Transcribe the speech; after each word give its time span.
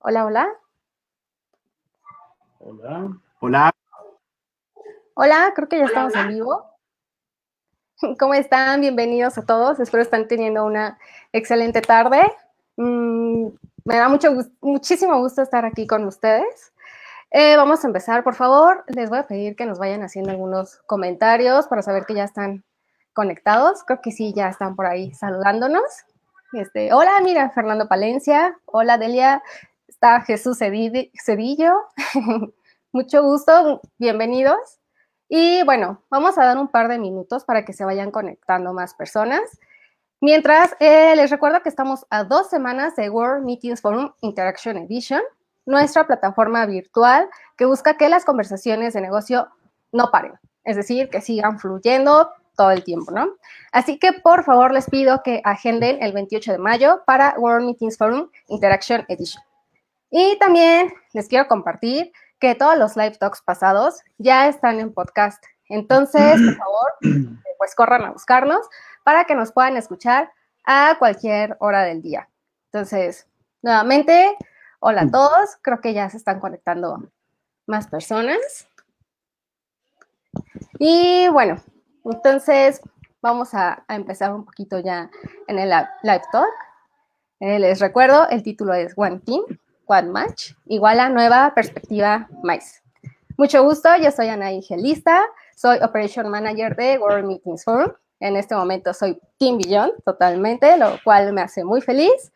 Hola, 0.00 0.26
hola. 0.26 0.48
Hola. 2.60 3.18
Hola. 3.40 3.72
Hola, 5.14 5.52
creo 5.56 5.68
que 5.68 5.78
ya 5.78 5.86
estamos 5.86 6.14
en 6.14 6.28
vivo. 6.28 6.64
¿Cómo 8.20 8.34
están? 8.34 8.80
Bienvenidos 8.80 9.38
a 9.38 9.44
todos. 9.44 9.80
Espero 9.80 10.04
están 10.04 10.28
teniendo 10.28 10.64
una 10.64 10.98
excelente 11.32 11.80
tarde. 11.80 12.32
Mm, 12.76 13.48
me 13.84 13.96
da 13.96 14.08
mucho, 14.08 14.36
muchísimo 14.60 15.18
gusto 15.18 15.42
estar 15.42 15.64
aquí 15.64 15.88
con 15.88 16.04
ustedes. 16.04 16.72
Eh, 17.32 17.56
vamos 17.56 17.82
a 17.82 17.88
empezar, 17.88 18.22
por 18.22 18.36
favor. 18.36 18.84
Les 18.86 19.10
voy 19.10 19.18
a 19.18 19.26
pedir 19.26 19.56
que 19.56 19.66
nos 19.66 19.80
vayan 19.80 20.04
haciendo 20.04 20.30
algunos 20.30 20.76
comentarios 20.86 21.66
para 21.66 21.82
saber 21.82 22.06
que 22.06 22.14
ya 22.14 22.24
están 22.24 22.64
conectados. 23.14 23.82
Creo 23.82 24.00
que 24.00 24.12
sí, 24.12 24.32
ya 24.32 24.48
están 24.48 24.76
por 24.76 24.86
ahí 24.86 25.12
saludándonos. 25.12 25.82
Este, 26.52 26.94
hola, 26.94 27.18
mira, 27.20 27.50
Fernando 27.50 27.88
Palencia. 27.88 28.56
Hola, 28.64 28.96
Delia. 28.96 29.42
Está 30.00 30.20
Jesús 30.20 30.58
Cedillo. 30.58 31.72
Mucho 32.92 33.20
gusto, 33.24 33.80
bienvenidos. 33.98 34.78
Y 35.28 35.64
bueno, 35.64 36.04
vamos 36.08 36.38
a 36.38 36.44
dar 36.44 36.56
un 36.56 36.68
par 36.68 36.86
de 36.86 37.00
minutos 37.00 37.44
para 37.44 37.64
que 37.64 37.72
se 37.72 37.84
vayan 37.84 38.12
conectando 38.12 38.72
más 38.72 38.94
personas. 38.94 39.40
Mientras, 40.20 40.76
eh, 40.78 41.16
les 41.16 41.32
recuerdo 41.32 41.64
que 41.64 41.68
estamos 41.68 42.06
a 42.10 42.22
dos 42.22 42.48
semanas 42.48 42.94
de 42.94 43.10
World 43.10 43.44
Meetings 43.44 43.80
Forum 43.80 44.12
Interaction 44.20 44.76
Edition, 44.76 45.20
nuestra 45.66 46.06
plataforma 46.06 46.64
virtual 46.64 47.28
que 47.56 47.64
busca 47.64 47.96
que 47.96 48.08
las 48.08 48.24
conversaciones 48.24 48.94
de 48.94 49.00
negocio 49.00 49.48
no 49.90 50.12
paren, 50.12 50.34
es 50.62 50.76
decir, 50.76 51.10
que 51.10 51.20
sigan 51.20 51.58
fluyendo 51.58 52.30
todo 52.56 52.70
el 52.70 52.84
tiempo, 52.84 53.10
¿no? 53.10 53.30
Así 53.72 53.98
que 53.98 54.12
por 54.12 54.44
favor 54.44 54.72
les 54.72 54.88
pido 54.88 55.24
que 55.24 55.42
agenden 55.42 56.00
el 56.00 56.12
28 56.12 56.52
de 56.52 56.58
mayo 56.58 57.02
para 57.04 57.34
World 57.36 57.66
Meetings 57.66 57.98
Forum 57.98 58.30
Interaction 58.46 59.04
Edition. 59.08 59.42
Y 60.10 60.38
también 60.38 60.92
les 61.12 61.28
quiero 61.28 61.46
compartir 61.48 62.12
que 62.38 62.54
todos 62.54 62.78
los 62.78 62.96
live 62.96 63.16
talks 63.18 63.42
pasados 63.42 64.00
ya 64.16 64.48
están 64.48 64.80
en 64.80 64.92
podcast. 64.92 65.42
Entonces, 65.68 66.40
por 66.40 66.54
favor, 66.56 66.92
pues 67.58 67.74
corran 67.74 68.04
a 68.04 68.12
buscarnos 68.12 68.66
para 69.04 69.24
que 69.24 69.34
nos 69.34 69.52
puedan 69.52 69.76
escuchar 69.76 70.32
a 70.64 70.96
cualquier 70.98 71.56
hora 71.60 71.82
del 71.82 72.00
día. 72.00 72.28
Entonces, 72.66 73.26
nuevamente, 73.62 74.36
hola 74.80 75.02
a 75.02 75.10
todos. 75.10 75.56
Creo 75.62 75.80
que 75.80 75.92
ya 75.92 76.08
se 76.08 76.16
están 76.16 76.40
conectando 76.40 77.10
más 77.66 77.86
personas. 77.88 78.68
Y 80.78 81.28
bueno, 81.28 81.60
entonces 82.04 82.80
vamos 83.20 83.52
a, 83.54 83.84
empezar 83.88 84.32
un 84.32 84.44
poquito 84.44 84.78
ya 84.78 85.10
en 85.48 85.58
el 85.58 85.68
live 86.02 86.22
talk. 86.32 86.52
Eh, 87.40 87.58
les 87.58 87.80
recuerdo, 87.80 88.28
el 88.30 88.42
título 88.42 88.74
es 88.74 88.94
One 88.96 89.20
Team 89.20 89.42
Quad 89.88 90.04
Match, 90.04 90.52
igual 90.66 91.00
a 91.00 91.08
nueva 91.08 91.54
perspectiva 91.54 92.28
MICE. 92.42 92.82
Mucho 93.38 93.64
gusto, 93.64 93.88
yo 93.96 94.10
soy 94.10 94.28
Ana 94.28 94.52
Ingelista, 94.52 95.24
soy 95.56 95.78
Operation 95.78 96.28
Manager 96.28 96.76
de 96.76 96.98
World 96.98 97.24
Meetings 97.24 97.64
Forum. 97.64 97.92
En 98.20 98.36
este 98.36 98.54
momento 98.54 98.92
soy 98.92 99.18
Team 99.38 99.56
Beyond 99.56 100.04
totalmente, 100.04 100.76
lo 100.76 100.98
cual 101.02 101.32
me 101.32 101.40
hace 101.40 101.64
muy 101.64 101.80
feliz. 101.80 102.32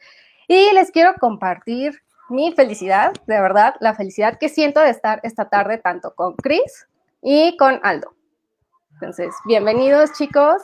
Y 0.48 0.72
les 0.72 0.90
quiero 0.90 1.12
compartir 1.20 2.00
mi 2.30 2.52
felicidad, 2.52 3.12
de 3.26 3.38
verdad, 3.38 3.74
la 3.80 3.92
felicidad 3.92 4.38
que 4.38 4.48
siento 4.48 4.80
de 4.80 4.88
estar 4.88 5.20
esta 5.22 5.50
tarde 5.50 5.76
tanto 5.76 6.14
con 6.14 6.34
Chris 6.36 6.88
y 7.20 7.54
con 7.58 7.80
Aldo. 7.82 8.14
Entonces, 8.94 9.34
bienvenidos 9.44 10.12
chicos. 10.14 10.62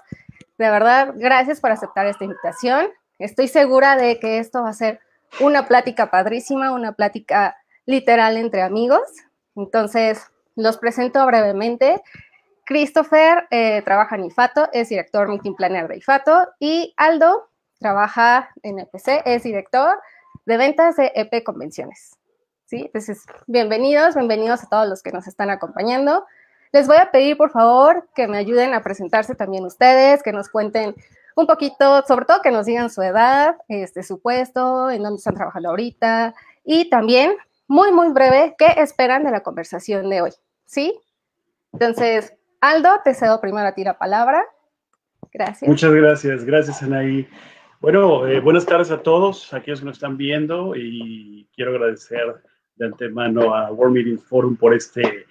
De 0.57 0.71
verdad, 0.71 1.13
gracias 1.17 1.61
por 1.61 1.71
aceptar 1.71 2.07
esta 2.07 2.25
invitación. 2.25 2.87
Estoy 3.19 3.49
segura 3.49 3.97
de 3.97 4.19
que 4.19 4.39
esto 4.39 4.63
va 4.63 4.71
a 4.71 4.73
ser 4.73 5.01
una 5.41 5.67
plática 5.67 6.11
padrísima, 6.11 6.73
una 6.73 6.93
plática 6.93 7.57
literal 7.87 8.37
entre 8.37 8.63
amigos. 8.63 9.03
Entonces, 9.57 10.27
los 10.57 10.79
presento 10.79 11.25
brevemente. 11.27 12.03
Christopher 12.65 13.47
eh, 13.51 13.83
trabaja 13.83 14.17
en 14.17 14.25
IFATO, 14.25 14.69
es 14.73 14.91
director 14.91 15.29
Meeting 15.29 15.55
Planner 15.55 15.89
de 15.89 15.97
IFATO 15.97 16.49
y 16.61 16.93
Aldo 16.97 17.49
trabaja 17.79 18.51
en 18.63 18.81
EPC, 18.81 19.23
es 19.25 19.43
director 19.45 19.99
de 20.45 20.57
ventas 20.57 20.97
de 20.97 21.13
EP 21.15 21.43
Convenciones. 21.45 22.17
¿Sí? 22.67 22.83
Entonces, 22.85 23.25
bienvenidos, 23.47 24.15
bienvenidos 24.15 24.63
a 24.65 24.69
todos 24.69 24.89
los 24.89 25.03
que 25.03 25.13
nos 25.13 25.27
están 25.27 25.49
acompañando. 25.49 26.27
Les 26.73 26.87
voy 26.87 26.99
a 26.99 27.11
pedir, 27.11 27.39
por 27.39 27.51
favor, 27.51 28.07
que 28.15 28.29
me 28.29 28.37
ayuden 28.37 28.75
a 28.75 28.83
presentarse 28.83 29.35
también 29.35 29.65
ustedes, 29.65 30.23
que 30.23 30.33
nos 30.33 30.51
cuenten 30.51 30.95
un 31.39 31.47
poquito, 31.47 32.03
sobre 32.09 32.25
todo 32.25 32.43
que 32.43 32.51
nos 32.51 32.67
digan 32.67 32.91
su 32.91 33.01
edad, 33.01 33.57
este, 33.69 34.03
su 34.03 34.21
puesto, 34.21 34.91
en 34.91 35.05
dónde 35.05 35.19
están 35.19 35.37
trabajando 35.37 35.69
ahorita 35.69 36.35
y 36.65 36.91
también, 36.91 37.37
muy, 37.69 37.93
muy 37.93 38.09
breve, 38.09 38.57
qué 38.59 38.67
esperan 38.79 39.23
de 39.23 39.31
la 39.31 39.45
conversación 39.45 40.11
de 40.11 40.21
hoy, 40.21 40.31
¿sí? 40.65 40.99
Entonces, 41.73 42.35
Aldo, 42.61 42.89
te 43.05 43.15
cedo 43.15 43.41
primero 43.41 43.69
a 43.69 43.73
ti 43.73 43.85
la 43.85 43.97
palabra. 43.97 44.45
Gracias. 45.33 45.69
Muchas 45.69 45.93
gracias, 45.93 46.45
gracias 46.45 46.83
Anaí. 46.83 47.29
Bueno, 47.79 48.27
eh, 48.27 48.41
buenas 48.41 48.67
tardes 48.67 48.91
a 48.91 49.01
todos, 49.01 49.55
aquellos 49.55 49.79
que 49.79 49.87
nos 49.87 49.99
están 49.99 50.17
viendo 50.17 50.75
y 50.75 51.49
quiero 51.55 51.71
agradecer 51.71 52.43
de 52.75 52.87
antemano 52.87 53.55
a 53.55 53.71
World 53.71 53.95
Meeting 53.95 54.19
Forum 54.19 54.57
por 54.57 54.75
este 54.75 55.25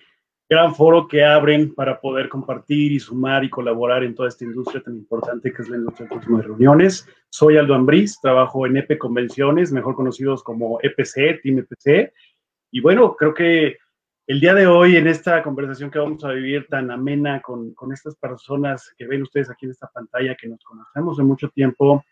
gran 0.49 0.73
foro 0.73 1.07
que 1.07 1.23
abren 1.23 1.73
para 1.75 1.99
poder 1.99 2.29
compartir 2.29 2.93
y 2.93 2.99
sumar 2.99 3.43
y 3.43 3.49
colaborar 3.49 4.03
en 4.03 4.15
toda 4.15 4.29
esta 4.29 4.45
industria 4.45 4.81
tan 4.81 4.95
importante 4.95 5.51
que 5.51 5.61
es 5.61 5.69
la 5.69 5.75
industria 5.75 6.07
de 6.07 6.41
reuniones. 6.41 7.05
Soy 7.29 7.57
Aldo 7.57 7.75
Ambriz, 7.75 8.19
trabajo 8.21 8.65
en 8.65 8.77
EP 8.77 8.97
Convenciones, 8.97 9.73
mejor 9.73 9.95
conocidos 9.95 10.43
como 10.43 10.79
EPC, 10.81 11.41
Team 11.41 11.59
EPC. 11.59 12.13
Y 12.71 12.79
bueno, 12.79 13.15
creo 13.17 13.33
que 13.33 13.77
el 14.25 14.39
día 14.39 14.53
de 14.53 14.67
hoy, 14.67 14.95
en 14.95 15.07
esta 15.07 15.43
conversación 15.43 15.91
que 15.91 15.99
vamos 15.99 16.23
a 16.23 16.31
vivir 16.31 16.67
tan 16.67 16.91
amena 16.91 17.41
con, 17.41 17.73
con 17.73 17.91
estas 17.91 18.15
personas 18.15 18.93
que 18.97 19.05
ven 19.05 19.23
ustedes 19.23 19.49
aquí 19.49 19.65
en 19.65 19.71
esta 19.71 19.87
pantalla, 19.87 20.35
que 20.39 20.47
nos 20.47 20.63
conocemos 20.63 21.17
de 21.17 21.23
mucho 21.23 21.49
tiempo, 21.49 22.05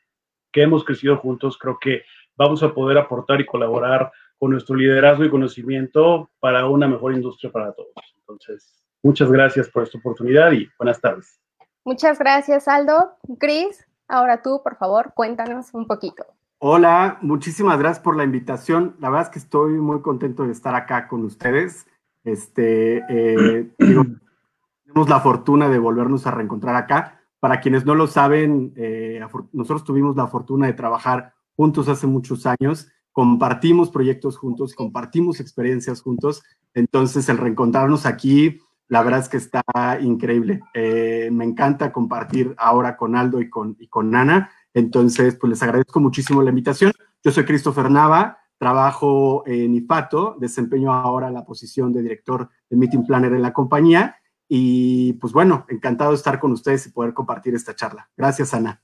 que 0.52 0.64
hemos 0.64 0.84
crecido 0.84 1.18
juntos, 1.18 1.58
creo 1.58 1.78
que 1.80 2.04
vamos 2.36 2.64
a 2.64 2.74
poder 2.74 2.98
aportar 2.98 3.40
y 3.40 3.46
colaborar 3.46 4.12
con 4.38 4.52
nuestro 4.52 4.76
liderazgo 4.76 5.24
y 5.24 5.30
conocimiento 5.30 6.32
para 6.40 6.68
una 6.68 6.88
mejor 6.88 7.14
industria 7.14 7.52
para 7.52 7.74
todos. 7.74 8.15
Entonces, 8.28 8.84
muchas 9.04 9.32
gracias 9.32 9.70
por 9.70 9.84
esta 9.84 9.98
oportunidad 9.98 10.52
y 10.52 10.68
buenas 10.78 11.00
tardes. 11.00 11.40
Muchas 11.84 12.18
gracias, 12.18 12.68
Aldo. 12.68 13.12
Chris, 13.40 13.86
ahora 14.08 14.42
tú, 14.42 14.62
por 14.64 14.78
favor, 14.78 15.14
cuéntanos 15.14 15.74
un 15.74 15.86
poquito. 15.86 16.26
Hola, 16.58 17.20
muchísimas 17.22 17.78
gracias 17.78 18.04
por 18.04 18.18
la 18.18 18.24
invitación. 18.24 18.96
La 19.00 19.10
verdad 19.10 19.28
es 19.28 19.30
que 19.30 19.40
estoy 19.40 19.74
muy 19.74 20.02
contento 20.02 20.46
de 20.46 20.52
estar 20.52 20.74
acá 20.74 21.08
con 21.08 21.24
ustedes. 21.24 21.86
Este, 22.24 23.04
eh, 23.08 23.70
tenemos 23.78 25.10
la 25.10 25.20
fortuna 25.20 25.70
de 25.70 25.78
volvernos 25.78 26.26
a 26.26 26.32
reencontrar 26.32 26.76
acá. 26.76 27.22
Para 27.40 27.60
quienes 27.60 27.86
no 27.86 27.94
lo 27.94 28.08
saben, 28.08 28.74
eh, 28.76 29.22
nosotros 29.52 29.84
tuvimos 29.84 30.16
la 30.16 30.26
fortuna 30.28 30.66
de 30.66 30.74
trabajar 30.74 31.34
juntos 31.56 31.88
hace 31.88 32.08
muchos 32.08 32.48
años 32.48 32.90
compartimos 33.16 33.92
proyectos 33.92 34.36
juntos, 34.38 34.76
compartimos 34.76 35.40
experiencias 35.40 36.02
juntos. 36.02 36.44
Entonces, 36.76 37.28
el 37.30 37.40
reencontrarnos 37.40 38.06
aquí, 38.06 38.62
la 38.88 39.02
verdad 39.02 39.22
es 39.22 39.30
que 39.30 39.38
está 39.38 39.64
increíble. 40.00 40.62
Eh, 40.76 41.30
me 41.32 41.46
encanta 41.46 41.92
compartir 41.92 42.54
ahora 42.58 42.96
con 42.96 43.16
Aldo 43.16 43.42
y 43.42 43.50
con, 43.50 43.76
y 43.80 43.88
con 43.88 44.12
Nana. 44.12 44.52
Entonces, 44.74 45.36
pues 45.36 45.50
les 45.50 45.64
agradezco 45.64 46.00
muchísimo 46.00 46.44
la 46.44 46.50
invitación. 46.50 46.92
Yo 47.24 47.32
soy 47.32 47.46
Christopher 47.46 47.90
Nava, 47.90 48.38
trabajo 48.60 49.44
en 49.48 49.74
IFATO, 49.74 50.36
desempeño 50.40 50.94
ahora 50.94 51.32
la 51.32 51.46
posición 51.46 51.92
de 51.92 52.04
director 52.04 52.50
de 52.70 52.78
Meeting 52.78 53.06
Planner 53.06 53.34
en 53.34 53.42
la 53.42 53.54
compañía. 53.54 54.18
Y 54.48 55.14
pues 55.14 55.34
bueno, 55.34 55.66
encantado 55.70 56.12
de 56.12 56.18
estar 56.18 56.40
con 56.40 56.52
ustedes 56.52 56.86
y 56.86 56.92
poder 56.92 57.14
compartir 57.14 57.56
esta 57.56 57.74
charla. 57.74 58.10
Gracias, 58.16 58.54
Ana. 58.54 58.84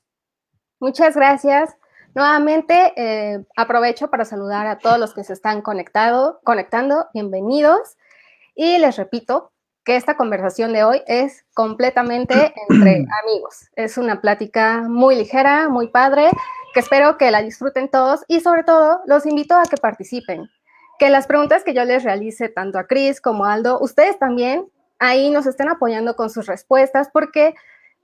Muchas 0.80 1.16
gracias. 1.16 1.76
Nuevamente, 2.14 2.94
eh, 2.98 3.44
aprovecho 3.56 4.10
para 4.10 4.26
saludar 4.26 4.68
a 4.68 4.80
todos 4.80 5.00
los 5.00 5.14
que 5.14 5.24
se 5.24 5.32
están 5.32 5.62
conectado, 5.62 6.42
conectando. 6.44 7.08
Bienvenidos. 7.14 7.96
Y 8.54 8.78
les 8.80 8.98
repito 8.98 9.54
que 9.86 9.96
esta 9.96 10.18
conversación 10.18 10.74
de 10.74 10.84
hoy 10.84 11.02
es 11.08 11.46
completamente 11.54 12.54
entre 12.70 13.06
amigos. 13.24 13.70
Es 13.78 13.98
una 13.98 14.20
plática 14.20 14.84
muy 14.90 15.16
ligera, 15.16 15.70
muy 15.70 15.88
padre, 15.88 16.30
que 16.74 16.82
espero 16.82 17.18
que 17.18 17.32
la 17.32 17.42
disfruten 17.42 17.90
todos 17.90 18.26
y 18.28 18.42
sobre 18.42 18.64
todo 18.64 19.00
los 19.06 19.26
invito 19.26 19.56
a 19.56 19.64
que 19.64 19.78
participen. 19.78 20.50
Que 21.00 21.10
las 21.10 21.28
preguntas 21.28 21.64
que 21.64 21.74
yo 21.74 21.86
les 21.86 22.04
realice 22.04 22.50
tanto 22.50 22.78
a 22.78 22.88
Cris 22.88 23.22
como 23.22 23.46
a 23.46 23.54
Aldo, 23.54 23.80
ustedes 23.80 24.20
también 24.20 24.70
ahí 25.00 25.30
nos 25.30 25.46
estén 25.46 25.70
apoyando 25.70 26.18
con 26.18 26.30
sus 26.30 26.46
respuestas 26.46 27.10
porque 27.12 27.56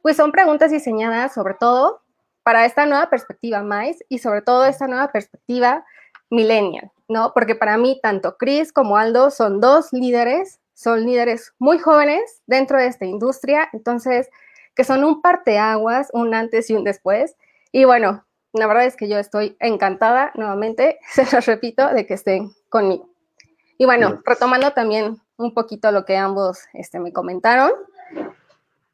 pues 0.02 0.16
son 0.16 0.32
preguntas 0.32 0.72
diseñadas 0.72 1.34
sobre 1.34 1.56
todo 1.56 2.02
para 2.48 2.66
esta 2.66 2.86
nueva 2.86 3.10
perspectiva 3.10 3.62
más 3.62 3.98
y 4.08 4.20
sobre 4.20 4.42
todo 4.42 4.64
esta 4.64 4.88
nueva 4.88 5.12
perspectiva 5.12 5.84
millennial, 6.30 6.94
¿no? 7.10 7.34
Porque 7.34 7.56
para 7.56 7.78
mí 7.78 8.00
tanto 8.02 8.38
Chris 8.38 8.72
como 8.72 8.96
Aldo 8.96 9.32
son 9.32 9.60
dos 9.60 9.92
líderes, 9.92 10.62
son 10.74 11.06
líderes 11.06 11.52
muy 11.60 11.78
jóvenes 11.78 12.42
dentro 12.48 12.78
de 12.78 12.88
esta 12.88 13.04
industria, 13.04 13.68
entonces 13.74 14.30
que 14.76 14.86
son 14.86 15.04
un 15.04 15.22
parteaguas, 15.22 16.10
un 16.14 16.34
antes 16.34 16.70
y 16.70 16.76
un 16.76 16.86
después. 16.86 17.36
Y 17.74 17.84
bueno, 17.84 18.26
la 18.54 18.66
verdad 18.66 18.86
es 18.86 18.96
que 18.96 19.10
yo 19.10 19.20
estoy 19.20 19.58
encantada, 19.60 20.32
nuevamente, 20.36 21.00
se 21.12 21.26
los 21.30 21.46
repito, 21.48 21.94
de 21.94 22.06
que 22.06 22.14
estén 22.14 22.54
conmigo. 22.70 23.10
Y 23.78 23.84
bueno, 23.84 24.22
retomando 24.24 24.72
también 24.72 25.18
un 25.36 25.54
poquito 25.54 25.92
lo 25.92 26.06
que 26.06 26.16
ambos 26.16 26.60
este, 26.72 27.02
me 27.02 27.12
comentaron, 27.12 27.72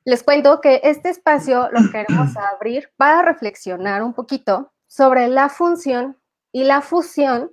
les 0.05 0.23
cuento 0.23 0.59
que 0.59 0.81
este 0.83 1.09
espacio 1.09 1.69
lo 1.71 1.89
queremos 1.91 2.35
abrir 2.35 2.89
para 2.97 3.21
reflexionar 3.21 4.03
un 4.03 4.13
poquito 4.13 4.73
sobre 4.87 5.27
la 5.27 5.49
función 5.49 6.17
y 6.51 6.65
la 6.65 6.81
fusión 6.81 7.51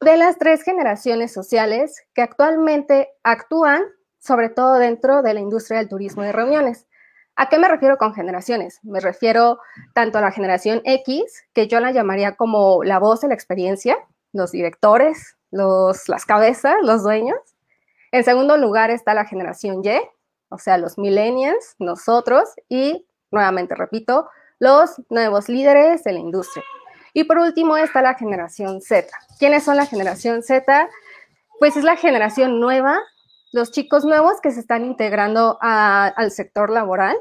de 0.00 0.16
las 0.16 0.38
tres 0.38 0.62
generaciones 0.62 1.32
sociales 1.32 2.02
que 2.14 2.22
actualmente 2.22 3.10
actúan, 3.24 3.82
sobre 4.20 4.48
todo 4.48 4.74
dentro 4.74 5.22
de 5.22 5.34
la 5.34 5.40
industria 5.40 5.78
del 5.78 5.88
turismo 5.88 6.22
de 6.22 6.32
reuniones. 6.32 6.86
¿A 7.34 7.48
qué 7.48 7.58
me 7.58 7.68
refiero 7.68 7.98
con 7.98 8.14
generaciones? 8.14 8.80
Me 8.82 9.00
refiero 9.00 9.58
tanto 9.92 10.18
a 10.18 10.20
la 10.20 10.32
generación 10.32 10.80
X, 10.84 11.44
que 11.52 11.68
yo 11.68 11.80
la 11.80 11.92
llamaría 11.92 12.36
como 12.36 12.82
la 12.84 12.98
voz 12.98 13.20
de 13.20 13.28
la 13.28 13.34
experiencia, 13.34 13.96
los 14.32 14.52
directores, 14.52 15.36
los, 15.50 16.08
las 16.08 16.24
cabezas, 16.24 16.74
los 16.82 17.02
dueños. 17.02 17.38
En 18.12 18.24
segundo 18.24 18.56
lugar 18.56 18.90
está 18.90 19.14
la 19.14 19.24
generación 19.24 19.82
Y, 19.84 20.00
o 20.48 20.58
sea, 20.58 20.78
los 20.78 20.98
millennials, 20.98 21.74
nosotros, 21.78 22.50
y 22.68 23.06
nuevamente 23.30 23.74
repito, 23.74 24.28
los 24.58 25.00
nuevos 25.08 25.48
líderes 25.48 26.04
de 26.04 26.12
la 26.12 26.18
industria. 26.18 26.64
Y 27.12 27.24
por 27.24 27.38
último 27.38 27.76
está 27.76 28.02
la 28.02 28.14
generación 28.14 28.80
Z. 28.80 29.08
¿Quiénes 29.38 29.64
son 29.64 29.76
la 29.76 29.86
generación 29.86 30.42
Z? 30.42 30.88
Pues 31.58 31.76
es 31.76 31.84
la 31.84 31.96
generación 31.96 32.60
nueva, 32.60 32.98
los 33.52 33.72
chicos 33.72 34.04
nuevos 34.04 34.40
que 34.40 34.50
se 34.50 34.60
están 34.60 34.84
integrando 34.84 35.58
al 35.60 36.30
sector 36.30 36.70
laboral 36.70 37.16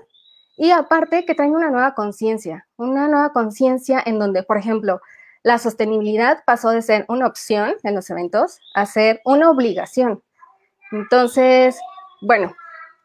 y 0.58 0.72
aparte 0.72 1.26
que 1.26 1.36
traen 1.36 1.56
una 1.56 1.70
nueva 1.70 1.94
conciencia, 1.94 2.68
una 2.78 3.08
nueva 3.08 3.32
conciencia 3.32 4.02
en 4.06 4.20
donde, 4.20 4.44
por 4.44 4.58
ejemplo, 4.58 5.02
la 5.44 5.60
sostenibilidad 5.60 6.44
pasó 6.46 6.72
de 6.72 6.82
ser 6.82 7.06
una 7.08 7.28
opción 7.28 7.76
en 7.84 7.96
los 7.96 8.10
eventos 8.10 8.60
a 8.74 8.86
ser 8.86 9.22
una 9.24 9.50
obligación. 9.50 10.22
Entonces, 10.92 11.80
bueno, 12.22 12.54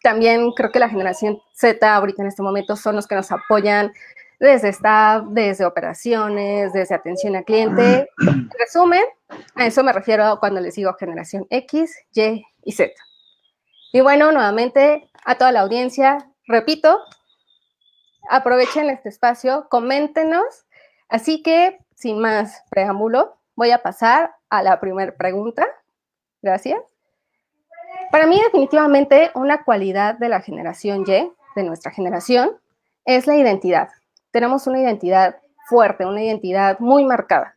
también 0.03 0.53
creo 0.53 0.71
que 0.71 0.79
la 0.79 0.89
generación 0.89 1.41
Z 1.53 1.95
ahorita 1.95 2.23
en 2.23 2.29
este 2.29 2.43
momento 2.43 2.77
son 2.77 2.97
los 2.97 3.07
que 3.07 3.15
nos 3.15 3.31
apoyan 3.33 3.93
desde 4.41 4.71
staff, 4.71 5.25
desde 5.29 5.65
operaciones, 5.65 6.73
desde 6.73 6.95
atención 6.95 7.37
al 7.37 7.45
cliente. 7.45 8.09
En 8.27 8.51
resumen, 8.59 9.05
a 9.55 9.67
eso 9.67 9.85
me 9.85 9.93
refiero 9.93 10.39
cuando 10.41 10.61
les 10.61 10.75
digo 10.75 10.93
generación 10.95 11.47
X, 11.49 11.97
Y 12.13 12.45
y 12.65 12.73
Z. 12.73 12.93
Y 13.93 14.01
bueno, 14.01 14.33
nuevamente 14.33 15.09
a 15.25 15.37
toda 15.37 15.53
la 15.53 15.61
audiencia, 15.61 16.29
repito, 16.47 16.99
aprovechen 18.29 18.91
este 18.91 19.11
espacio, 19.11 19.69
coméntenos. 19.69 20.67
Así 21.09 21.43
que, 21.43 21.79
sin 21.95 22.19
más 22.19 22.65
preámbulo, 22.71 23.37
voy 23.55 23.71
a 23.71 23.83
pasar 23.83 24.35
a 24.51 24.63
la 24.63 24.81
primera 24.81 25.15
pregunta. 25.15 25.69
Gracias. 26.41 26.92
Para 28.13 28.27
mí, 28.29 28.41
definitivamente, 28.41 29.33
una 29.35 29.65
cualidad 29.65 30.15
de 30.15 30.29
la 30.29 30.41
generación 30.41 31.05
Y, 31.05 31.33
de 31.57 31.63
nuestra 31.65 31.91
generación, 31.91 32.53
es 33.05 33.27
la 33.27 33.35
identidad 33.35 33.89
tenemos 34.33 34.67
una 34.67 34.81
identidad 34.81 35.37
fuerte, 35.69 36.05
una 36.05 36.25
identidad 36.25 36.81
muy 36.81 37.05
marcada. 37.05 37.57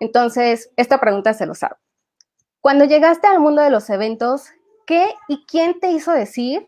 Entonces, 0.00 0.70
esta 0.76 0.98
pregunta 0.98 1.34
se 1.34 1.44
lo 1.44 1.54
sabe. 1.54 1.76
Cuando 2.60 2.84
llegaste 2.84 3.26
al 3.26 3.40
mundo 3.40 3.60
de 3.60 3.70
los 3.70 3.90
eventos, 3.90 4.48
¿qué 4.86 5.08
y 5.28 5.44
quién 5.46 5.78
te 5.78 5.90
hizo 5.90 6.12
decir, 6.12 6.66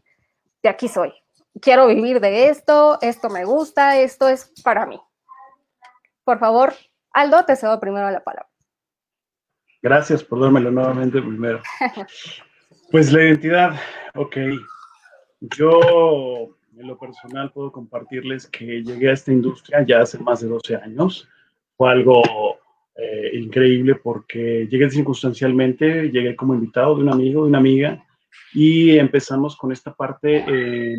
de 0.63 0.69
aquí 0.69 0.89
soy? 0.89 1.13
Quiero 1.61 1.87
vivir 1.87 2.21
de 2.21 2.49
esto, 2.49 2.99
esto 3.01 3.31
me 3.31 3.45
gusta, 3.45 3.97
esto 3.97 4.29
es 4.29 4.53
para 4.63 4.87
mí. 4.87 5.01
Por 6.25 6.39
favor, 6.39 6.75
Aldo, 7.13 7.45
te 7.45 7.57
cedo 7.57 7.81
primero 7.81 8.11
la 8.11 8.23
palabra. 8.23 8.49
Gracias 9.81 10.23
por 10.23 10.41
dármelo 10.41 10.71
nuevamente 10.71 11.21
primero. 11.21 11.63
Pues 12.91 13.13
la 13.13 13.23
identidad, 13.23 13.79
ok. 14.15 14.37
Yo 15.41 16.49
en 16.75 16.87
lo 16.87 16.99
personal 16.99 17.53
puedo 17.53 17.71
compartirles 17.71 18.47
que 18.47 18.83
llegué 18.83 19.11
a 19.11 19.13
esta 19.13 19.31
industria 19.31 19.85
ya 19.87 20.01
hace 20.01 20.19
más 20.19 20.41
de 20.41 20.49
12 20.49 20.77
años. 20.77 21.29
Fue 21.77 21.91
algo 21.91 22.23
eh, 22.97 23.31
increíble 23.35 23.97
porque 23.97 24.67
llegué 24.71 24.89
circunstancialmente, 24.89 26.11
llegué 26.11 26.35
como 26.35 26.55
invitado 26.55 26.97
de 26.97 27.03
un 27.03 27.13
amigo, 27.13 27.43
de 27.43 27.49
una 27.49 27.59
amiga, 27.59 28.03
y 28.55 28.97
empezamos 28.97 29.55
con 29.55 29.71
esta 29.71 29.93
parte 29.93 30.39
en, 30.39 30.99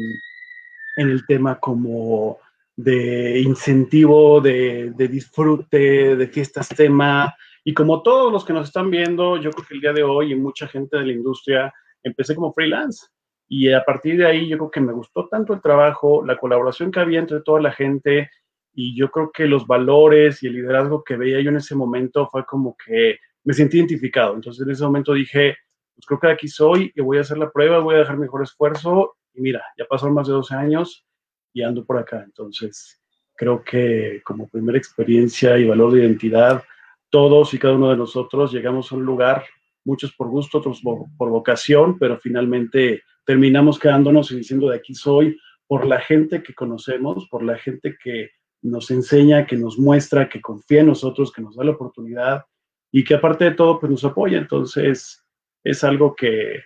el 0.98 1.26
tema 1.26 1.60
como 1.60 2.38
de 2.76 3.40
incentivo, 3.40 4.42
de, 4.42 4.92
de, 4.96 5.08
disfrute, 5.08 6.16
de 6.16 6.28
fiestas 6.28 6.70
tema. 6.70 7.34
Y 7.64 7.74
como 7.74 8.02
todos 8.02 8.32
los 8.32 8.46
que 8.46 8.54
nos 8.54 8.68
están 8.68 8.90
viendo, 8.90 9.38
yo 9.38 9.52
creo 9.52 9.68
que 9.68 9.74
el 9.76 9.82
día 9.82 9.94
de 9.94 10.04
hoy 10.04 10.32
y 10.32 10.36
mucha 10.36 10.68
gente 10.68 10.98
de 10.98 11.06
la 11.06 11.14
industria, 11.14 11.74
empecé 12.04 12.36
como 12.36 12.54
freelance. 12.54 13.08
Y 13.48 13.72
a 13.72 13.84
partir 13.84 14.18
de 14.18 14.28
ahí 14.28 14.48
yo 14.48 14.58
creo 14.58 14.72
que 14.72 14.82
me 14.82 14.94
gustó 14.94 15.28
tanto 15.28 15.54
el 15.54 15.62
trabajo, 15.62 16.24
la 16.26 16.38
colaboración 16.38 16.92
que 16.92 17.00
había 17.00 17.20
entre 17.20 17.42
toda 17.42 17.60
la 17.62 17.72
gente 17.72 18.30
y 18.74 18.96
yo 18.96 19.10
creo 19.10 19.32
que 19.32 19.46
los 19.46 19.66
valores 19.66 20.44
y 20.44 20.48
el 20.48 20.54
liderazgo 20.54 21.04
que 21.04 21.18
veía 21.18 21.42
yo 21.42 21.50
en 21.50 21.58
ese 21.58 21.76
momento 21.76 22.30
fue 22.32 22.46
como 22.46 22.78
que 22.78 23.18
me 23.44 23.54
sentí 23.54 23.78
identificado. 23.78 24.36
Entonces 24.36 24.66
en 24.66 24.72
ese 24.72 24.84
momento 24.84 25.14
dije, 25.14 25.58
pues 25.96 26.06
creo 26.06 26.20
que 26.20 26.28
aquí 26.28 26.48
soy 26.48 26.92
y 26.96 27.02
voy 27.02 27.18
a 27.18 27.22
hacer 27.22 27.40
la 27.40 27.50
prueba, 27.50 27.80
voy 27.80 27.96
a 27.96 28.00
dejar 28.00 28.18
mejor 28.18 28.44
esfuerzo 28.44 29.18
y 29.34 29.42
mira, 29.42 29.64
ya 29.78 29.86
pasaron 29.86 30.14
más 30.14 30.28
de 30.28 30.34
12 30.34 30.56
años 30.56 31.06
y 31.52 31.64
ando 31.64 31.84
por 31.84 31.98
acá. 31.98 32.22
Entonces 32.24 33.02
creo 33.36 33.64
que 33.64 34.22
como 34.24 34.48
primera 34.48 34.78
experiencia 34.78 35.58
y 35.58 35.68
valor 35.68 35.92
de 35.92 36.02
identidad, 36.02 36.64
todos 37.10 37.54
y 37.54 37.60
cada 37.60 37.76
uno 37.76 37.90
de 37.90 37.98
nosotros 37.98 38.52
llegamos 38.52 38.92
a 38.92 38.96
un 38.96 39.04
lugar, 39.04 39.46
muchos 39.86 40.14
por 40.14 40.30
gusto, 40.30 40.60
otros 40.60 40.82
por, 40.82 41.30
vocación, 41.30 41.98
pero 41.98 42.18
finalmente 42.20 43.04
terminamos 43.26 43.80
quedándonos 43.80 44.32
y 44.32 44.38
diciendo 44.38 44.70
de 44.70 44.78
aquí 44.78 44.94
soy 44.94 45.38
por 45.68 45.86
la 45.86 46.00
gente 46.00 46.42
que 46.42 46.54
conocemos, 46.54 47.28
por 47.30 47.44
la 47.44 47.58
gente 47.58 47.98
que 48.04 48.32
nos 48.62 48.92
enseña, 48.92 49.46
que 49.46 49.56
nos 49.56 49.78
muestra, 49.78 50.28
que 50.28 50.42
confía 50.42 50.82
en 50.82 50.88
nosotros, 50.88 51.32
que 51.32 51.42
nos 51.42 51.56
da 51.56 51.64
la 51.64 51.72
oportunidad 51.72 52.44
y 52.92 53.04
que 53.04 53.14
aparte 53.14 53.46
de 53.46 53.52
todo, 53.52 53.80
pues 53.80 53.92
nos 53.92 54.04
apoya. 54.04 54.38
Entonces, 54.38 55.24
es 55.64 55.84
algo 55.84 56.16
que, 56.16 56.64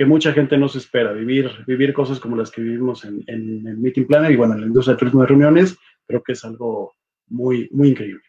que 0.00 0.06
mucha 0.06 0.32
gente 0.32 0.56
no 0.56 0.66
se 0.66 0.78
espera, 0.78 1.12
vivir, 1.12 1.50
vivir 1.66 1.92
cosas 1.92 2.18
como 2.18 2.34
las 2.34 2.50
que 2.50 2.62
vivimos 2.62 3.04
en, 3.04 3.22
en, 3.26 3.82
Meeting 3.82 4.06
Planner 4.06 4.30
y 4.30 4.36
bueno, 4.36 4.54
en 4.54 4.62
la 4.62 4.66
industria 4.66 4.94
de 4.94 4.98
turismo 4.98 5.20
de 5.20 5.26
reuniones, 5.26 5.76
creo 6.06 6.22
que 6.22 6.32
es 6.32 6.42
algo 6.42 6.94
muy, 7.28 7.68
muy 7.70 7.90
increíble. 7.90 8.22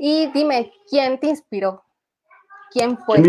Y 0.00 0.28
dime, 0.32 0.72
¿quién 0.88 1.20
te 1.20 1.28
inspiró? 1.28 1.82
¿Quién 2.72 2.96
fue? 2.96 3.22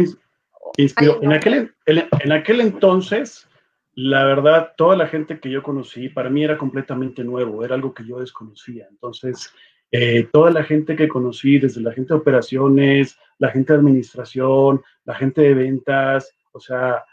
inspiró? 0.78 1.22
En, 1.22 1.34
aquel, 1.34 1.76
en 1.86 2.32
aquel 2.32 2.62
entonces, 2.62 3.48
la 3.94 4.24
verdad, 4.24 4.72
toda 4.78 4.96
la 4.96 5.08
gente 5.08 5.40
que 5.40 5.52
yo 5.52 5.62
conocí, 5.62 6.08
para 6.08 6.30
mí 6.30 6.44
era 6.46 6.58
completamente 6.58 7.26
nuevo, 7.26 7.66
era 7.66 7.76
algo 7.76 7.94
que 7.94 8.06
yo 8.06 8.20
desconocía. 8.20 8.88
Entonces, 8.90 9.54
eh, 9.92 10.30
toda 10.32 10.50
la 10.52 10.64
gente 10.64 10.96
que 10.96 11.10
conocí, 11.10 11.60
desde 11.60 11.82
la 11.82 11.92
gente 11.92 12.14
de 12.14 12.20
operaciones, 12.20 13.18
la 13.38 13.50
gente 13.50 13.74
de 13.74 13.80
administración, 13.80 14.82
la 15.04 15.16
gente 15.16 15.42
de 15.42 15.54
ventas, 15.54 16.34
o 16.54 16.62
sea, 16.62 17.04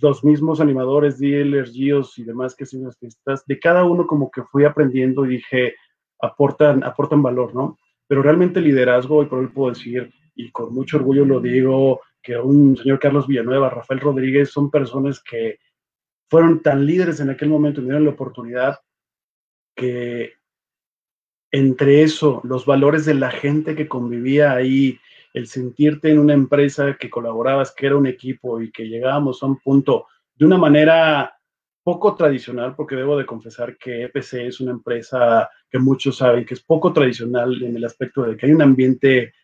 los 0.00 0.24
mismos 0.24 0.60
animadores, 0.60 1.18
dealers, 1.18 1.72
GIOS 1.72 2.18
y 2.18 2.24
demás 2.24 2.56
que 2.56 2.64
hacen 2.64 2.84
las 2.84 2.98
fiestas, 2.98 3.46
de 3.46 3.60
cada 3.60 3.84
uno 3.84 4.06
como 4.08 4.30
que 4.32 4.42
fui 4.42 4.64
aprendiendo 4.64 5.24
y 5.24 5.36
dije, 5.36 5.76
aportan, 6.20 6.82
aportan 6.82 7.22
valor, 7.22 7.54
¿no? 7.54 7.78
Pero 8.10 8.22
realmente 8.22 8.60
liderazgo, 8.60 9.22
y 9.22 9.26
por 9.26 9.40
eso 9.40 9.52
puedo 9.54 9.72
decir, 9.72 10.12
y 10.34 10.50
con 10.50 10.74
mucho 10.74 10.96
orgullo 10.96 11.24
lo 11.24 11.38
digo, 11.38 12.00
que 12.20 12.36
un 12.36 12.76
señor 12.76 12.98
Carlos 12.98 13.28
Villanueva, 13.28 13.70
Rafael 13.70 14.00
Rodríguez, 14.00 14.50
son 14.50 14.68
personas 14.68 15.22
que 15.22 15.60
fueron 16.28 16.60
tan 16.60 16.84
líderes 16.84 17.20
en 17.20 17.30
aquel 17.30 17.50
momento, 17.50 17.80
me 17.80 17.86
dieron 17.86 18.06
la 18.06 18.10
oportunidad 18.10 18.80
que 19.76 20.32
entre 21.52 22.02
eso, 22.02 22.40
los 22.42 22.66
valores 22.66 23.04
de 23.04 23.14
la 23.14 23.30
gente 23.30 23.76
que 23.76 23.86
convivía 23.86 24.54
ahí, 24.54 24.98
el 25.32 25.46
sentirte 25.46 26.10
en 26.10 26.18
una 26.18 26.34
empresa 26.34 26.96
que 26.98 27.10
colaborabas, 27.10 27.72
que 27.72 27.86
era 27.86 27.96
un 27.96 28.08
equipo 28.08 28.60
y 28.60 28.72
que 28.72 28.88
llegábamos 28.88 29.40
a 29.40 29.46
un 29.46 29.60
punto 29.60 30.06
de 30.34 30.46
una 30.46 30.58
manera 30.58 31.39
poco 31.90 32.14
tradicional, 32.14 32.76
porque 32.76 32.94
debo 32.94 33.18
de 33.18 33.26
confesar 33.26 33.76
que 33.76 34.04
EPC 34.04 34.34
es 34.46 34.60
una 34.60 34.70
empresa 34.70 35.50
que 35.68 35.80
muchos 35.80 36.18
saben 36.18 36.44
que 36.44 36.54
es 36.54 36.62
poco 36.62 36.92
tradicional 36.92 37.60
en 37.64 37.74
el 37.74 37.84
aspecto 37.84 38.22
de 38.22 38.36
que 38.36 38.46
hay 38.46 38.52
un 38.52 38.62
ambiente 38.62 39.34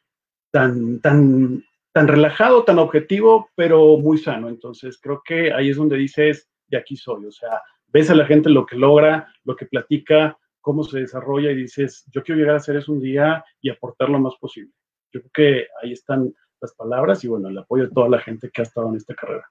tan, 0.52 1.00
tan, 1.00 1.64
tan 1.92 2.06
relajado, 2.06 2.62
tan 2.62 2.78
objetivo, 2.78 3.50
pero 3.56 3.96
muy 3.96 4.18
sano. 4.18 4.48
Entonces, 4.48 4.96
creo 5.02 5.22
que 5.24 5.52
ahí 5.52 5.70
es 5.70 5.76
donde 5.76 5.96
dices, 5.96 6.48
de 6.68 6.76
aquí 6.76 6.96
soy. 6.96 7.26
O 7.26 7.32
sea, 7.32 7.60
ves 7.88 8.10
a 8.10 8.14
la 8.14 8.26
gente 8.26 8.48
lo 8.48 8.64
que 8.64 8.76
logra, 8.76 9.26
lo 9.42 9.56
que 9.56 9.66
platica, 9.66 10.38
cómo 10.60 10.84
se 10.84 11.00
desarrolla 11.00 11.50
y 11.50 11.56
dices, 11.56 12.04
yo 12.12 12.22
quiero 12.22 12.38
llegar 12.38 12.54
a 12.54 12.58
hacer 12.58 12.76
eso 12.76 12.92
un 12.92 13.00
día 13.00 13.44
y 13.60 13.70
aportar 13.70 14.08
lo 14.08 14.20
más 14.20 14.36
posible. 14.36 14.72
Yo 15.12 15.20
creo 15.20 15.32
que 15.34 15.66
ahí 15.82 15.92
están 15.92 16.32
las 16.60 16.72
palabras 16.76 17.24
y 17.24 17.28
bueno, 17.28 17.48
el 17.48 17.58
apoyo 17.58 17.88
de 17.88 17.92
toda 17.92 18.08
la 18.08 18.20
gente 18.20 18.50
que 18.52 18.62
ha 18.62 18.64
estado 18.64 18.88
en 18.88 18.94
esta 18.94 19.16
carrera. 19.16 19.50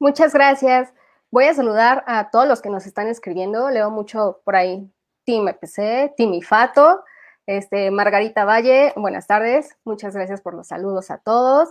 Muchas 0.00 0.32
gracias. 0.32 0.94
Voy 1.34 1.46
a 1.46 1.54
saludar 1.54 2.04
a 2.06 2.30
todos 2.30 2.46
los 2.46 2.62
que 2.62 2.70
nos 2.70 2.86
están 2.86 3.08
escribiendo. 3.08 3.68
Leo 3.68 3.90
mucho 3.90 4.40
por 4.44 4.54
ahí 4.54 4.88
Team 5.26 5.48
EPC, 5.48 6.14
Team 6.16 6.32
IFATO, 6.34 7.02
este, 7.44 7.90
Margarita 7.90 8.44
Valle, 8.44 8.92
buenas 8.94 9.26
tardes. 9.26 9.76
Muchas 9.82 10.14
gracias 10.14 10.40
por 10.40 10.54
los 10.54 10.68
saludos 10.68 11.10
a 11.10 11.18
todos. 11.18 11.70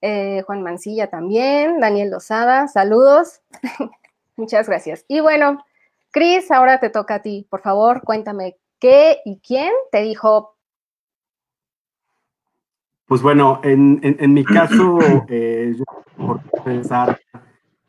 eh, 0.00 0.42
Juan 0.46 0.62
Mancilla 0.62 1.10
también, 1.10 1.78
Daniel 1.78 2.10
Lozada, 2.10 2.68
saludos. 2.68 3.42
Muchas 4.36 4.66
gracias. 4.66 5.04
Y 5.08 5.20
bueno, 5.20 5.62
Cris, 6.10 6.50
ahora 6.50 6.80
te 6.80 6.88
toca 6.88 7.16
a 7.16 7.22
ti. 7.22 7.46
Por 7.50 7.60
favor, 7.60 8.00
cuéntame 8.04 8.56
qué 8.78 9.18
y 9.26 9.40
quién 9.46 9.74
te 9.90 10.00
dijo. 10.00 10.56
Pues 13.04 13.20
bueno, 13.20 13.60
en, 13.62 14.32
mi 14.32 14.42
caso, 14.42 15.00
eh, 15.28 15.74
yo 15.76 15.84
por 16.16 16.40
pensar 16.64 17.20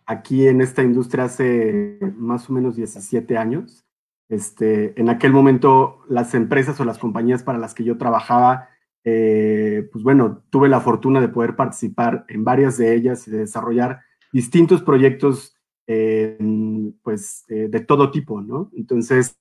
aquí 0.06 0.48
en 0.48 0.62
esta 0.62 0.84
industria 0.84 1.26
hace 1.26 2.00
más 2.18 2.50
o 2.50 2.54
menos 2.54 2.76
17 2.76 3.38
años. 3.38 3.86
Este, 4.30 5.00
en 5.00 5.10
aquel 5.10 5.32
momento, 5.32 6.00
las 6.08 6.34
empresas 6.34 6.80
o 6.80 6.86
las 6.86 6.98
compañías 6.98 7.44
para 7.44 7.60
las 7.60 7.74
que 7.74 7.84
yo 7.84 7.98
trabajaba, 7.98 8.70
eh, 9.04 9.88
pues 9.92 10.04
bueno, 10.04 10.44
tuve 10.50 10.70
la 10.70 10.82
fortuna 10.82 11.22
de 11.22 11.30
poder 11.30 11.56
participar 11.56 12.26
en 12.28 12.44
varias 12.44 12.78
de 12.78 12.96
ellas 12.96 13.28
y 13.28 13.32
de 13.32 13.40
desarrollar 13.40 14.02
distintos 14.32 14.82
proyectos, 14.82 15.56
pues, 17.04 17.44
de 17.48 17.80
todo 17.86 18.10
tipo, 18.10 18.42
¿no? 18.42 18.72
Entonces, 18.74 19.38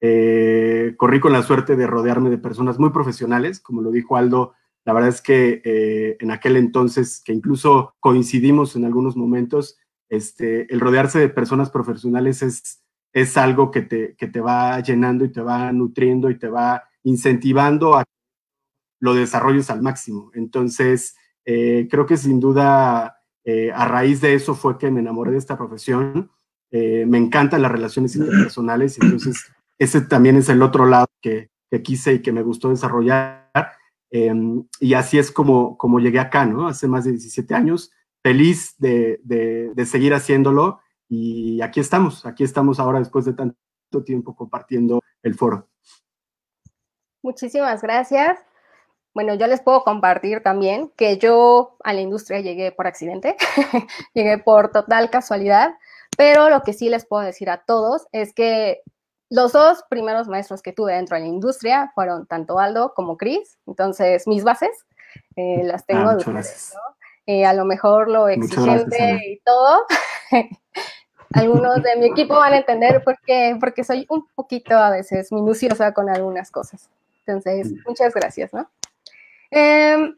eh, 0.00 0.94
corrí 0.96 1.18
con 1.18 1.32
la 1.32 1.42
suerte 1.42 1.74
de 1.74 1.86
rodearme 1.86 2.30
de 2.30 2.38
personas 2.38 2.78
muy 2.78 2.90
profesionales, 2.90 3.60
como 3.60 3.82
lo 3.82 3.90
dijo 3.90 4.16
Aldo, 4.16 4.54
la 4.84 4.92
verdad 4.92 5.10
es 5.10 5.20
que 5.20 5.60
eh, 5.64 6.16
en 6.20 6.30
aquel 6.30 6.56
entonces, 6.56 7.20
que 7.24 7.32
incluso 7.32 7.94
coincidimos 8.00 8.76
en 8.76 8.84
algunos 8.84 9.16
momentos, 9.16 9.78
este, 10.08 10.72
el 10.72 10.80
rodearse 10.80 11.18
de 11.18 11.28
personas 11.28 11.70
profesionales 11.70 12.42
es, 12.42 12.82
es 13.12 13.36
algo 13.36 13.70
que 13.70 13.82
te, 13.82 14.16
que 14.16 14.26
te 14.26 14.40
va 14.40 14.80
llenando 14.80 15.24
y 15.24 15.32
te 15.32 15.40
va 15.40 15.72
nutriendo 15.72 16.30
y 16.30 16.38
te 16.38 16.48
va 16.48 16.84
incentivando 17.02 17.96
a 17.96 18.04
lo 19.00 19.14
desarrolles 19.14 19.70
al 19.70 19.82
máximo. 19.82 20.30
Entonces, 20.34 21.16
eh, 21.44 21.88
creo 21.90 22.06
que 22.06 22.16
sin 22.16 22.40
duda, 22.40 23.14
a 23.74 23.88
raíz 23.88 24.20
de 24.20 24.34
eso 24.34 24.54
fue 24.54 24.76
que 24.76 24.90
me 24.90 25.00
enamoré 25.00 25.30
de 25.30 25.38
esta 25.38 25.56
profesión. 25.56 26.30
me 26.70 27.16
encantan 27.16 27.62
las 27.62 27.72
relaciones 27.72 28.14
interpersonales, 28.14 28.98
entonces 29.00 29.46
ese 29.78 30.00
también 30.00 30.36
es 30.36 30.48
el 30.48 30.62
otro 30.62 30.86
lado 30.86 31.06
que, 31.20 31.50
quise 31.82 32.14
y 32.14 32.22
que 32.22 32.32
me 32.32 32.42
gustó 32.42 32.70
desarrollar. 32.70 33.50
Em, 34.10 34.64
y 34.80 34.94
así 34.94 35.18
es 35.18 35.30
como, 35.30 35.76
como 35.76 36.00
llegué 36.00 36.18
acá, 36.18 36.46
¿no? 36.46 36.66
Hace 36.66 36.88
más 36.88 37.04
de 37.04 37.12
17 37.12 37.54
años, 37.54 37.92
feliz 38.22 38.74
de, 38.78 39.72
seguir 39.86 40.14
haciéndolo 40.14 40.80
y 41.08 41.60
aquí 41.62 41.80
estamos, 41.80 42.26
aquí 42.26 42.44
estamos 42.44 42.78
ahora 42.78 42.98
después 42.98 43.24
de 43.24 43.32
tanto 43.32 43.56
tiempo 44.04 44.34
compartiendo 44.36 45.02
el 45.22 45.34
foro. 45.34 45.68
Muchísimas 47.22 47.82
gracias. 47.82 48.38
Bueno, 49.14 49.34
yo 49.34 49.46
les 49.46 49.60
puedo 49.60 49.82
compartir 49.82 50.42
también 50.42 50.92
que 50.96 51.18
yo 51.18 51.76
a 51.82 51.92
la 51.92 52.00
industria 52.00 52.40
llegué 52.40 52.70
por 52.70 52.86
accidente, 52.86 53.36
llegué 54.14 54.38
por 54.38 54.70
total 54.70 55.10
casualidad, 55.10 55.74
pero 56.16 56.50
lo 56.50 56.62
que 56.62 56.72
sí 56.72 56.88
les 56.88 57.06
puedo 57.06 57.24
decir 57.24 57.50
a 57.50 57.64
todos 57.64 58.06
es 58.12 58.32
que 58.32 58.82
los 59.30 59.52
dos 59.52 59.84
primeros 59.90 60.28
maestros 60.28 60.62
que 60.62 60.72
tuve 60.72 60.94
dentro 60.94 61.16
de 61.16 61.22
la 61.22 61.28
industria 61.28 61.90
fueron 61.94 62.26
tanto 62.26 62.58
Aldo 62.58 62.94
como 62.94 63.16
Chris, 63.16 63.58
entonces 63.66 64.26
mis 64.26 64.44
bases 64.44 64.86
eh, 65.36 65.62
las 65.64 65.84
tengo. 65.86 66.10
Ah, 66.10 66.16
eh, 67.28 67.44
a 67.44 67.52
lo 67.52 67.66
mejor 67.66 68.08
lo 68.08 68.30
exigente 68.30 69.20
y 69.22 69.38
todo. 69.44 69.84
Algunos 71.34 71.82
de 71.82 71.96
mi 71.96 72.06
equipo 72.06 72.34
van 72.36 72.54
a 72.54 72.56
entender 72.56 73.04
por 73.04 73.20
qué, 73.20 73.54
porque 73.60 73.84
soy 73.84 74.06
un 74.08 74.26
poquito 74.34 74.74
a 74.74 74.88
veces 74.88 75.30
minuciosa 75.30 75.92
con 75.92 76.08
algunas 76.08 76.50
cosas. 76.50 76.88
Entonces, 77.26 77.70
mm. 77.70 77.80
muchas 77.86 78.14
gracias, 78.14 78.54
¿no? 78.54 78.70
Em, 79.50 80.16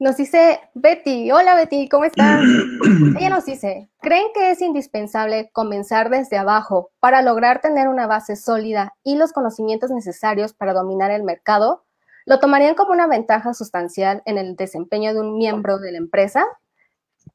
nos 0.00 0.16
dice 0.16 0.58
Betty, 0.74 1.30
hola 1.30 1.54
Betty, 1.54 1.88
¿cómo 1.88 2.04
estás? 2.04 2.42
Ella 3.16 3.30
nos 3.30 3.44
dice, 3.44 3.88
¿creen 4.00 4.26
que 4.34 4.50
es 4.50 4.60
indispensable 4.60 5.50
comenzar 5.52 6.10
desde 6.10 6.36
abajo 6.36 6.90
para 6.98 7.22
lograr 7.22 7.60
tener 7.60 7.86
una 7.86 8.08
base 8.08 8.34
sólida 8.34 8.96
y 9.04 9.14
los 9.14 9.32
conocimientos 9.32 9.92
necesarios 9.92 10.52
para 10.52 10.72
dominar 10.72 11.12
el 11.12 11.22
mercado? 11.22 11.84
¿Lo 12.30 12.38
tomarían 12.38 12.76
como 12.76 12.92
una 12.92 13.06
ventaja 13.06 13.52
sustancial 13.52 14.22
en 14.24 14.38
el 14.38 14.56
desempeño 14.56 15.12
de 15.12 15.20
un 15.20 15.36
miembro 15.36 15.78
de 15.78 15.92
la 15.92 15.98
empresa? 15.98 16.46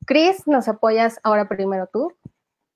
Chris, 0.07 0.47
¿nos 0.47 0.67
apoyas 0.67 1.19
ahora 1.21 1.47
primero 1.47 1.87
tú 1.91 2.11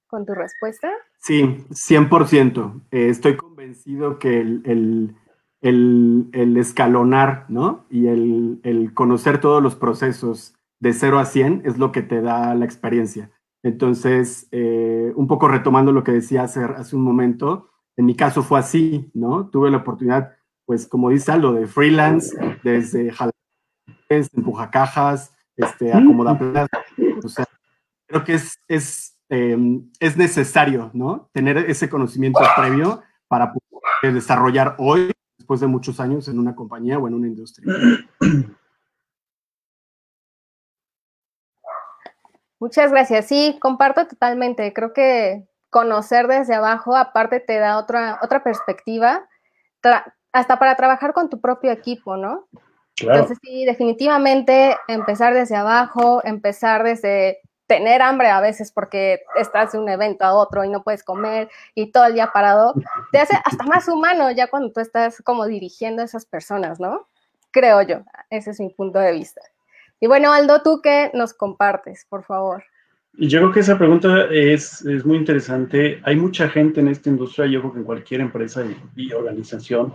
con 0.07 0.25
tu 0.25 0.33
respuesta? 0.33 0.91
Sí, 1.19 1.65
100%. 1.69 2.81
Eh, 2.91 3.09
estoy 3.09 3.38
convencido 3.38 4.19
que 4.19 4.41
el 4.41 5.15
el, 5.61 6.57
escalonar, 6.57 7.45
¿no? 7.49 7.85
Y 7.89 8.07
el, 8.07 8.91
conocer 8.93 9.39
todos 9.39 9.61
los 9.61 9.75
procesos 9.75 10.55
de 10.79 10.93
0 10.93 11.19
a 11.19 11.25
100 11.25 11.63
es 11.65 11.77
lo 11.77 11.91
que 11.91 12.01
te 12.01 12.21
da 12.21 12.53
la 12.55 12.65
experiencia. 12.65 13.31
Entonces, 13.63 14.47
eh, 14.51 15.11
un 15.15 15.27
poco 15.27 15.47
retomando 15.47 15.91
lo 15.91 16.03
que 16.03 16.13
decía 16.13 16.43
hace, 16.43 16.63
hace 16.63 16.95
un 16.95 17.03
momento, 17.03 17.69
en 17.97 18.05
mi 18.05 18.15
caso 18.15 18.41
fue 18.41 18.59
así, 18.59 19.11
¿no? 19.13 19.49
Tuve 19.49 19.69
la 19.69 19.77
oportunidad, 19.77 20.38
pues 20.69 20.85
como 20.85 21.09
dice 21.09 21.31
Aldo, 21.31 21.53
de 21.53 21.65
freelance, 21.65 22.38
desde 22.61 23.11
jalapeños, 23.11 24.29
empujacajas, 24.35 25.33
este, 25.55 25.91
acomodaplazas. 25.91 26.69
O 27.23 27.27
sea, 27.27 27.43
creo 28.05 28.23
que 28.23 28.35
es, 28.35 28.53
es, 28.67 29.17
em, 29.29 29.89
es 29.99 30.15
necesario, 30.15 30.91
¿no? 30.93 31.27
Tener 31.33 31.57
ese 31.57 31.89
conocimiento 31.89 32.41
previo 32.55 33.01
para 33.27 33.51
poder 33.51 34.13
desarrollar 34.13 34.75
hoy 34.77 35.11
después 35.39 35.59
de 35.59 35.65
muchos 35.65 35.99
años 35.99 36.27
en 36.27 36.38
una 36.38 36.53
compañía 36.53 36.99
o 36.99 37.07
en 37.07 37.15
una 37.15 37.25
industria. 37.25 37.73
Muchas 42.59 42.91
gracias. 42.91 43.25
Sí, 43.25 43.57
comparto 43.59 44.05
totalmente. 44.05 44.71
Creo 44.71 44.93
que 44.93 45.49
conocer 45.71 46.27
desde 46.27 46.53
abajo, 46.53 46.95
aparte, 46.95 47.39
te 47.39 47.57
da 47.57 47.79
otra, 47.79 48.19
otra 48.21 48.43
perspectiva, 48.43 49.27
hasta 50.31 50.59
para 50.59 50.75
trabajar 50.75 51.13
con 51.13 51.29
tu 51.29 51.39
propio 51.39 51.71
equipo, 51.71 52.17
¿no? 52.17 52.48
Entonces, 53.01 53.38
sí, 53.41 53.65
definitivamente 53.65 54.75
empezar 54.88 55.33
desde 55.33 55.55
abajo, 55.55 56.21
empezar 56.25 56.83
desde 56.83 57.39
tener 57.69 58.01
hambre 58.01 58.29
a 58.29 58.41
veces 58.41 58.71
porque 58.71 59.21
estás 59.38 59.71
de 59.71 59.77
un 59.77 59.88
evento 59.88 60.25
a 60.25 60.33
otro 60.33 60.63
y 60.63 60.69
no 60.69 60.83
puedes 60.83 61.03
comer 61.03 61.50
y 61.75 61.91
todo 61.91 62.05
el 62.05 62.15
día 62.15 62.31
parado, 62.33 62.74
te 63.12 63.19
hace 63.19 63.38
hasta 63.45 63.63
más 63.63 63.88
humano 63.88 64.31
ya 64.31 64.48
cuando 64.48 64.71
tú 64.71 64.79
estás 64.79 65.21
como 65.24 65.45
dirigiendo 65.45 66.01
a 66.01 66.05
esas 66.05 66.25
personas, 66.25 66.79
¿no? 66.79 67.07
Creo 67.51 67.83
yo, 67.83 68.00
ese 68.31 68.51
es 68.51 68.59
mi 68.59 68.69
punto 68.69 68.98
de 68.98 69.12
vista. 69.12 69.41
Y 70.00 70.07
bueno, 70.07 70.33
Aldo, 70.33 70.63
¿tú 70.63 70.81
qué 70.81 71.12
nos 71.13 71.33
compartes, 71.33 72.05
por 72.09 72.24
favor? 72.24 72.63
Y 73.21 73.27
yo 73.27 73.39
creo 73.39 73.51
que 73.51 73.59
esa 73.59 73.77
pregunta 73.77 74.27
es, 74.31 74.81
es 74.85 75.05
muy 75.05 75.17
interesante. 75.17 75.99
Hay 76.03 76.15
mucha 76.15 76.47
gente 76.47 76.79
en 76.79 76.88
esta 76.88 77.09
industria, 77.09 77.47
yo 77.47 77.59
creo 77.59 77.73
que 77.73 77.79
en 77.79 77.83
cualquier 77.85 78.21
empresa 78.21 78.63
y, 78.95 79.11
organización, 79.11 79.91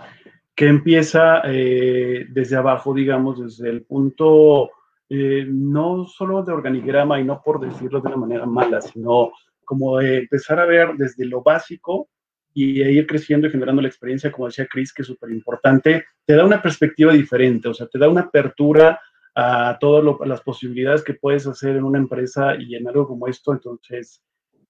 que 0.55 0.67
empieza 0.67 1.41
eh, 1.47 2.27
desde 2.29 2.57
abajo, 2.57 2.93
digamos, 2.93 3.41
desde 3.41 3.71
el 3.71 3.81
punto 3.85 4.73
eh, 5.09 5.47
no 5.49 6.05
solo 6.05 6.43
de 6.43 6.53
organigrama 6.53 7.19
y 7.19 7.25
no 7.25 7.41
por 7.43 7.61
decirlo 7.61 8.03
de 8.03 8.09
una 8.09 8.19
manera 8.19 8.45
mala, 8.45 8.83
sino 8.83 9.33
como 9.65 9.97
de 9.97 10.19
empezar 10.19 10.61
a 10.61 10.67
ver 10.67 10.91
desde 10.99 11.25
lo 11.25 11.43
básico 11.43 12.11
y 12.53 12.83
ir 12.83 13.07
creciendo 13.07 13.47
y 13.47 13.51
generando 13.51 13.81
la 13.81 13.89
experiencia, 13.89 14.31
como 14.31 14.49
decía 14.49 14.69
Chris, 14.71 14.93
que 14.93 15.01
es 15.01 15.09
súper 15.09 15.31
importante, 15.31 16.05
te 16.27 16.35
da 16.35 16.45
una 16.45 16.61
perspectiva 16.61 17.15
diferente, 17.15 17.69
o 17.69 17.75
sea, 17.75 17.87
te 17.87 17.99
da 17.99 18.07
una 18.07 18.21
apertura 18.21 19.01
a 19.35 19.79
todas 19.81 20.05
las 20.27 20.41
posibilidades 20.43 21.03
que 21.03 21.15
puedes 21.15 21.47
hacer 21.47 21.77
en 21.77 21.85
una 21.85 21.99
empresa 21.99 22.55
y 22.57 22.77
en 22.77 22.87
algo 22.87 23.07
como 23.07 23.27
esto. 23.27 23.53
Entonces, 23.53 24.23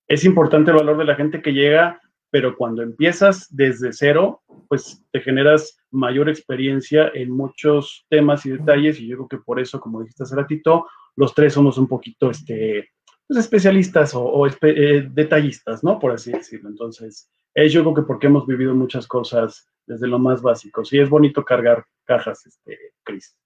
es 0.09 0.25
importante 0.25 0.71
el 0.71 0.78
valor 0.78 0.99
de 0.99 1.04
la 1.04 1.16
gente 1.16 1.42
que 1.42 1.52
llega 1.52 2.00
pero 2.35 2.56
cuando 2.56 2.83
empiezas 2.83 3.47
desde 3.49 3.92
cero, 3.92 4.42
pues 4.66 5.00
te 5.12 5.21
generas 5.21 5.78
mayor 5.92 6.28
experiencia 6.28 7.09
en 7.14 7.30
muchos 7.30 8.06
temas 8.11 8.44
y 8.44 8.50
detalles 8.50 8.99
y 8.99 9.06
yo 9.06 9.18
creo 9.18 9.28
que 9.28 9.38
por 9.38 9.61
eso, 9.61 9.78
como 9.78 10.00
dijiste 10.00 10.25
hace 10.25 10.35
ratito, 10.35 10.85
los 11.14 11.33
tres 11.33 11.52
somos 11.52 11.78
un 11.78 11.87
poquito 11.87 12.30
este, 12.30 12.88
pues, 13.28 13.38
especialistas 13.38 14.14
o, 14.16 14.49
eh, 14.49 15.09
detallistas, 15.12 15.85
¿no? 15.85 16.00
Por 16.00 16.11
así 16.11 16.33
decirlo. 16.33 16.71
Entonces, 16.71 17.30
es 17.54 17.73
yo 17.73 17.83
creo 17.83 17.94
que 17.94 18.02
porque 18.02 18.26
hemos 18.26 18.49
vivido 18.49 18.75
muchas 18.75 19.06
cosas 19.06 19.71
desde 19.87 20.09
lo 20.09 20.18
más 20.18 20.42
básico. 20.42 20.85
Sí, 20.85 20.99
es 20.99 21.09
bonito 21.09 21.44
cargar 21.44 21.85
cajas, 22.02 22.44
este, 22.47 22.76
Cris. 23.04 23.37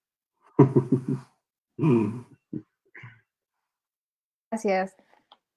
Gracias. 4.51 4.97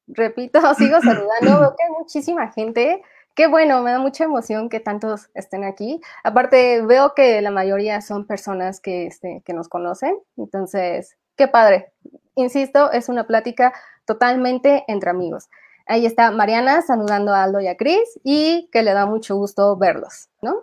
Repito, 0.08 0.60
sigo 0.76 1.00
saludando, 1.02 1.60
veo 1.60 1.76
que 1.76 1.84
hay 1.84 1.92
muchísima 1.92 2.52
gente 2.52 3.02
Qué 3.34 3.48
bueno, 3.48 3.82
me 3.82 3.92
da 3.92 4.00
mucha 4.00 4.26
emoción 4.26 4.68
que 4.68 4.82
tantos 4.82 5.30
estén 5.34 5.64
aquí. 5.64 6.02
Aparte, 6.24 6.82
veo 6.82 7.14
que 7.16 7.42
la 7.42 7.50
mayoría 7.50 8.02
son 8.02 8.28
personas 8.28 8.82
que, 8.82 9.08
este, 9.08 9.42
que 9.46 9.54
nos 9.54 9.70
conocen, 9.70 10.18
entonces, 10.36 11.16
qué 11.38 11.48
padre. 11.48 11.94
Insisto, 12.36 12.92
es 12.92 13.08
una 13.08 13.28
plática 13.28 13.74
totalmente 14.06 14.84
entre 14.88 15.12
amigos. 15.12 15.50
Ahí 15.88 16.06
está 16.06 16.32
Mariana 16.32 16.82
saludando 16.82 17.34
a 17.34 17.44
Aldo 17.44 17.62
y 17.62 17.68
a 17.68 17.78
Cris 17.78 18.20
y 18.24 18.70
que 18.72 18.84
le 18.84 18.94
da 18.94 19.06
mucho 19.06 19.38
gusto 19.38 19.78
verlos, 19.78 20.30
¿no? 20.42 20.60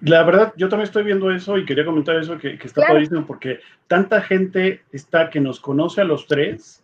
La 0.00 0.22
verdad, 0.24 0.52
yo 0.56 0.68
también 0.68 0.86
estoy 0.86 1.04
viendo 1.04 1.30
eso 1.30 1.58
y 1.58 1.64
quería 1.64 1.84
comentar 1.84 2.16
eso 2.16 2.38
que, 2.38 2.58
está 2.62 2.86
padrísimo 2.86 3.26
porque 3.26 3.60
tanta 3.86 4.20
gente 4.20 4.82
está 4.92 5.30
que 5.30 5.40
nos 5.40 5.60
conoce 5.60 6.00
a 6.00 6.04
los 6.04 6.26
tres 6.26 6.82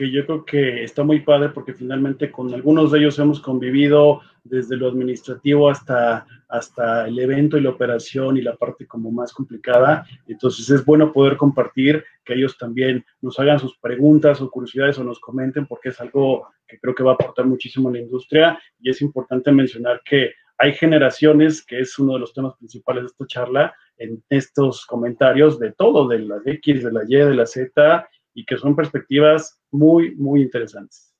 que 0.00 0.10
yo 0.10 0.24
creo 0.24 0.44
que 0.46 0.82
está 0.82 1.02
muy 1.02 1.20
padre 1.20 1.50
porque 1.50 1.74
finalmente 1.74 2.30
con 2.30 2.54
algunos 2.54 2.90
de 2.90 3.00
ellos 3.00 3.18
hemos 3.18 3.38
convivido 3.38 4.22
desde 4.44 4.76
lo 4.76 4.88
administrativo 4.88 5.68
hasta, 5.68 6.26
hasta 6.48 7.06
el 7.06 7.18
evento 7.18 7.58
y 7.58 7.60
la 7.60 7.68
operación 7.68 8.38
y 8.38 8.40
la 8.40 8.56
parte 8.56 8.86
como 8.86 9.10
más 9.10 9.32
complicada. 9.34 10.06
Entonces 10.26 10.70
es 10.70 10.86
bueno 10.86 11.12
poder 11.12 11.36
compartir, 11.36 12.02
que 12.24 12.32
ellos 12.32 12.56
también 12.56 13.04
nos 13.20 13.38
hagan 13.38 13.58
sus 13.58 13.76
preguntas 13.76 14.40
o 14.40 14.50
curiosidades 14.50 14.98
o 14.98 15.04
nos 15.04 15.20
comenten 15.20 15.66
porque 15.66 15.90
es 15.90 16.00
algo 16.00 16.48
que 16.66 16.78
creo 16.78 16.94
que 16.94 17.02
va 17.02 17.10
a 17.10 17.14
aportar 17.14 17.44
muchísimo 17.44 17.90
a 17.90 17.92
la 17.92 18.00
industria 18.00 18.58
y 18.80 18.88
es 18.88 19.02
importante 19.02 19.52
mencionar 19.52 20.00
que 20.02 20.32
hay 20.60 20.74
generaciones, 20.74 21.64
que 21.64 21.80
es 21.80 21.98
uno 21.98 22.14
de 22.14 22.20
los 22.20 22.34
temas 22.34 22.54
principales 22.56 23.04
de 23.04 23.06
esta 23.06 23.26
charla, 23.26 23.74
en 23.96 24.22
estos 24.28 24.84
comentarios 24.84 25.58
de 25.58 25.72
todo, 25.72 26.06
de 26.06 26.18
la 26.18 26.36
X, 26.44 26.84
de 26.84 26.92
la 26.92 27.00
Y, 27.08 27.16
de 27.16 27.34
la 27.34 27.46
Z, 27.46 28.08
y 28.34 28.44
que 28.44 28.58
son 28.58 28.76
perspectivas 28.76 29.58
muy, 29.70 30.14
muy 30.16 30.42
interesantes. 30.42 31.14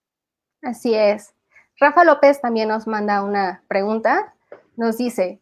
Así 0.61 0.95
es. 0.95 1.35
Rafa 1.79 2.05
López 2.05 2.43
también 2.43 2.69
nos 2.69 2.87
manda 2.87 3.23
una 3.23 3.63
pregunta. 3.67 4.35
Nos 4.77 4.99
dice, 4.99 5.41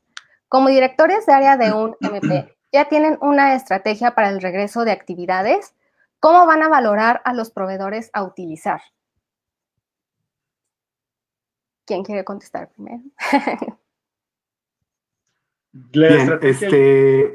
como 0.49 0.69
directores 0.69 1.26
de 1.26 1.33
área 1.33 1.57
de 1.57 1.73
un 1.73 1.97
MP, 2.00 2.57
¿ya 2.73 2.88
tienen 2.88 3.19
una 3.21 3.57
estrategia 3.57 4.14
para 4.14 4.28
el 4.28 4.40
regreso 4.40 4.85
de 4.85 4.93
actividades? 4.93 5.75
¿Cómo 6.21 6.47
van 6.47 6.62
a 6.62 6.69
valorar 6.69 7.21
a 7.25 7.35
los 7.35 7.50
proveedores 7.50 8.11
a 8.12 8.23
utilizar? 8.23 8.81
¿Quién 11.85 12.05
quiere 12.05 12.25
contestar 12.25 12.69
primero? 12.69 13.02
Bien, 15.92 16.38
este... 16.42 17.35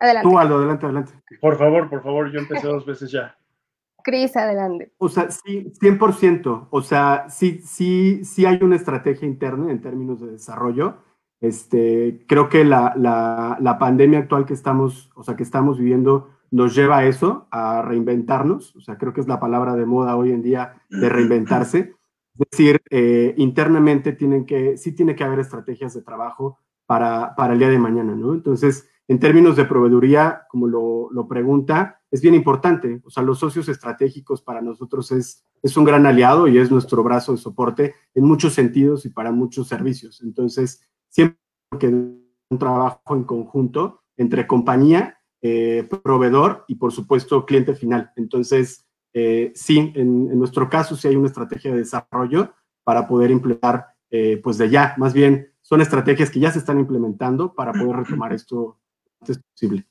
Adelante. 0.00 0.28
Tú, 0.28 0.38
Aldo, 0.38 0.56
adelante, 0.58 0.86
adelante. 0.86 1.12
Por 1.40 1.58
favor, 1.58 1.90
por 1.90 2.02
favor, 2.02 2.30
yo 2.30 2.38
empecé 2.38 2.66
dos 2.66 2.86
veces 2.86 3.10
ya. 3.10 3.36
Cris, 4.04 4.36
adelante. 4.36 4.92
O 4.98 5.08
sea, 5.08 5.30
sí, 5.30 5.72
100%. 5.80 6.68
O 6.70 6.82
sea, 6.82 7.26
sí, 7.28 7.60
sí, 7.64 8.24
sí 8.24 8.46
hay 8.46 8.58
una 8.62 8.76
estrategia 8.76 9.26
interna 9.26 9.70
en 9.70 9.80
términos 9.80 10.20
de 10.20 10.32
desarrollo. 10.32 10.98
Este, 11.40 12.24
creo 12.26 12.48
que 12.48 12.64
la, 12.64 12.94
la, 12.96 13.58
la, 13.60 13.78
pandemia 13.78 14.20
actual 14.20 14.44
que 14.44 14.54
estamos, 14.54 15.10
o 15.14 15.22
sea, 15.22 15.36
que 15.36 15.44
estamos 15.44 15.78
viviendo 15.78 16.30
nos 16.50 16.74
lleva 16.74 16.98
a 16.98 17.06
eso, 17.06 17.46
a 17.50 17.82
reinventarnos. 17.82 18.74
O 18.76 18.80
sea, 18.80 18.98
creo 18.98 19.12
que 19.12 19.20
es 19.20 19.28
la 19.28 19.40
palabra 19.40 19.74
de 19.74 19.86
moda 19.86 20.16
hoy 20.16 20.30
en 20.32 20.42
día 20.42 20.82
de 20.88 21.08
reinventarse. 21.08 21.94
Es 22.38 22.50
decir, 22.50 22.80
eh, 22.90 23.34
internamente 23.36 24.12
tienen 24.12 24.46
que, 24.46 24.76
sí 24.76 24.92
tiene 24.92 25.14
que 25.14 25.24
haber 25.24 25.40
estrategias 25.40 25.94
de 25.94 26.02
trabajo 26.02 26.58
para, 26.88 27.34
para 27.36 27.52
el 27.52 27.58
día 27.58 27.68
de 27.68 27.78
mañana, 27.78 28.14
¿no? 28.14 28.32
Entonces, 28.32 28.88
en 29.08 29.18
términos 29.18 29.56
de 29.56 29.66
proveeduría, 29.66 30.46
como 30.48 30.66
lo, 30.66 31.10
lo, 31.12 31.28
pregunta, 31.28 32.00
es 32.10 32.22
bien 32.22 32.34
importante. 32.34 33.02
O 33.04 33.10
sea, 33.10 33.22
los 33.22 33.38
socios 33.38 33.68
estratégicos 33.68 34.40
para 34.40 34.62
nosotros 34.62 35.12
es, 35.12 35.44
es 35.62 35.76
un 35.76 35.84
gran 35.84 36.06
aliado 36.06 36.48
y 36.48 36.56
es 36.56 36.70
nuestro 36.70 37.02
brazo 37.02 37.32
de 37.32 37.38
soporte 37.38 37.94
en 38.14 38.24
muchos 38.24 38.54
sentidos 38.54 39.04
y 39.04 39.10
para 39.10 39.32
muchos 39.32 39.68
servicios. 39.68 40.22
Entonces, 40.22 40.80
siempre 41.10 41.38
que 41.78 41.88
un 41.88 42.58
trabajo 42.58 43.14
en 43.14 43.24
conjunto 43.24 44.00
entre 44.16 44.46
compañía, 44.46 45.18
eh, 45.42 45.86
proveedor 46.02 46.64
y, 46.68 46.76
por 46.76 46.92
supuesto, 46.92 47.44
cliente 47.44 47.74
final. 47.74 48.12
Entonces, 48.16 48.86
eh, 49.12 49.52
sí, 49.54 49.92
en, 49.94 50.38
nuestro 50.38 50.70
caso 50.70 50.96
sí 50.96 51.06
hay 51.06 51.16
una 51.16 51.28
estrategia 51.28 51.70
de 51.70 51.78
desarrollo 51.80 52.54
para 52.82 53.06
poder 53.06 53.30
implementar, 53.30 53.88
eh, 54.10 54.40
pues 54.42 54.56
de 54.56 54.70
ya, 54.70 54.94
más 54.96 55.12
bien 55.12 55.47
son 55.68 55.82
estrategias 55.82 56.30
que 56.30 56.40
ya 56.40 56.50
se 56.50 56.60
están 56.60 56.80
implementando 56.80 57.52
para 57.52 57.72
poder 57.72 57.96
retomar 57.96 58.32
esto 58.32 58.78
es 59.26 59.38
posible. 59.38 59.86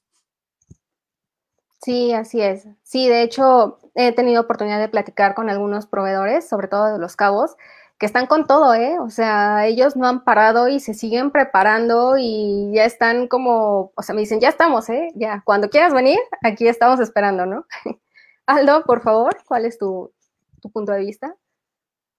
Sí, 1.83 2.13
así 2.13 2.41
es. 2.41 2.67
Sí, 2.81 3.07
de 3.07 3.21
hecho, 3.21 3.77
he 3.93 4.11
tenido 4.11 4.41
oportunidad 4.41 4.79
de 4.79 4.89
platicar 4.89 5.35
con 5.35 5.51
algunos 5.51 5.85
proveedores, 5.85 6.49
sobre 6.49 6.67
todo 6.67 6.91
de 6.91 6.97
los 6.97 7.15
cabos, 7.15 7.55
que 7.99 8.07
están 8.07 8.25
con 8.25 8.47
todo, 8.47 8.73
¿eh? 8.73 8.97
O 8.99 9.11
sea, 9.11 9.67
ellos 9.67 9.95
no 9.95 10.07
han 10.07 10.23
parado 10.23 10.67
y 10.67 10.79
se 10.79 10.95
siguen 10.95 11.29
preparando 11.29 12.15
y 12.17 12.71
ya 12.73 12.85
están 12.85 13.27
como, 13.27 13.91
o 13.95 14.01
sea, 14.01 14.15
me 14.15 14.21
dicen, 14.21 14.39
ya 14.39 14.49
estamos, 14.49 14.89
¿eh? 14.89 15.09
Ya, 15.13 15.43
cuando 15.45 15.69
quieras 15.69 15.93
venir, 15.93 16.17
aquí 16.41 16.67
estamos 16.67 16.99
esperando, 16.99 17.45
¿no? 17.45 17.67
Aldo, 18.47 18.83
por 18.83 19.01
favor, 19.03 19.37
¿cuál 19.45 19.65
es 19.65 19.77
tu, 19.77 20.11
tu 20.59 20.71
punto 20.71 20.91
de 20.91 21.01
vista? 21.01 21.35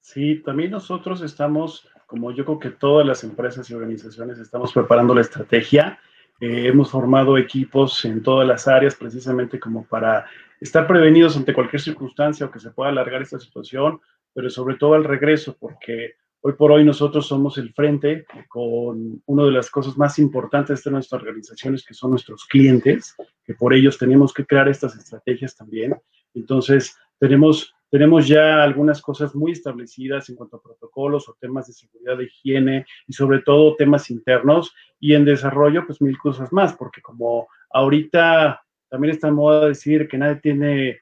Sí, 0.01 0.45
también 0.45 0.71
nosotros 0.71 1.23
estamos, 1.23 1.89
como 2.09 2.33
yo 2.33 2.45
creo 2.45 2.59
que 2.59 2.71
todas 2.71 3.07
las 3.07 3.23
empresas 3.23 3.69
y 3.69 3.75
organizaciones, 3.75 4.39
estamos 4.39 4.73
preparando 4.73 5.15
la 5.15 5.21
estrategia 5.21 6.01
eh, 6.41 6.69
hemos 6.69 6.91
formado 6.91 7.37
equipos 7.37 8.05
en 8.05 8.23
todas 8.23 8.47
las 8.47 8.69
áreas 8.69 8.95
precisamente 8.95 9.59
como 9.59 9.85
para 9.85 10.27
estar 10.61 10.87
prevenidos 10.87 11.37
ante 11.37 11.53
cualquier 11.53 11.83
circunstancia 11.83 12.47
o 12.47 12.51
que 12.51 12.61
se 12.61 12.71
pueda 12.71 12.91
alargar 12.91 13.23
esta 13.23 13.41
situación, 13.41 14.01
pero 14.33 14.49
sobre 14.49 14.77
todo 14.77 14.95
al 14.95 15.03
regreso, 15.03 15.57
porque 15.59 16.15
hoy 16.41 16.53
por 16.53 16.71
hoy 16.71 16.85
nosotros 16.85 17.27
somos 17.27 17.59
el 17.59 17.73
frente 17.75 18.25
con 18.49 19.21
una 19.27 19.45
de 19.45 19.51
las 19.51 19.69
cosas 19.69 19.99
más 19.99 20.19
importantes 20.21 20.85
de 20.85 20.93
nuestras 20.93 21.21
organizaciones, 21.21 21.85
que 21.85 21.95
son 21.95 22.13
nuestros 22.13 22.45
clientes, 22.47 23.17
que 23.45 23.55
por 23.55 23.75
ellos 23.75 23.99
tenemos 23.99 24.33
que 24.33 24.47
crear 24.47 24.69
estas 24.69 24.97
estrategias 24.97 25.57
también. 25.57 25.97
Entonces, 26.35 26.97
tenemos 27.19 27.75
tenemos 27.91 28.29
ya 28.29 28.63
algunas 28.63 29.01
cosas 29.01 29.35
muy 29.35 29.53
establecidas 29.53 30.29
en 30.29 30.37
cuanto 30.37 30.57
a 30.57 30.63
protocolos 30.63 31.29
o 31.29 31.37
temas 31.41 31.67
de 31.67 31.73
seguridad 31.73 32.19
de 32.19 32.25
higiene 32.25 32.87
y 33.07 33.13
sobre 33.13 33.41
todo 33.41 33.77
temas 33.77 34.11
internos 34.11 34.75
y 35.01 35.15
en 35.15 35.25
desarrollo 35.25 35.87
pues 35.87 36.01
mil 36.01 36.19
cosas 36.19 36.53
más, 36.53 36.75
porque 36.75 37.01
como 37.01 37.49
ahorita 37.71 38.63
también 38.89 39.15
está 39.15 39.29
en 39.29 39.35
moda 39.35 39.69
decir 39.69 40.09
que 40.09 40.19
nadie 40.19 40.37
tiene 40.37 41.01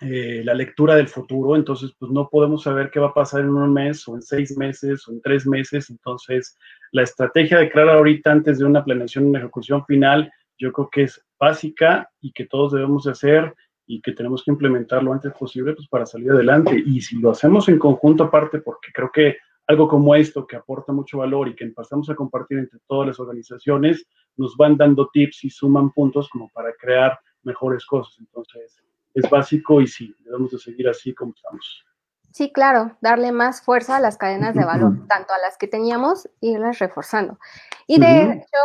eh, 0.00 0.42
la 0.44 0.54
lectura 0.54 0.94
del 0.94 1.08
futuro, 1.08 1.56
entonces 1.56 1.92
pues 1.98 2.10
no 2.12 2.28
podemos 2.28 2.62
saber 2.62 2.90
qué 2.90 3.00
va 3.00 3.08
a 3.08 3.14
pasar 3.14 3.40
en 3.40 3.50
un 3.50 3.72
mes 3.72 4.06
o 4.08 4.14
en 4.14 4.22
seis 4.22 4.56
meses 4.56 5.08
o 5.08 5.12
en 5.12 5.22
tres 5.22 5.46
meses, 5.46 5.88
entonces 5.90 6.56
la 6.92 7.02
estrategia 7.02 7.58
de 7.58 7.70
crear 7.70 7.88
ahorita 7.88 8.30
antes 8.30 8.58
de 8.58 8.66
una 8.66 8.84
planeación, 8.84 9.26
una 9.26 9.38
ejecución 9.38 9.84
final, 9.86 10.30
yo 10.58 10.72
creo 10.72 10.88
que 10.90 11.02
es 11.04 11.22
básica 11.38 12.10
y 12.20 12.32
que 12.32 12.46
todos 12.46 12.72
debemos 12.72 13.04
de 13.04 13.12
hacer 13.12 13.54
y 13.86 14.00
que 14.00 14.12
tenemos 14.12 14.42
que 14.42 14.50
implementar 14.50 15.02
lo 15.02 15.12
antes 15.12 15.32
posible 15.32 15.74
pues, 15.74 15.88
para 15.88 16.06
salir 16.06 16.30
adelante. 16.30 16.82
Y 16.84 17.00
si 17.00 17.18
lo 17.18 17.30
hacemos 17.30 17.68
en 17.68 17.78
conjunto 17.78 18.24
aparte, 18.24 18.60
porque 18.60 18.90
creo 18.92 19.10
que 19.12 19.36
algo 19.66 19.88
como 19.88 20.14
esto 20.14 20.46
que 20.46 20.56
aporta 20.56 20.92
mucho 20.92 21.18
valor 21.18 21.48
y 21.48 21.56
que 21.56 21.64
empezamos 21.64 22.08
a 22.10 22.14
compartir 22.14 22.58
entre 22.58 22.78
todas 22.86 23.08
las 23.08 23.20
organizaciones, 23.20 24.06
nos 24.36 24.56
van 24.56 24.76
dando 24.76 25.08
tips 25.12 25.44
y 25.44 25.50
suman 25.50 25.90
puntos 25.92 26.28
como 26.28 26.48
para 26.50 26.72
crear 26.74 27.18
mejores 27.42 27.84
cosas. 27.86 28.16
Entonces, 28.18 28.76
es 29.14 29.28
básico 29.30 29.80
y 29.80 29.86
sí, 29.86 30.14
debemos 30.24 30.50
de 30.50 30.58
seguir 30.58 30.88
así 30.88 31.14
como 31.14 31.32
estamos. 31.34 31.84
Sí, 32.32 32.52
claro, 32.52 32.96
darle 33.00 33.32
más 33.32 33.62
fuerza 33.62 33.96
a 33.96 34.00
las 34.00 34.18
cadenas 34.18 34.54
de 34.54 34.64
valor, 34.64 35.06
tanto 35.08 35.32
a 35.32 35.38
las 35.38 35.56
que 35.56 35.68
teníamos, 35.68 36.28
irlas 36.40 36.78
reforzando. 36.78 37.38
Y 37.86 37.98
de 37.98 38.24
hecho, 38.24 38.58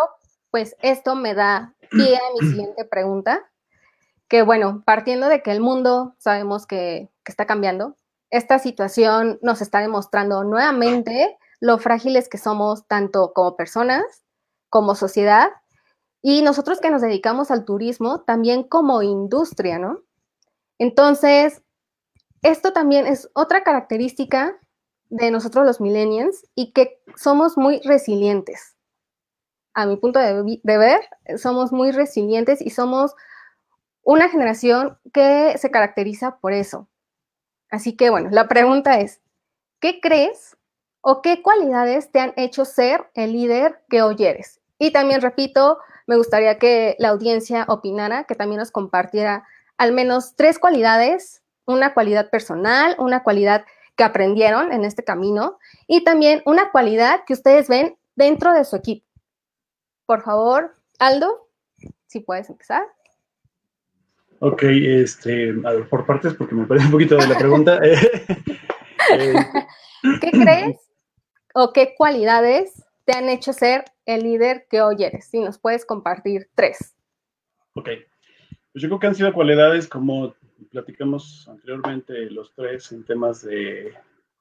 pues 0.52 0.76
esto 0.82 1.16
me 1.16 1.34
da 1.34 1.74
pie 1.90 2.18
a 2.18 2.34
mi 2.38 2.50
siguiente 2.50 2.84
pregunta, 2.84 3.50
que 4.32 4.44
bueno, 4.44 4.82
partiendo 4.86 5.28
de 5.28 5.44
que 5.44 5.52
el 5.52 5.60
mundo 5.60 6.16
sabemos 6.18 6.66
que, 6.66 7.10
está 7.26 7.46
cambiando, 7.46 7.98
esta 8.30 8.60
situación 8.60 9.40
nos 9.42 9.62
está 9.62 9.80
demostrando 9.80 10.46
nuevamente 10.46 11.38
lo 11.60 11.78
frágiles 11.78 12.30
que 12.30 12.38
somos 12.38 12.88
tanto 12.88 13.34
como 13.34 13.58
personas, 13.58 14.04
como 14.70 14.96
sociedad, 14.96 15.50
y 16.22 16.44
nosotros 16.44 16.80
que 16.80 16.90
nos 16.90 17.02
dedicamos 17.02 17.52
al 17.52 17.66
turismo, 17.66 18.22
también 18.22 18.64
como 18.64 19.02
industria, 19.02 19.80
¿no? 19.80 20.00
Entonces, 20.78 21.62
esto 22.42 22.72
también 22.72 23.08
es 23.08 23.30
otra 23.34 23.64
característica 23.64 24.58
de 25.10 25.30
nosotros 25.30 25.66
los 25.66 25.82
millennials 25.82 26.46
y 26.56 26.72
que 26.72 27.02
somos 27.18 27.58
muy 27.58 27.82
resilientes. 27.82 28.78
A 29.74 29.86
mi 29.86 29.98
punto 29.98 30.20
de, 30.20 30.62
de 30.64 30.78
ver, 30.78 31.02
somos 31.38 31.74
muy 31.74 31.92
resilientes 31.92 32.62
y 32.62 32.70
somos 32.70 33.14
una 34.04 34.30
generación 34.30 34.98
que 35.14 35.58
se 35.58 35.72
caracteriza 35.72 36.38
por 36.38 36.54
eso. 36.54 36.88
Así 37.70 37.96
que 37.96 38.10
bueno, 38.10 38.30
la 38.32 38.48
pregunta 38.48 39.00
es, 39.00 39.22
¿qué 39.80 40.00
crees 40.02 40.58
o 41.02 41.22
qué 41.22 41.42
cualidades 41.42 42.12
te 42.12 42.20
han 42.20 42.34
hecho 42.36 42.66
ser 42.66 43.10
el 43.14 43.34
líder 43.34 43.84
que 43.90 44.02
hoy 44.02 44.16
eres? 44.20 44.60
Y 44.78 44.92
también 44.92 45.22
repito, 45.22 45.80
me 46.08 46.18
gustaría 46.18 46.58
que 46.58 46.96
la 47.00 47.10
audiencia 47.10 47.66
opinara, 47.68 48.26
que 48.26 48.36
también 48.36 48.60
nos 48.60 48.72
compartiera 48.72 49.46
al 49.78 49.94
menos 49.94 50.36
tres 50.36 50.60
cualidades, 50.60 51.42
una 51.66 51.94
cualidad 51.94 52.30
personal, 52.30 52.96
una 53.00 53.24
cualidad 53.24 53.66
que 53.96 54.04
aprendieron 54.04 54.72
en 54.72 54.86
este 54.86 55.04
camino 55.04 55.60
y 55.88 56.04
también 56.04 56.42
una 56.46 56.72
cualidad 56.72 57.22
que 57.26 57.34
ustedes 57.34 57.68
ven 57.68 57.98
dentro 58.16 58.54
de 58.54 58.66
su 58.66 58.76
equipo. 58.76 59.06
Por 60.06 60.24
favor, 60.24 60.74
Aldo, 61.00 61.48
si 62.08 62.20
puedes 62.20 62.50
empezar. 62.50 62.84
Ok, 64.44 64.64
este, 64.64 65.54
a 65.64 65.72
ver, 65.72 65.88
por 65.88 66.04
partes, 66.08 66.34
porque 66.34 66.56
me 66.56 66.66
parece 66.66 66.88
un 66.88 66.92
poquito 66.92 67.16
de 67.16 67.28
la 67.28 67.38
pregunta. 67.38 67.80
Eh, 69.18 69.34
¿Qué 70.22 70.32
crees 70.32 70.78
o 71.56 71.74
qué 71.74 71.96
cualidades 71.98 72.86
te 73.04 73.14
han 73.14 73.30
hecho 73.30 73.52
ser 73.52 73.84
el 74.06 74.22
líder 74.22 74.68
que 74.70 74.82
hoy 74.82 75.04
eres? 75.04 75.26
Si 75.26 75.40
nos 75.40 75.58
puedes 75.58 75.86
compartir 75.86 76.50
tres. 76.56 76.96
Ok. 77.74 77.90
Pues 78.72 78.84
yo 78.84 78.88
creo 78.88 79.00
que 79.00 79.08
han 79.08 79.16
sido 79.16 79.34
cualidades 79.34 79.88
como 79.88 80.36
platicamos 80.72 81.48
anteriormente 81.50 82.30
los 82.30 82.54
tres 82.54 82.92
en 82.92 83.04
temas 83.04 83.42
de 83.42 83.94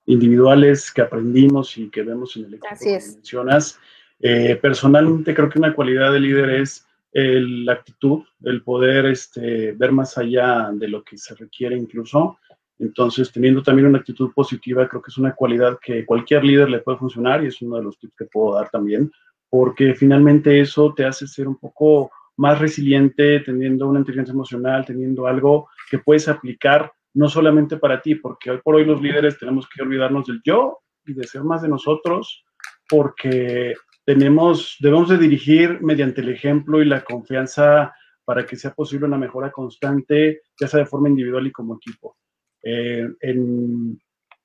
individuales 0.04 0.92
que 0.92 1.02
aprendimos 1.02 1.76
y 1.78 1.88
que 1.88 2.02
vemos 2.02 2.36
en 2.36 2.44
el 2.44 2.54
equipo 2.54 2.68
Así 2.70 2.90
es. 2.90 3.08
que 3.08 3.14
mencionas. 3.16 3.80
Eh, 4.20 4.56
personalmente 4.60 5.34
creo 5.34 5.48
que 5.48 5.58
una 5.58 5.74
cualidad 5.74 6.12
de 6.12 6.20
líder 6.20 6.50
es 6.50 6.86
el- 7.12 7.64
la 7.64 7.72
actitud, 7.74 8.22
el 8.42 8.62
poder 8.62 9.06
este, 9.06 9.72
ver 9.72 9.92
más 9.92 10.16
allá 10.18 10.70
de 10.72 10.88
lo 10.88 11.02
que 11.02 11.18
se 11.18 11.34
requiere 11.34 11.76
incluso. 11.76 12.38
Entonces, 12.78 13.30
teniendo 13.30 13.62
también 13.62 13.88
una 13.88 13.98
actitud 13.98 14.32
positiva, 14.32 14.88
creo 14.88 15.02
que 15.02 15.10
es 15.10 15.18
una 15.18 15.34
cualidad 15.34 15.78
que 15.82 16.06
cualquier 16.06 16.44
líder 16.44 16.70
le 16.70 16.78
puede 16.78 16.98
funcionar 16.98 17.44
y 17.44 17.48
es 17.48 17.60
uno 17.60 17.76
de 17.76 17.82
los 17.82 17.98
tips 17.98 18.14
que 18.16 18.24
puedo 18.24 18.54
dar 18.54 18.70
también, 18.70 19.10
porque 19.50 19.94
finalmente 19.94 20.60
eso 20.60 20.94
te 20.94 21.04
hace 21.04 21.26
ser 21.26 21.46
un 21.46 21.56
poco 21.56 22.10
más 22.36 22.58
resiliente, 22.58 23.40
teniendo 23.40 23.86
una 23.86 23.98
inteligencia 23.98 24.32
emocional, 24.32 24.86
teniendo 24.86 25.26
algo 25.26 25.68
que 25.90 25.98
puedes 25.98 26.26
aplicar 26.26 26.90
no 27.12 27.28
solamente 27.28 27.76
para 27.76 28.00
ti, 28.00 28.14
porque 28.14 28.50
hoy 28.50 28.60
por 28.64 28.76
hoy 28.76 28.84
los 28.86 29.02
líderes 29.02 29.38
tenemos 29.38 29.68
que 29.68 29.82
olvidarnos 29.82 30.26
del 30.26 30.40
yo 30.44 30.78
y 31.04 31.12
de 31.12 31.26
ser 31.26 31.42
más 31.42 31.60
de 31.60 31.68
nosotros, 31.68 32.44
porque 32.88 33.74
tenemos, 34.10 34.76
debemos 34.80 35.08
de 35.08 35.18
dirigir 35.18 35.80
mediante 35.82 36.20
el 36.20 36.30
ejemplo 36.30 36.82
y 36.82 36.84
la 36.84 37.04
confianza 37.04 37.94
para 38.24 38.44
que 38.44 38.56
sea 38.56 38.74
posible 38.74 39.06
una 39.06 39.16
mejora 39.16 39.52
constante, 39.52 40.42
ya 40.58 40.66
sea 40.66 40.80
de 40.80 40.86
forma 40.86 41.08
individual 41.08 41.46
y 41.46 41.52
como 41.52 41.76
equipo. 41.76 42.16
Eh, 42.60 43.08
en, 43.20 44.00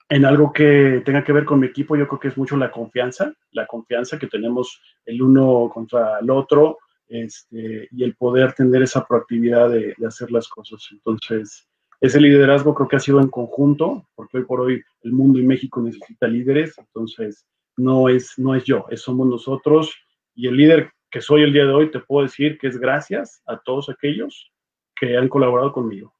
en 0.08 0.25
algo 0.25 0.54
que 0.54 1.01
tenga 1.04 1.23
que 1.23 1.34
ver 1.34 1.45
con 1.45 1.60
mi 1.60 1.65
equipo, 1.65 1.95
yo 1.95 2.08
creo 2.08 2.19
que 2.19 2.28
es 2.28 2.38
mucho 2.38 2.56
la 2.58 2.69
confianza, 2.69 3.34
la 3.54 3.65
confianza 3.65 4.19
que 4.19 4.28
tenemos 4.28 4.80
el 5.04 5.19
uno 5.19 5.71
contra 5.73 6.19
el 6.19 6.30
otro, 6.30 6.78
este, 7.08 7.88
y 7.89 8.04
el 8.04 8.15
poder 8.15 8.54
tener 8.54 8.84
esa 8.84 9.04
proactividad 9.04 9.71
de, 9.71 9.95
de, 9.97 10.08
hacer 10.08 10.30
las 10.30 10.47
cosas. 10.47 10.88
Entonces, 10.91 11.67
ese 12.01 12.21
liderazgo 12.21 12.75
creo 12.75 12.88
que 12.88 12.97
ha 12.97 12.99
sido 12.99 13.19
en 13.19 13.30
conjunto, 13.30 14.08
porque 14.13 14.38
hoy 14.38 14.45
por 14.45 14.62
hoy 14.62 14.84
el 15.01 15.12
mundo 15.12 15.39
y 15.39 15.43
México 15.43 15.82
necesita 15.82 16.28
líderes, 16.28 16.78
entonces 16.78 17.47
no 17.78 18.10
es, 18.10 18.38
no 18.38 18.56
es 18.56 18.64
yo, 18.64 18.86
es 18.90 19.02
somos 19.02 19.28
nosotros, 19.28 19.94
y 20.34 20.48
el 20.48 20.58
líder 20.58 20.92
que 21.10 21.22
soy 21.22 21.44
el 21.44 21.54
día 21.54 21.66
de 21.66 21.74
hoy, 21.74 21.92
te 21.92 22.00
puedo 22.00 22.26
decir 22.26 22.58
que 22.58 22.68
es 22.68 22.78
gracias 22.78 23.42
a 23.46 23.58
todos 23.58 23.90
aquellos 23.90 24.52
que 24.96 25.18
han 25.18 25.30
colaborado 25.30 25.72
conmigo, 25.72 26.14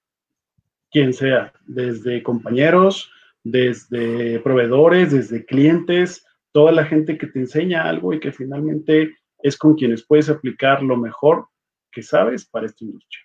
quien 0.92 1.14
sea, 1.14 1.52
desde 1.66 2.24
compañeros, 2.24 3.12
desde 3.44 4.40
proveedores, 4.40 5.12
desde 5.12 5.46
clientes, 5.46 6.26
toda 6.52 6.72
la 6.72 6.86
gente 6.86 7.18
que 7.18 7.28
te 7.28 7.40
enseña 7.40 7.84
algo 7.84 8.14
y 8.14 8.20
que 8.20 8.32
finalmente 8.32 9.16
es 9.40 9.58
con 9.58 9.76
quienes 9.76 10.06
puedes 10.06 10.30
aplicar 10.30 10.82
lo 10.82 10.98
mejor 10.98 11.48
que 11.92 12.02
sabes 12.02 12.46
para 12.46 12.66
esta 12.66 12.84
industria. 12.84 13.22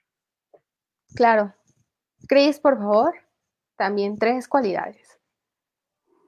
Claro. 1.14 1.55
Cris, 2.29 2.61
por 2.61 2.79
favor, 2.79 3.14
también 3.77 4.19
tres 4.19 4.47
cualidades. 4.47 5.19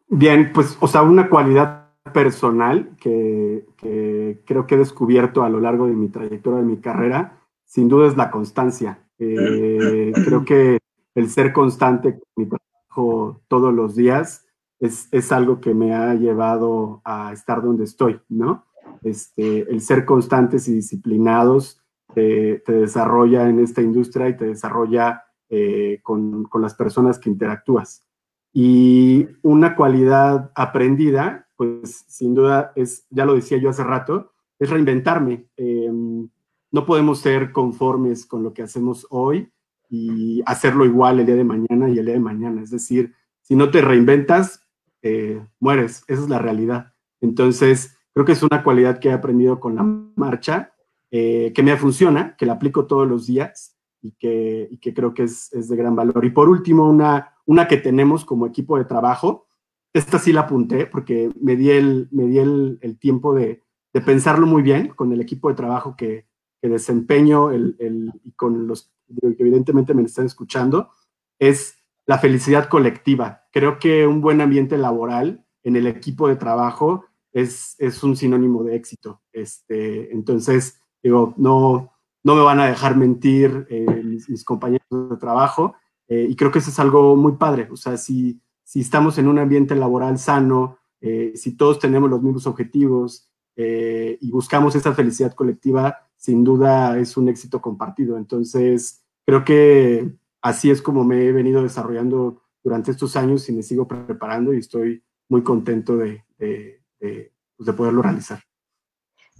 Bien, 0.08 0.52
pues, 0.52 0.76
o 0.80 0.86
sea, 0.86 1.02
una 1.02 1.28
cualidad 1.28 1.81
personal 2.12 2.96
que, 3.00 3.66
creo 4.44 4.66
que 4.66 4.74
he 4.74 4.78
descubierto 4.78 5.42
a 5.42 5.48
lo 5.48 5.60
largo 5.60 5.86
de 5.86 5.94
mi 5.94 6.08
trayectoria, 6.08 6.60
de 6.60 6.66
mi 6.66 6.78
carrera, 6.78 7.40
sin 7.64 7.88
duda 7.88 8.08
es 8.08 8.16
la 8.16 8.30
constancia. 8.30 8.98
Eh, 9.18 10.12
creo 10.24 10.44
que 10.44 10.78
el 11.14 11.30
ser 11.30 11.52
constante 11.52 12.18
con 12.18 12.28
mi 12.36 12.46
trabajo 12.46 13.42
todos 13.48 13.72
los 13.72 13.94
días 13.94 14.46
es, 14.80 15.08
es, 15.12 15.30
algo 15.30 15.60
que 15.60 15.74
me 15.74 15.94
ha 15.94 16.14
llevado 16.14 17.00
a 17.04 17.32
estar 17.32 17.62
donde 17.62 17.84
estoy, 17.84 18.20
¿no? 18.28 18.64
Este, 19.02 19.60
el 19.70 19.80
ser 19.80 20.04
constantes 20.04 20.66
y 20.68 20.74
disciplinados 20.74 21.82
te, 22.14 22.62
te 22.66 22.72
desarrolla 22.72 23.48
en 23.48 23.60
esta 23.60 23.80
industria 23.80 24.28
y 24.28 24.36
te 24.36 24.46
desarrolla 24.46 25.22
eh, 25.48 26.00
con, 26.02 26.44
con, 26.44 26.62
las 26.62 26.74
personas 26.74 27.18
que 27.18 27.30
interactúas. 27.30 28.06
Y 28.52 29.28
una 29.42 29.76
cualidad 29.76 30.50
aprendida, 30.54 31.48
pues 31.62 32.04
sin 32.08 32.34
duda 32.34 32.72
es, 32.74 33.06
ya 33.10 33.24
lo 33.24 33.34
decía 33.34 33.58
yo 33.58 33.70
hace 33.70 33.84
rato, 33.84 34.32
es 34.58 34.68
reinventarme. 34.68 35.46
Eh, 35.56 35.90
no 36.72 36.86
podemos 36.86 37.20
ser 37.20 37.52
conformes 37.52 38.26
con 38.26 38.42
lo 38.42 38.52
que 38.52 38.62
hacemos 38.62 39.06
hoy 39.10 39.48
y 39.88 40.42
hacerlo 40.44 40.84
igual 40.84 41.20
el 41.20 41.26
día 41.26 41.36
de 41.36 41.44
mañana 41.44 41.88
y 41.88 41.98
el 41.98 42.06
día 42.06 42.14
de 42.14 42.20
mañana. 42.20 42.62
Es 42.62 42.70
decir, 42.70 43.14
si 43.42 43.54
no 43.54 43.70
te 43.70 43.80
reinventas, 43.80 44.66
eh, 45.02 45.40
mueres. 45.60 46.02
Esa 46.08 46.22
es 46.22 46.28
la 46.28 46.38
realidad. 46.38 46.92
Entonces, 47.20 47.96
creo 48.12 48.26
que 48.26 48.32
es 48.32 48.42
una 48.42 48.64
cualidad 48.64 48.98
que 48.98 49.10
he 49.10 49.12
aprendido 49.12 49.60
con 49.60 49.76
la 49.76 49.82
marcha, 50.16 50.72
eh, 51.10 51.52
que 51.54 51.62
me 51.62 51.76
funciona, 51.76 52.34
que 52.36 52.46
la 52.46 52.54
aplico 52.54 52.86
todos 52.86 53.06
los 53.06 53.26
días 53.26 53.76
y 54.00 54.12
que, 54.12 54.66
y 54.70 54.78
que 54.78 54.94
creo 54.94 55.14
que 55.14 55.24
es, 55.24 55.52
es, 55.52 55.68
de 55.68 55.76
gran 55.76 55.94
valor. 55.94 56.24
Y 56.24 56.30
por 56.30 56.48
último, 56.48 56.88
una, 56.88 57.34
una 57.46 57.68
que 57.68 57.76
tenemos 57.76 58.24
como 58.24 58.46
equipo 58.46 58.78
de 58.78 58.84
trabajo, 58.84 59.46
esta 59.92 60.18
sí 60.18 60.32
la 60.32 60.42
apunté 60.42 60.86
porque 60.86 61.30
me 61.40 61.56
di 61.56 61.70
el, 61.70 62.08
me 62.10 62.24
di 62.26 62.38
el, 62.38 62.98
tiempo 62.98 63.34
de, 63.34 63.62
de, 63.92 64.00
pensarlo 64.00 64.46
muy 64.46 64.62
bien 64.62 64.88
con 64.88 65.12
el 65.12 65.20
equipo 65.20 65.48
de 65.48 65.54
trabajo 65.54 65.96
que, 65.96 66.26
que 66.60 66.68
desempeño 66.68 67.50
el, 67.50 67.76
el, 67.78 68.12
y 68.24 68.32
con 68.32 68.66
los 68.66 68.92
que 69.20 69.36
evidentemente 69.38 69.94
me 69.94 70.02
están 70.02 70.26
escuchando, 70.26 70.90
es 71.38 71.76
la 72.06 72.18
felicidad 72.18 72.68
colectiva. 72.68 73.44
Creo 73.52 73.78
que 73.78 74.06
un 74.06 74.20
buen 74.20 74.40
ambiente 74.40 74.78
laboral 74.78 75.44
en 75.62 75.76
el 75.76 75.86
equipo 75.86 76.28
de 76.28 76.36
trabajo 76.36 77.04
es, 77.32 77.76
es 77.78 78.02
un 78.02 78.16
sinónimo 78.16 78.64
de 78.64 78.76
éxito. 78.76 79.20
Este, 79.32 80.12
entonces, 80.12 80.80
digo, 81.02 81.34
no, 81.36 81.92
no 82.24 82.34
me 82.34 82.42
van 82.42 82.60
a 82.60 82.66
dejar 82.66 82.96
mentir 82.96 83.66
eh, 83.70 84.02
mis, 84.04 84.28
mis, 84.28 84.44
compañeros 84.44 84.86
de 84.90 85.16
trabajo 85.16 85.74
eh, 86.08 86.26
y 86.28 86.36
creo 86.36 86.50
que 86.50 86.60
eso 86.60 86.70
es 86.70 86.78
algo 86.78 87.16
muy 87.16 87.32
padre. 87.32 87.68
O 87.70 87.76
sea, 87.76 87.96
si, 87.96 88.40
si 88.72 88.80
estamos 88.80 89.18
en 89.18 89.28
un 89.28 89.38
ambiente 89.38 89.76
laboral 89.76 90.16
sano, 90.16 90.78
eh, 90.98 91.32
si 91.34 91.58
todos 91.58 91.78
tenemos 91.78 92.08
los 92.08 92.22
mismos 92.22 92.46
objetivos 92.46 93.30
eh, 93.54 94.16
y 94.18 94.30
buscamos 94.30 94.74
esa 94.74 94.94
felicidad 94.94 95.34
colectiva, 95.34 96.08
sin 96.16 96.42
duda 96.42 96.98
es 96.98 97.18
un 97.18 97.28
éxito 97.28 97.60
compartido. 97.60 98.16
Entonces, 98.16 99.04
creo 99.26 99.44
que 99.44 100.10
así 100.40 100.70
es 100.70 100.80
como 100.80 101.04
me 101.04 101.22
he 101.22 101.32
venido 101.32 101.62
desarrollando 101.62 102.44
durante 102.64 102.92
estos 102.92 103.14
años 103.14 103.46
y 103.50 103.52
me 103.52 103.62
sigo 103.62 103.86
preparando 103.86 104.54
y 104.54 104.60
estoy 104.60 105.02
muy 105.28 105.42
contento 105.42 105.98
de, 105.98 106.24
de, 106.38 106.80
de, 106.98 107.30
pues 107.54 107.66
de 107.66 107.72
poderlo 107.74 108.00
realizar. 108.00 108.40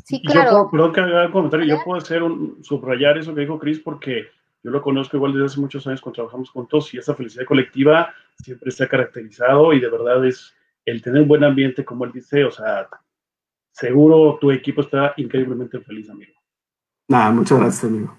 Sí, 0.04 0.20
claro. 0.20 0.44
Yo 0.44 0.50
puedo, 0.50 0.70
perdón 0.72 0.92
que 0.92 1.00
haga 1.00 1.26
un 1.28 1.32
comentario, 1.32 1.66
yo 1.74 1.82
puedo 1.82 2.02
hacer 2.02 2.22
un, 2.22 2.62
subrayar 2.62 3.16
eso 3.16 3.34
que 3.34 3.40
dijo 3.40 3.58
Cris 3.58 3.80
porque 3.80 4.26
yo 4.62 4.70
lo 4.70 4.82
conozco 4.82 5.16
igual 5.16 5.32
desde 5.32 5.46
hace 5.46 5.60
muchos 5.60 5.86
años 5.86 6.00
cuando 6.00 6.16
trabajamos 6.16 6.50
juntos 6.50 6.92
y 6.94 6.98
esa 6.98 7.14
felicidad 7.14 7.44
colectiva 7.46 8.14
siempre 8.38 8.70
se 8.70 8.84
ha 8.84 8.88
caracterizado 8.88 9.72
y 9.72 9.80
de 9.80 9.90
verdad 9.90 10.24
es 10.24 10.54
el 10.84 11.02
tener 11.02 11.22
un 11.22 11.28
buen 11.28 11.44
ambiente, 11.44 11.84
como 11.84 12.04
él 12.04 12.12
dice, 12.12 12.44
o 12.44 12.50
sea, 12.50 12.88
seguro 13.72 14.38
tu 14.40 14.50
equipo 14.50 14.80
está 14.80 15.14
increíblemente 15.16 15.80
feliz, 15.80 16.08
amigo. 16.10 16.32
Nada, 17.08 17.30
muchas 17.30 17.58
gracias, 17.58 17.84
amigo. 17.84 18.18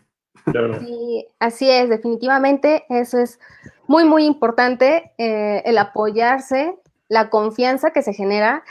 Sí, 0.80 1.26
así 1.40 1.70
es, 1.70 1.90
definitivamente 1.90 2.84
eso 2.90 3.18
es 3.20 3.40
muy, 3.88 4.04
muy 4.04 4.26
importante, 4.26 5.14
eh, 5.18 5.62
el 5.66 5.78
apoyarse, 5.78 6.76
la 7.08 7.30
confianza 7.30 7.92
que 7.92 8.02
se 8.02 8.14
genera 8.14 8.64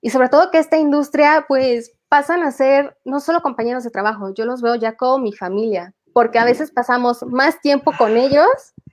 y 0.00 0.10
sobre 0.10 0.28
todo 0.28 0.50
que 0.50 0.58
esta 0.58 0.78
industria 0.78 1.44
pues 1.46 1.92
pasan 2.08 2.42
a 2.42 2.50
ser 2.50 2.96
no 3.04 3.20
solo 3.20 3.42
compañeros 3.42 3.84
de 3.84 3.90
trabajo, 3.90 4.34
yo 4.34 4.44
los 4.44 4.62
veo 4.62 4.74
ya 4.74 4.96
como 4.96 5.22
mi 5.22 5.32
familia, 5.32 5.94
porque 6.12 6.38
a 6.38 6.44
veces 6.44 6.70
pasamos 6.70 7.22
más 7.24 7.60
tiempo 7.60 7.92
con 7.96 8.16
ellos 8.16 8.48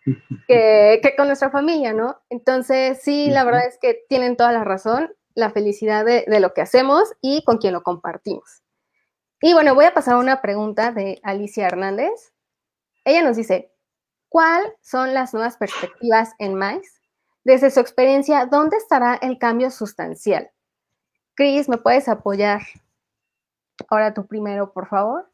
que, 0.48 1.00
que 1.02 1.16
con 1.16 1.28
nuestra 1.28 1.50
familia, 1.50 1.94
¿no? 1.94 2.22
Entonces, 2.30 3.00
sí, 3.02 3.30
la 3.30 3.44
verdad 3.44 3.68
es 3.68 3.78
que 3.82 4.06
tienen 4.10 4.38
toda 4.38 4.52
la 4.52 4.64
razón, 4.64 5.14
la 5.34 5.52
felicidad 5.52 6.06
de, 6.06 6.26
de 6.28 6.40
lo 6.40 6.54
que 6.54 6.62
hacemos 6.62 7.14
y 7.22 7.44
con 7.44 7.58
quien 7.58 7.74
lo 7.74 7.84
compartimos. 7.84 8.64
Y 9.42 9.54
bueno, 9.54 9.76
voy 9.76 9.86
a 9.86 9.94
pasar 9.94 10.16
a 10.16 10.20
una 10.20 10.42
pregunta 10.42 10.92
de 10.92 11.20
Alicia 11.24 11.68
Hernández. 11.68 12.34
Ella 13.06 13.24
nos 13.24 13.38
dice, 13.38 13.72
¿cuáles 14.30 14.72
son 14.82 15.14
las 15.14 15.34
nuevas 15.34 15.58
perspectivas 15.58 16.34
en 16.40 16.56
MAIS? 16.56 17.02
Desde 17.44 17.70
su 17.70 17.80
experiencia, 17.80 18.46
¿dónde 18.46 18.78
estará 18.78 19.16
el 19.16 19.38
cambio 19.38 19.72
sustancial? 19.72 20.52
Cris, 21.36 21.70
¿me 21.70 21.78
puedes 21.78 22.10
apoyar? 22.10 22.62
Ahora 23.90 24.14
tú 24.14 24.26
primero, 24.26 24.74
por 24.74 24.88
favor. 24.88 25.30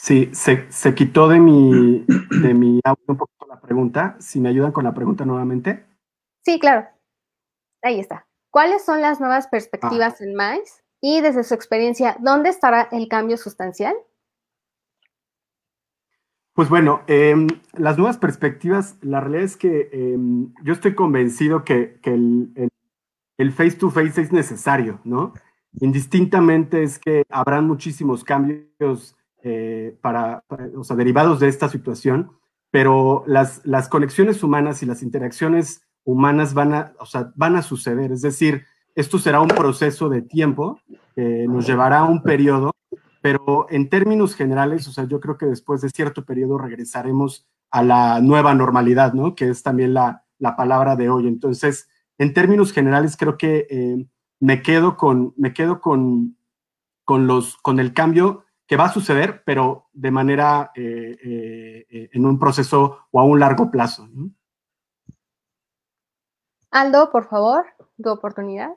Sí, 0.00 0.30
se, 0.32 0.70
se 0.70 0.94
quitó 0.94 1.26
de 1.26 1.40
mi, 1.40 2.06
de 2.40 2.54
mi 2.54 2.80
audio 2.84 3.04
un 3.08 3.16
poquito 3.16 3.46
la 3.48 3.60
pregunta. 3.60 4.16
Si 4.20 4.38
me 4.38 4.48
ayudan 4.48 4.70
con 4.70 4.84
la 4.84 4.94
pregunta 4.94 5.24
nuevamente. 5.24 5.86
Sí, 6.44 6.60
claro. 6.60 6.86
Ahí 7.82 7.98
está. 7.98 8.28
¿Cuáles 8.50 8.84
son 8.84 9.00
las 9.00 9.18
nuevas 9.18 9.48
perspectivas 9.48 10.20
ah. 10.20 10.24
en 10.24 10.36
MAIS? 10.36 10.84
Y 11.00 11.20
desde 11.20 11.42
su 11.42 11.52
experiencia, 11.52 12.16
¿dónde 12.20 12.48
estará 12.48 12.88
el 12.92 13.08
cambio 13.08 13.36
sustancial? 13.36 13.96
Pues 16.52 16.68
bueno, 16.68 17.02
eh, 17.08 17.34
las 17.72 17.98
nuevas 17.98 18.18
perspectivas, 18.18 18.96
la 19.02 19.20
realidad 19.20 19.44
es 19.44 19.56
que 19.56 19.90
eh, 19.92 20.16
yo 20.62 20.72
estoy 20.72 20.94
convencido 20.94 21.64
que, 21.64 21.98
que 22.02 22.14
el, 22.14 22.52
el, 22.54 22.68
el, 23.36 23.52
face 23.52 23.72
to 23.72 23.90
face 23.90 24.20
es 24.20 24.32
necesario, 24.32 25.00
¿no? 25.02 25.34
indistintamente 25.80 26.82
es 26.82 26.98
que 26.98 27.24
habrán 27.28 27.66
muchísimos 27.66 28.24
cambios 28.24 29.17
eh, 29.42 29.96
para, 30.00 30.44
o 30.76 30.84
sea, 30.84 30.96
derivados 30.96 31.40
de 31.40 31.48
esta 31.48 31.68
situación, 31.68 32.32
pero 32.70 33.24
las, 33.26 33.60
las 33.64 33.88
conexiones 33.88 34.42
humanas 34.42 34.82
y 34.82 34.86
las 34.86 35.02
interacciones 35.02 35.82
humanas 36.04 36.54
van 36.54 36.74
a, 36.74 36.92
o 37.00 37.06
sea, 37.06 37.32
van 37.36 37.56
a 37.56 37.62
suceder. 37.62 38.12
Es 38.12 38.22
decir, 38.22 38.64
esto 38.94 39.18
será 39.18 39.40
un 39.40 39.48
proceso 39.48 40.08
de 40.08 40.22
tiempo 40.22 40.80
que 41.14 41.46
nos 41.48 41.66
llevará 41.66 42.04
un 42.04 42.22
periodo, 42.22 42.72
pero 43.20 43.66
en 43.70 43.88
términos 43.88 44.34
generales, 44.34 44.88
o 44.88 44.92
sea, 44.92 45.04
yo 45.04 45.20
creo 45.20 45.38
que 45.38 45.46
después 45.46 45.80
de 45.80 45.90
cierto 45.90 46.24
periodo 46.24 46.58
regresaremos 46.58 47.46
a 47.70 47.82
la 47.82 48.20
nueva 48.20 48.54
normalidad, 48.54 49.12
¿no? 49.12 49.34
Que 49.34 49.48
es 49.48 49.62
también 49.62 49.94
la, 49.94 50.24
la 50.38 50.56
palabra 50.56 50.96
de 50.96 51.10
hoy. 51.10 51.26
Entonces, 51.26 51.88
en 52.18 52.32
términos 52.32 52.72
generales, 52.72 53.16
creo 53.16 53.36
que 53.36 53.66
eh, 53.70 54.06
me 54.40 54.62
quedo 54.62 54.96
con, 54.96 55.34
me 55.36 55.52
quedo 55.52 55.80
con, 55.80 56.36
con, 57.04 57.26
los, 57.26 57.56
con 57.58 57.80
el 57.80 57.92
cambio 57.92 58.44
que 58.68 58.76
va 58.76 58.84
a 58.84 58.92
suceder, 58.92 59.42
pero 59.44 59.88
de 59.92 60.10
manera 60.12 60.70
eh, 60.76 61.16
eh, 61.90 62.10
en 62.12 62.26
un 62.26 62.38
proceso 62.38 63.06
o 63.10 63.20
a 63.20 63.24
un 63.24 63.40
largo 63.40 63.70
plazo. 63.70 64.08
Aldo, 66.70 67.10
por 67.10 67.28
favor, 67.28 67.66
tu 68.00 68.10
oportunidad. 68.10 68.70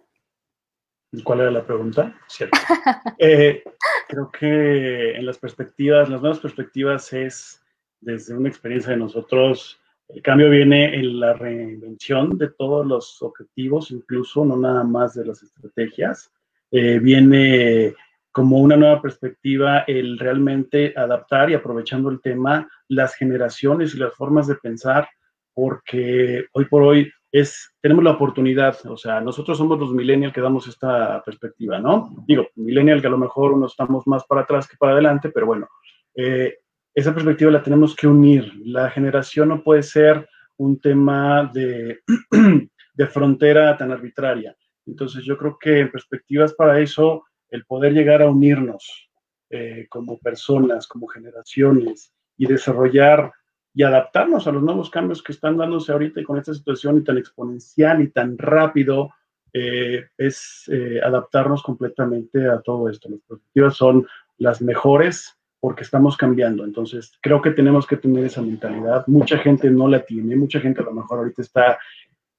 ¿Cuál 1.24 1.42
era 1.42 1.52
la 1.52 1.66
pregunta? 1.66 2.16
creo 3.20 4.32
que 4.32 5.16
en 5.16 5.26
las 5.26 5.38
perspectivas, 5.38 6.10
las 6.10 6.22
nuevas 6.22 6.40
perspectivas 6.40 7.12
es 7.12 7.62
desde 8.00 8.36
una 8.36 8.50
experiencia 8.50 8.94
de 8.94 8.98
nosotros 8.98 9.82
el 10.14 10.22
cambio 10.22 10.50
viene 10.50 10.94
en 10.96 11.20
la 11.20 11.34
reinvención 11.34 12.38
de 12.38 12.50
todos 12.50 12.86
los 12.86 13.22
objetivos, 13.22 13.92
incluso 13.92 14.44
no 14.44 14.58
nada 14.58 14.84
más 14.84 15.14
de 15.14 15.26
las 15.26 15.42
estrategias. 15.42 16.32
Eh, 16.70 17.00
viene 17.00 17.96
como 18.32 18.60
una 18.60 18.76
nueva 18.76 19.02
perspectiva 19.02 19.80
el 19.88 20.18
realmente 20.18 20.94
adaptar 20.96 21.50
y 21.50 21.54
aprovechando 21.54 22.10
el 22.10 22.22
tema 22.22 22.70
las 22.88 23.16
generaciones 23.16 23.94
y 23.94 23.98
las 23.98 24.14
formas 24.14 24.48
de 24.48 24.56
pensar, 24.56 25.08
porque 25.54 26.46
hoy 26.54 26.66
por 26.66 26.84
hoy 26.84 27.12
es, 27.32 27.74
tenemos 27.82 28.04
la 28.04 28.12
oportunidad, 28.12 28.78
o 28.86 28.98
sea, 28.98 29.22
nosotros 29.22 29.58
somos 29.58 29.80
los 29.80 29.94
millennials 29.94 30.34
que 30.34 30.42
damos 30.42 30.68
esta 30.68 31.22
perspectiva, 31.24 31.80
¿no? 31.80 32.10
Digo, 32.28 32.48
millennial 32.56 33.02
que 33.02 33.08
a 33.08 33.12
lo 33.12 33.18
mejor 33.18 33.54
uno 33.54 33.68
estamos 33.68 34.06
más 34.08 34.26
para 34.26 34.42
atrás 34.42 34.68
que 34.68 34.78
para 34.78 34.94
adelante, 34.94 35.30
pero 35.30 35.46
bueno, 35.46 35.68
eh, 36.16 36.58
esa 36.94 37.14
perspectiva 37.14 37.52
la 37.52 37.64
tenemos 37.64 37.96
que 37.96 38.08
unir. 38.08 38.52
La 38.66 38.90
generación 38.90 39.50
no 39.50 39.64
puede 39.64 39.84
ser 39.84 40.28
un 40.58 40.80
tema 40.80 41.50
de, 41.54 42.02
de 42.94 43.08
frontera 43.08 43.78
tan 43.78 43.92
arbitraria. 43.92 44.56
Entonces 44.86 45.24
yo 45.24 45.38
creo 45.38 45.58
que 45.60 45.80
en 45.80 45.92
perspectivas 45.92 46.54
para 46.54 46.80
eso, 46.80 47.24
el 47.52 47.66
poder 47.66 47.94
llegar 47.94 48.22
a 48.22 48.30
unirnos 48.30 49.10
eh, 49.50 49.86
como 49.90 50.18
personas, 50.18 50.88
como 50.88 51.08
generaciones 51.08 52.14
y 52.38 52.48
desarrollar 52.48 53.32
y 53.74 53.84
adaptarnos 53.84 54.48
a 54.48 54.52
los 54.52 54.64
nuevos 54.64 54.90
cambios 54.90 55.22
que 55.22 55.34
están 55.34 55.58
dándose 55.58 55.92
ahorita 55.92 56.20
y 56.20 56.24
con 56.24 56.38
esta 56.38 56.54
situación 56.54 56.98
y 56.98 57.04
tan 57.04 57.18
exponencial 57.18 58.02
y 58.02 58.10
tan 58.10 58.38
rápido, 58.38 59.12
eh, 59.54 60.06
es 60.18 60.64
eh, 60.72 61.00
adaptarnos 61.04 61.62
completamente 61.62 62.48
a 62.48 62.62
todo 62.62 62.90
esto. 62.90 63.10
Las 63.10 63.20
perspectivas 63.22 63.76
son 63.76 64.08
las 64.38 64.62
mejores 64.62 65.38
porque 65.60 65.84
estamos 65.84 66.18
cambiando. 66.18 66.64
Entonces, 66.64 67.14
creo 67.22 67.42
que 67.42 67.52
tenemos 67.52 67.86
que 67.86 67.98
tener 67.98 68.26
esa 68.26 68.42
mentalidad. 68.42 69.06
Mucha 69.08 69.38
gente 69.38 69.70
no 69.70 69.88
la 69.88 70.04
tiene, 70.04 70.36
mucha 70.36 70.60
gente 70.60 70.82
a 70.82 70.86
lo 70.86 70.94
mejor 70.94 71.20
ahorita 71.20 71.42
está 71.42 71.78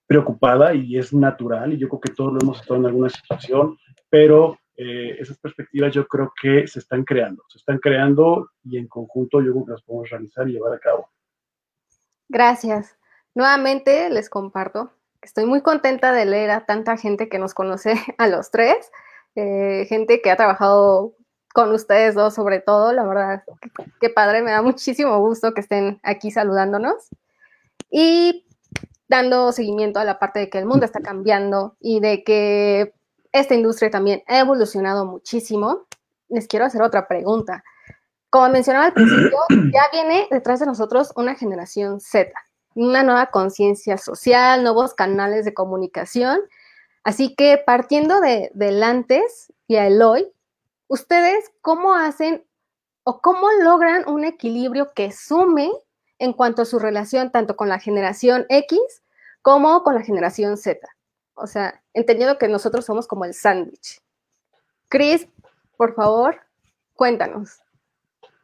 preocupada 0.06 0.74
y 0.74 0.98
es 0.98 1.14
natural, 1.14 1.72
y 1.72 1.78
yo 1.78 1.88
creo 1.88 2.00
que 2.00 2.12
todos 2.12 2.32
lo 2.34 2.40
hemos 2.42 2.60
estado 2.60 2.80
en 2.80 2.86
alguna 2.86 3.08
situación, 3.08 3.78
pero 4.10 4.58
eh, 4.76 5.16
esas 5.18 5.38
perspectivas 5.38 5.92
yo 5.92 6.06
creo 6.06 6.32
que 6.40 6.66
se 6.66 6.78
están 6.78 7.04
creando, 7.04 7.44
se 7.48 7.58
están 7.58 7.78
creando 7.78 8.50
y 8.64 8.78
en 8.78 8.88
conjunto 8.88 9.40
yo 9.40 9.52
creo 9.52 9.64
que 9.66 9.72
las 9.72 9.82
podemos 9.82 10.10
realizar 10.10 10.48
y 10.48 10.52
llevar 10.52 10.74
a 10.74 10.78
cabo. 10.78 11.08
Gracias. 12.28 12.96
Nuevamente 13.34 14.10
les 14.10 14.28
comparto 14.30 14.92
estoy 15.22 15.46
muy 15.46 15.62
contenta 15.62 16.12
de 16.12 16.26
leer 16.26 16.50
a 16.50 16.66
tanta 16.66 16.96
gente 16.96 17.28
que 17.28 17.38
nos 17.38 17.54
conoce 17.54 17.94
a 18.18 18.26
los 18.26 18.50
tres, 18.50 18.90
eh, 19.36 19.86
gente 19.88 20.20
que 20.20 20.30
ha 20.30 20.36
trabajado 20.36 21.14
con 21.54 21.72
ustedes 21.72 22.14
dos 22.14 22.34
sobre 22.34 22.60
todo, 22.60 22.92
la 22.92 23.04
verdad, 23.04 23.44
qué 24.00 24.10
padre, 24.10 24.42
me 24.42 24.50
da 24.50 24.62
muchísimo 24.62 25.18
gusto 25.20 25.54
que 25.54 25.60
estén 25.60 26.00
aquí 26.02 26.30
saludándonos 26.30 27.10
y 27.90 28.46
dando 29.06 29.52
seguimiento 29.52 30.00
a 30.00 30.04
la 30.04 30.18
parte 30.18 30.40
de 30.40 30.50
que 30.50 30.58
el 30.58 30.64
mundo 30.66 30.86
está 30.86 31.00
cambiando 31.00 31.76
y 31.78 32.00
de 32.00 32.24
que 32.24 32.94
esta 33.32 33.54
industria 33.54 33.90
también 33.90 34.22
ha 34.26 34.40
evolucionado 34.40 35.06
muchísimo. 35.06 35.86
Les 36.28 36.46
quiero 36.46 36.66
hacer 36.66 36.82
otra 36.82 37.08
pregunta. 37.08 37.64
Como 38.30 38.48
mencionaba 38.48 38.86
al 38.86 38.92
principio, 38.92 39.38
ya 39.72 39.82
viene 39.92 40.28
detrás 40.30 40.60
de 40.60 40.66
nosotros 40.66 41.12
una 41.16 41.34
generación 41.34 42.00
Z, 42.00 42.30
una 42.74 43.02
nueva 43.02 43.26
conciencia 43.26 43.98
social, 43.98 44.62
nuevos 44.62 44.94
canales 44.94 45.44
de 45.44 45.54
comunicación. 45.54 46.40
Así 47.04 47.34
que 47.34 47.60
partiendo 47.64 48.20
de, 48.20 48.50
del 48.54 48.82
antes 48.82 49.52
y 49.66 49.76
el 49.76 50.00
hoy, 50.02 50.32
¿Ustedes 50.92 51.50
cómo 51.62 51.94
hacen 51.94 52.44
o 53.04 53.22
cómo 53.22 53.48
logran 53.62 54.06
un 54.06 54.26
equilibrio 54.26 54.92
que 54.92 55.10
sume 55.10 55.70
en 56.18 56.34
cuanto 56.34 56.60
a 56.60 56.64
su 56.66 56.78
relación 56.78 57.32
tanto 57.32 57.56
con 57.56 57.70
la 57.70 57.78
generación 57.78 58.44
X 58.50 58.78
como 59.40 59.84
con 59.84 59.94
la 59.94 60.02
generación 60.02 60.58
Z? 60.58 60.86
O 61.42 61.46
sea, 61.48 61.82
entendiendo 61.92 62.38
que 62.38 62.46
nosotros 62.46 62.84
somos 62.84 63.08
como 63.08 63.24
el 63.24 63.34
sándwich. 63.34 64.00
Chris, 64.88 65.26
por 65.76 65.94
favor, 65.94 66.36
cuéntanos. 66.94 67.58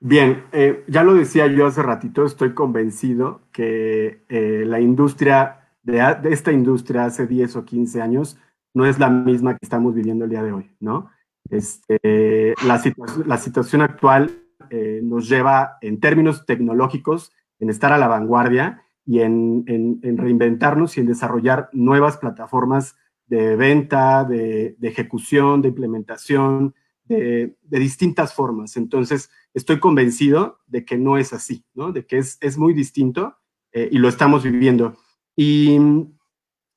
Bien, 0.00 0.44
eh, 0.52 0.84
ya 0.88 1.04
lo 1.04 1.14
decía 1.14 1.46
yo 1.46 1.66
hace 1.66 1.82
ratito, 1.82 2.24
estoy 2.24 2.54
convencido 2.54 3.42
que 3.52 4.24
eh, 4.28 4.64
la 4.66 4.80
industria, 4.80 5.70
de, 5.82 6.18
esta 6.30 6.50
industria 6.50 7.04
hace 7.04 7.26
10 7.26 7.56
o 7.56 7.64
15 7.64 8.02
años, 8.02 8.37
no 8.74 8.84
es 8.84 8.98
la 8.98 9.11
misma 9.11 9.52
que 9.52 9.64
estamos 9.64 9.94
viviendo 9.94 10.24
el 10.24 10.30
día 10.30 10.42
de 10.42 10.52
hoy, 10.52 10.76
¿no? 10.80 11.11
Este, 11.50 12.54
la, 12.66 12.82
la, 13.26 13.37
situación 13.38 13.80
actual 13.80 14.30
eh, 14.70 15.00
nos 15.02 15.28
lleva 15.28 15.78
en 15.80 15.98
términos 15.98 16.44
tecnológicos 16.46 17.32
en 17.58 17.70
estar 17.70 17.92
a 17.92 17.98
la 17.98 18.08
vanguardia 18.08 18.82
y 19.08 19.20
en, 19.20 19.64
en, 19.66 20.18
reinventarnos 20.18 20.98
y 20.98 21.00
en 21.00 21.06
desarrollar 21.06 21.70
nuevas 21.72 22.18
plataformas 22.18 22.94
de 23.26 23.56
venta, 23.56 24.22
de, 24.24 24.76
de 24.78 24.88
ejecución, 24.88 25.62
de 25.62 25.68
implementación, 25.68 26.74
de, 27.06 27.56
de, 27.62 27.78
distintas 27.78 28.34
formas. 28.34 28.76
Entonces, 28.76 29.30
estoy 29.54 29.80
convencido 29.80 30.58
de 30.66 30.84
que 30.84 30.98
no 30.98 31.16
es 31.16 31.32
así, 31.32 31.64
¿no? 31.72 31.90
de 31.90 32.04
que 32.04 32.18
es, 32.18 32.36
es 32.42 32.58
muy 32.58 32.74
distinto 32.74 33.38
eh, 33.72 33.88
y 33.90 33.96
lo 33.96 34.10
estamos 34.10 34.44
viviendo. 34.44 34.98
Y, 35.34 35.78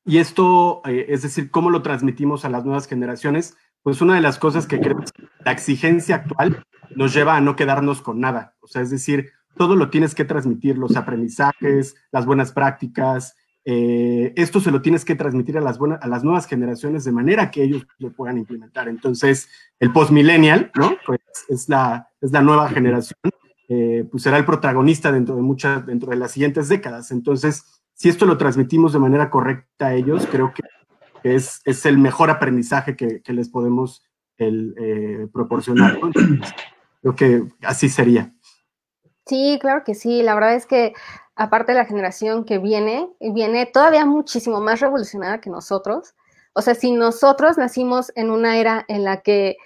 y 0.05 0.19
esto, 0.19 0.81
eh, 0.85 1.07
es 1.09 1.23
decir, 1.23 1.51
cómo 1.51 1.69
lo 1.69 1.81
transmitimos 1.81 2.45
a 2.45 2.49
las 2.49 2.63
nuevas 2.63 2.87
generaciones, 2.87 3.57
pues 3.83 3.99
una 3.99 4.15
de 4.15 4.21
las 4.21 4.39
cosas 4.39 4.67
que 4.67 4.79
creo 4.79 4.99
que 4.99 5.27
la 5.43 5.51
exigencia 5.51 6.15
actual 6.15 6.63
nos 6.95 7.13
lleva 7.13 7.35
a 7.35 7.41
no 7.41 7.57
quedarnos 7.57 8.01
con 8.01 8.21
nada. 8.21 8.55
O 8.61 8.67
sea, 8.67 8.81
es 8.83 8.89
decir, 8.89 9.31
todo 9.55 9.75
lo 9.75 9.89
tienes 9.89 10.15
que 10.15 10.25
transmitir, 10.25 10.77
los 10.77 10.95
aprendizajes, 10.95 11.95
las 12.11 12.25
buenas 12.25 12.51
prácticas. 12.51 13.35
Eh, 13.63 14.33
esto 14.35 14.59
se 14.59 14.71
lo 14.71 14.81
tienes 14.81 15.05
que 15.05 15.15
transmitir 15.15 15.57
a 15.57 15.61
las, 15.61 15.77
buenas, 15.77 16.01
a 16.01 16.07
las 16.07 16.23
nuevas 16.23 16.47
generaciones 16.47 17.03
de 17.03 17.11
manera 17.11 17.51
que 17.51 17.63
ellos 17.63 17.85
lo 17.99 18.11
puedan 18.11 18.37
implementar. 18.37 18.87
Entonces, 18.87 19.49
el 19.79 19.91
post-millennial, 19.91 20.71
¿no? 20.75 20.95
Pues 21.05 21.19
es 21.47 21.69
la, 21.69 22.09
es 22.21 22.31
la 22.31 22.41
nueva 22.41 22.69
generación, 22.69 23.19
eh, 23.69 24.05
pues 24.09 24.23
será 24.23 24.37
el 24.37 24.45
protagonista 24.45 25.11
dentro 25.11 25.35
de 25.35 25.41
muchas, 25.41 25.85
dentro 25.85 26.09
de 26.09 26.17
las 26.17 26.31
siguientes 26.31 26.69
décadas. 26.69 27.11
Entonces, 27.11 27.63
si 27.93 28.09
esto 28.09 28.25
lo 28.25 28.37
transmitimos 28.37 28.93
de 28.93 28.99
manera 28.99 29.29
correcta 29.29 29.87
a 29.87 29.93
ellos, 29.93 30.27
creo 30.29 30.53
que 30.53 30.63
es, 31.23 31.61
es 31.65 31.85
el 31.85 31.97
mejor 31.97 32.29
aprendizaje 32.29 32.95
que, 32.95 33.21
les 33.27 33.49
podemos 33.49 34.03
el, 34.37 34.73
eh, 34.77 35.27
proporcionar. 35.31 35.99
creo 37.01 37.15
que 37.15 37.43
así 37.61 37.89
sería. 37.89 38.33
Sí, 39.25 39.57
claro 39.61 39.83
que 39.83 39.95
sí. 39.95 40.23
La 40.23 40.35
verdad 40.35 40.55
es 40.55 40.65
que 40.65 40.93
aparte 41.35 41.71
de 41.73 41.77
la 41.77 41.85
generación 41.85 42.45
que 42.45 42.57
viene, 42.59 43.09
viene 43.19 43.65
todavía 43.65 44.05
muchísimo 44.05 44.59
más 44.61 44.79
revolucionada 44.79 45.41
que 45.41 45.49
nosotros. 45.49 46.13
O 46.53 46.61
sea, 46.61 46.75
si 46.75 46.91
nosotros 46.91 47.57
nacimos 47.57 48.11
en 48.15 48.29
una 48.29 48.57
era 48.57 48.85
en 48.87 49.03
la 49.03 49.21
que 49.21 49.57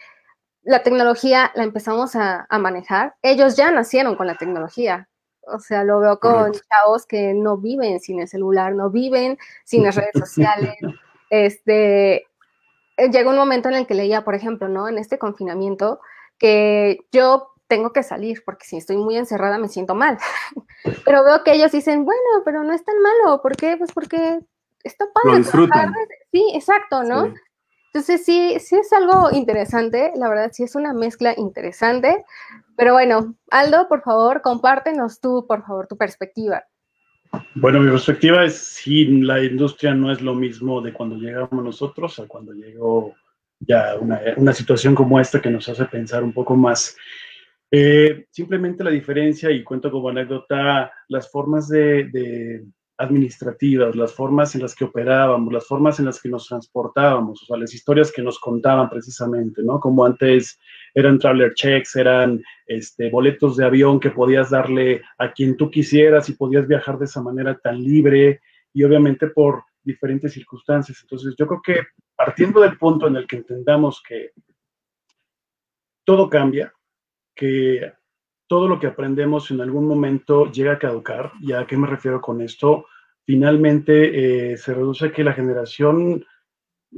la 0.63 0.84
tecnología 0.84 1.52
la 1.56 1.63
empezamos 1.63 2.15
a, 2.15 2.48
a 2.50 2.60
manejar, 2.60 3.15
ellos 3.22 3.56
ya 3.56 3.72
nacieron 3.72 4.15
con 4.15 4.28
la 4.28 4.36
tecnología. 4.36 5.10
O 5.48 5.60
sea, 5.60 5.84
lo 5.84 6.00
veo 6.00 6.20
con 6.20 6.52
chavos 6.54 7.06
que 7.06 7.34
no 7.34 7.58
viven 7.58 8.00
sin 8.00 8.20
el 8.20 8.28
celular, 8.28 8.74
no 8.74 8.89
viven 8.89 9.38
sin 9.63 9.84
las 9.84 9.96
redes 9.96 10.13
sociales, 10.15 10.76
este, 11.30 12.26
llegó 12.98 13.30
un 13.30 13.38
momento 13.38 13.70
en 13.70 13.76
el 13.76 13.88
que 13.88 13.94
leía, 13.94 14.24
por 14.24 14.36
ejemplo, 14.36 14.68
¿no? 14.68 14.88
En 14.88 14.98
este 14.98 15.20
confinamiento, 15.20 16.00
que 16.38 17.00
yo 17.12 17.52
tengo 17.67 17.91
que 17.93 18.04
salir 18.04 18.43
porque 18.45 18.65
si 18.65 18.78
estoy 18.78 18.97
muy 18.97 19.17
encerrada 19.17 19.58
me 19.58 19.67
siento 19.67 19.95
mal. 19.95 20.17
pero 21.06 21.23
veo 21.23 21.43
que 21.43 21.54
ellos 21.54 21.71
dicen, 21.71 22.06
bueno, 22.06 22.21
pero 22.43 22.63
no 22.63 22.73
es 22.73 22.84
tan 22.84 22.95
malo. 23.01 23.41
¿Por 23.41 23.56
qué? 23.56 23.78
Pues 23.78 23.91
porque 23.91 24.39
está 24.84 25.06
padre. 25.13 25.32
Lo 25.32 25.38
disfrutan. 25.38 25.93
Sí, 26.32 26.51
exacto, 26.54 27.04
¿no? 27.04 27.34
Entonces 27.88 28.25
sí, 28.25 28.58
sí 28.60 28.75
es 28.75 28.91
algo 28.91 29.30
interesante, 29.32 30.12
la 30.17 30.28
verdad 30.28 30.51
sí 30.51 30.63
es 30.63 30.75
una 30.75 30.93
mezcla 30.93 31.34
interesante, 31.38 32.25
pero 32.75 32.91
bueno, 32.91 33.36
Aldo, 33.49 33.88
por 33.88 34.01
favor, 34.01 34.41
compártenos 34.41 35.21
tú, 35.21 35.45
por 35.47 35.65
favor, 35.65 35.88
tu 35.88 35.95
perspectiva. 35.95 36.65
Bueno, 37.54 37.80
mi 37.80 37.89
perspectiva 37.89 38.43
es 38.43 38.58
sí, 38.58 39.06
la 39.21 39.41
industria 39.41 39.93
no 39.93 40.12
es 40.12 40.21
lo 40.21 40.36
mismo 40.36 40.82
de 40.82 40.91
cuando 40.91 41.15
llegamos 41.15 41.63
nosotros 41.63 42.19
a 42.19 42.28
cuando 42.28 42.51
llegó 42.51 43.13
ya 43.60 43.95
una, 43.97 44.54
situación 44.54 44.93
como 44.93 45.19
esta 45.19 45.41
que 45.41 45.49
nos 45.49 45.67
hace 45.69 45.86
pensar 45.86 46.23
un 46.23 46.34
poco 46.34 46.56
más. 46.56 46.97
Eh, 47.71 48.28
simplemente 48.32 48.84
la 48.84 48.91
diferencia, 48.91 49.51
y 49.51 49.63
cuento 49.63 49.91
como 49.91 50.10
anécdota, 50.10 50.91
las 51.08 51.32
formas 51.32 51.67
de 51.67 52.63
administrativas, 52.97 53.95
las 53.95 54.13
formas 54.13 54.56
en 54.56 54.62
las 54.62 54.73
que 54.73 54.86
operábamos, 54.86 55.51
las 55.51 55.67
formas 55.67 55.99
en 55.99 56.06
las 56.06 56.21
que 56.21 56.30
nos 56.30 56.47
transportábamos, 56.47 57.43
o 57.43 57.45
sea, 57.45 57.58
las 57.58 57.73
historias 57.73 58.12
que 58.12 58.21
nos 58.21 58.39
contaban 58.39 58.89
precisamente, 58.89 59.62
¿no? 59.63 59.80
Como 59.80 60.06
antes 60.06 60.58
eran 60.93 61.19
traveler 61.19 61.54
checks, 61.56 61.95
eran 61.97 62.41
este, 62.67 63.10
boletos 63.10 63.58
de 63.58 63.65
avión 63.65 63.99
que 63.99 64.12
podías 64.12 64.49
darle 64.49 65.01
a 65.17 65.34
quien 65.34 65.58
tú 65.58 65.69
quisieras 65.69 66.30
y 66.30 66.34
podías 66.34 66.67
viajar 66.67 66.97
de 66.97 67.06
esa 67.06 67.21
manera 67.21 67.58
tan 67.58 67.84
libre 67.84 68.39
y 68.73 68.84
obviamente 68.84 69.28
por 69.28 69.63
diferentes 69.84 70.34
circunstancias. 70.34 70.99
Entonces, 71.01 71.36
yo 71.38 71.47
creo 71.47 71.62
que 71.62 71.80
partiendo 72.15 72.62
del 72.62 72.78
punto 72.78 73.08
en 73.08 73.17
el 73.17 73.28
que 73.28 73.38
entendamos 73.38 74.01
que 74.08 74.32
todo 76.06 76.30
cambia, 76.30 76.71
que 77.36 77.93
todo 78.48 78.67
lo 78.67 78.80
que 78.80 78.88
aprendemos 78.88 79.52
en 79.52 79.62
algún 79.62 79.88
momento 79.88 80.52
llega 80.52 80.74
a 80.74 80.80
caducar. 80.80 81.32
¿Y 81.41 81.52
a 81.54 81.65
qué 81.65 81.78
me 81.78 81.88
refiero 81.88 82.21
con 82.21 82.41
esto? 82.41 82.86
Finalmente 83.26 84.52
eh, 84.54 84.58
se 84.58 84.74
reduce 84.74 85.08
a 85.08 85.12
que 85.12 85.24
la 85.24 85.34
generación 85.34 86.26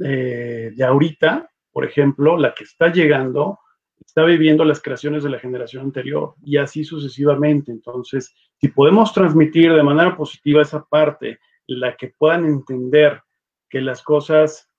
eh, 0.04 0.72
de 0.74 0.84
ahorita, 0.84 1.50
por 1.72 1.84
ejemplo, 1.84 2.36
la 2.36 2.54
que 2.54 2.64
está 2.64 2.92
llegando, 2.92 3.58
está 3.98 4.24
viviendo 4.24 4.64
las 4.64 4.80
creaciones 4.80 5.22
de 5.24 5.30
la 5.30 5.38
generación 5.38 5.84
anterior 5.84 6.34
y 6.44 6.58
así 6.58 6.84
sucesivamente. 6.84 7.72
Entonces, 7.72 8.34
si 8.60 8.68
podemos 8.68 9.12
transmitir 9.12 9.72
de 9.72 9.82
manera 9.82 10.16
positiva 10.16 10.62
esa 10.62 10.84
parte, 10.84 11.38
la 11.66 11.96
que 11.96 12.14
puedan 12.16 12.44
entender 12.44 13.22
que 13.68 13.80
las 13.80 14.02
cosas 14.02 14.70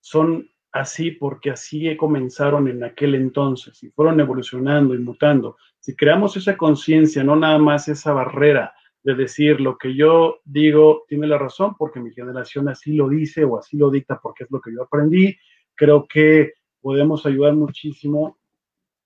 son 0.00 0.48
así 0.74 1.12
porque 1.12 1.50
así 1.50 1.96
comenzaron 1.96 2.66
en 2.66 2.82
aquel 2.82 3.14
entonces 3.14 3.80
y 3.84 3.90
fueron 3.90 4.18
evolucionando 4.18 4.94
y 4.94 4.98
mutando, 4.98 5.56
si 5.78 5.94
creamos 5.94 6.36
esa 6.36 6.56
conciencia, 6.56 7.22
no 7.22 7.36
nada 7.36 7.58
más 7.58 7.86
esa 7.86 8.12
barrera 8.12 8.74
de 9.04 9.14
decir 9.14 9.60
lo 9.60 9.78
que 9.78 9.94
yo 9.94 10.40
digo 10.44 11.04
tiene 11.06 11.28
la 11.28 11.38
razón 11.38 11.76
porque 11.78 12.00
mi 12.00 12.12
generación 12.12 12.68
así 12.68 12.92
lo 12.92 13.08
dice 13.08 13.44
o 13.44 13.56
así 13.56 13.76
lo 13.76 13.88
dicta 13.88 14.18
porque 14.20 14.44
es 14.44 14.50
lo 14.50 14.60
que 14.60 14.72
yo 14.72 14.82
aprendí, 14.82 15.36
creo 15.76 16.08
que 16.08 16.54
podemos 16.80 17.24
ayudar 17.24 17.54
muchísimo 17.54 18.36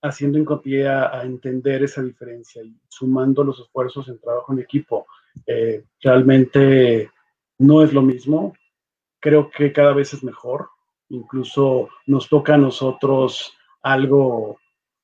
haciendo 0.00 0.38
hincapié 0.38 0.88
a, 0.88 1.22
entender 1.24 1.82
esa 1.82 2.02
diferencia 2.02 2.62
y 2.62 2.74
sumando 2.88 3.44
los 3.44 3.60
esfuerzos 3.60 4.08
en 4.08 4.18
trabajo 4.18 4.54
en 4.54 4.60
equipo. 4.60 5.06
Eh, 5.44 5.84
realmente 6.00 7.10
no 7.58 7.82
es 7.82 7.92
lo 7.92 8.00
mismo, 8.00 8.54
creo 9.20 9.50
que 9.50 9.70
cada 9.70 9.92
vez 9.92 10.14
es 10.14 10.24
mejor, 10.24 10.70
incluso 11.10 11.88
nos 12.06 12.28
toca 12.28 12.54
a 12.54 12.58
nosotros 12.58 13.54
algo 13.82 14.58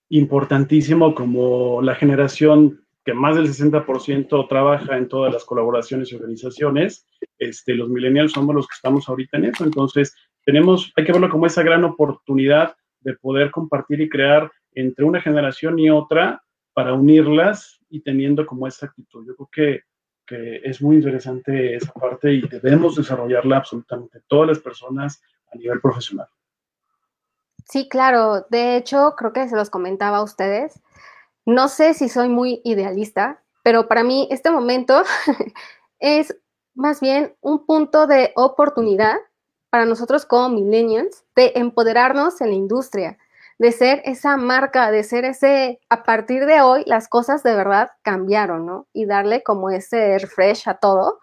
importantísimo 0.08 1.14
como 1.14 1.82
la 1.82 1.94
generación 1.94 2.84
que 3.04 3.14
más 3.14 3.36
del 3.36 3.48
60% 3.48 4.48
trabaja 4.48 4.96
en 4.96 5.08
todas 5.08 5.32
las 5.32 5.44
colaboraciones 5.44 6.10
y 6.10 6.16
organizaciones, 6.16 7.06
este, 7.38 7.74
los 7.74 7.90
millennials 7.90 8.32
somos 8.32 8.54
los 8.54 8.66
que 8.66 8.74
estamos 8.74 9.08
ahorita 9.08 9.36
en 9.36 9.46
eso. 9.46 9.64
Entonces, 9.64 10.14
tenemos, 10.44 10.92
hay 10.96 11.04
que 11.04 11.12
verlo 11.12 11.28
como 11.28 11.46
esa 11.46 11.62
gran 11.62 11.84
oportunidad 11.84 12.74
de 13.00 13.14
poder 13.14 13.50
compartir 13.50 14.00
y 14.00 14.08
crear 14.08 14.50
entre 14.72 15.04
una 15.04 15.20
generación 15.20 15.78
y 15.78 15.90
otra 15.90 16.42
para 16.72 16.94
unirlas 16.94 17.78
y 17.90 18.00
teniendo 18.00 18.46
como 18.46 18.66
esa 18.66 18.86
actitud. 18.86 19.26
Yo 19.26 19.36
creo 19.36 19.48
que, 19.52 19.82
que 20.26 20.60
es 20.64 20.80
muy 20.80 20.96
interesante 20.96 21.76
esa 21.76 21.92
parte 21.92 22.32
y 22.32 22.40
debemos 22.40 22.96
desarrollarla 22.96 23.58
absolutamente 23.58 24.20
todas 24.26 24.48
las 24.48 24.58
personas 24.58 25.22
a 25.54 25.56
nivel 25.56 25.80
profesional. 25.80 26.28
Sí, 27.68 27.88
claro. 27.88 28.46
De 28.50 28.76
hecho, 28.76 29.14
creo 29.16 29.32
que 29.32 29.48
se 29.48 29.56
los 29.56 29.70
comentaba 29.70 30.18
a 30.18 30.22
ustedes. 30.22 30.80
No 31.46 31.68
sé 31.68 31.94
si 31.94 32.08
soy 32.08 32.28
muy 32.28 32.60
idealista, 32.64 33.42
pero 33.62 33.88
para 33.88 34.04
mí 34.04 34.28
este 34.30 34.50
momento 34.50 35.02
es 35.98 36.36
más 36.74 37.00
bien 37.00 37.34
un 37.40 37.66
punto 37.66 38.06
de 38.06 38.32
oportunidad 38.36 39.16
para 39.70 39.86
nosotros 39.86 40.24
como 40.26 40.50
millennials 40.50 41.24
de 41.34 41.52
empoderarnos 41.56 42.40
en 42.40 42.48
la 42.48 42.54
industria, 42.54 43.18
de 43.58 43.72
ser 43.72 44.02
esa 44.04 44.36
marca, 44.36 44.90
de 44.90 45.02
ser 45.04 45.24
ese, 45.24 45.80
a 45.88 46.04
partir 46.04 46.46
de 46.46 46.60
hoy 46.60 46.84
las 46.86 47.08
cosas 47.08 47.42
de 47.42 47.54
verdad 47.54 47.90
cambiaron, 48.02 48.66
¿no? 48.66 48.86
Y 48.92 49.06
darle 49.06 49.42
como 49.42 49.70
ese 49.70 50.18
refresh 50.18 50.68
a 50.68 50.74
todo. 50.74 51.18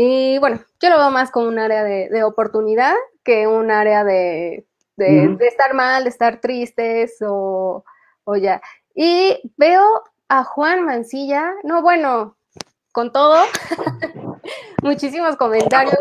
Y 0.00 0.38
bueno, 0.38 0.60
yo 0.80 0.90
lo 0.90 0.96
veo 0.96 1.10
más 1.10 1.30
como 1.30 1.48
un 1.48 1.58
área 1.58 1.82
de, 1.82 2.08
de 2.08 2.22
oportunidad 2.22 2.94
que 3.24 3.46
un 3.46 3.70
área 3.70 4.04
de 4.04 4.64
de, 4.98 5.46
estar 5.46 5.74
mal, 5.74 6.04
de 6.04 6.10
estar 6.10 6.40
tristes 6.40 7.16
o, 7.22 7.84
ya. 8.40 8.60
Y 8.94 9.40
veo 9.56 9.84
a 10.28 10.44
Juan 10.44 10.84
Mancilla, 10.84 11.54
no, 11.62 11.82
bueno, 11.82 12.36
con 12.92 13.12
todo, 13.12 13.44
muchísimos 14.82 15.36
comentarios. 15.36 15.96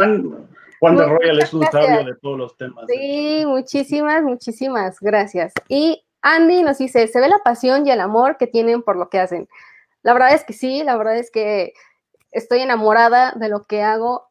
Juan, 0.79 0.95
de 0.95 1.05
Royal 1.05 1.39
es 1.39 1.53
un 1.53 1.63
sabio 1.71 2.03
de 2.03 2.15
todos 2.21 2.38
los 2.38 2.57
temas. 2.57 2.86
Sí, 2.88 3.43
muchísimas, 3.45 4.21
muchísimas 4.23 4.99
gracias. 4.99 5.53
Y 5.69 6.03
Andy 6.21 6.63
nos 6.63 6.77
dice, 6.77 7.07
se 7.07 7.19
ve 7.19 7.29
la 7.29 7.39
pasión 7.39 7.88
y 7.88 7.91
el 7.91 8.01
amor 8.01 8.38
que 8.38 8.47
tienen 8.47 8.83
por 8.83 8.95
lo 8.95 9.10
que 9.10 9.19
hacen. 9.19 9.47
La 10.03 10.13
verdad 10.13 10.33
es 10.33 10.43
que 10.43 10.53
sí, 10.53 10.83
la 10.83 10.97
verdad 10.97 11.17
es 11.17 11.31
que 11.31 11.73
estoy 12.32 12.62
enamorada 12.62 13.34
de 13.36 13.50
lo 13.50 13.66
que 13.66 13.82
hago 13.82 14.28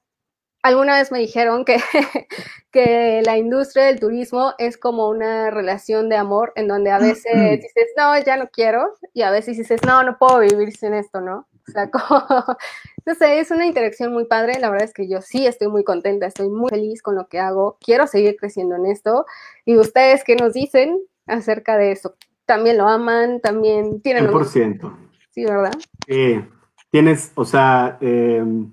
alguna 0.67 0.99
vez 0.99 1.13
me 1.13 1.19
dijeron 1.19 1.65
que, 1.65 1.77
que 2.73 3.23
la 3.25 3.39
industria 3.39 3.85
del 3.85 4.01
turismo 4.01 4.53
es 4.59 4.77
como 4.77 5.09
una 5.09 5.51
relación 5.51 6.09
de 6.09 6.17
amor 6.17 6.53
en 6.57 6.69
donde 6.69 6.91
a 6.91 6.99
veces 6.99 7.61
dices, 7.61 7.93
no, 7.97 8.19
ya 8.21 8.37
no 8.37 8.49
quiero, 8.49 8.95
y 9.15 9.23
a 9.23 9.31
veces 9.31 9.57
dices, 9.57 9.81
no, 9.87 10.03
no 10.03 10.19
puedo 10.19 10.41
vivir 10.41 10.77
sin 10.77 10.95
esto, 10.95 11.21
¿no? 11.21 11.47
O 11.69 11.73
sea, 11.73 11.91
no 13.07 13.15
sé, 13.15 13.41
es 13.41 13.51
una 13.51 13.67
interacción 13.67 14.13
muy 14.13 14.27
padre. 14.27 14.61
La 14.61 14.71
verdad 14.71 14.85
es 14.85 14.95
que 14.95 15.09
yo 15.09 15.21
sí 15.21 15.47
estoy 15.47 15.69
muy 15.69 15.83
contenta, 15.83 16.27
estoy 16.27 16.49
muy 16.49 16.69
feliz 16.69 17.03
con 17.03 17.17
lo 17.17 17.27
que 17.29 17.41
hago, 17.41 17.77
quiero 17.81 18.07
seguir 18.07 18.37
creciendo 18.37 18.77
en 18.77 18.87
esto. 18.87 19.27
¿Y 19.65 19.77
ustedes 19.77 20.23
qué 20.23 20.37
nos 20.37 20.53
dicen 20.53 21.01
acerca 21.27 21.77
de 21.77 21.93
eso? 21.93 22.15
¿También 22.45 22.79
lo 22.79 22.89
aman? 22.89 23.41
¿También 23.41 24.01
tienen... 24.01 24.29
100%. 24.29 24.97
Sí, 25.31 25.45
¿verdad? 25.45 25.73
Eh, 26.07 26.49
tienes, 26.91 27.33
o 27.35 27.45
sea, 27.45 27.99
em, 28.01 28.73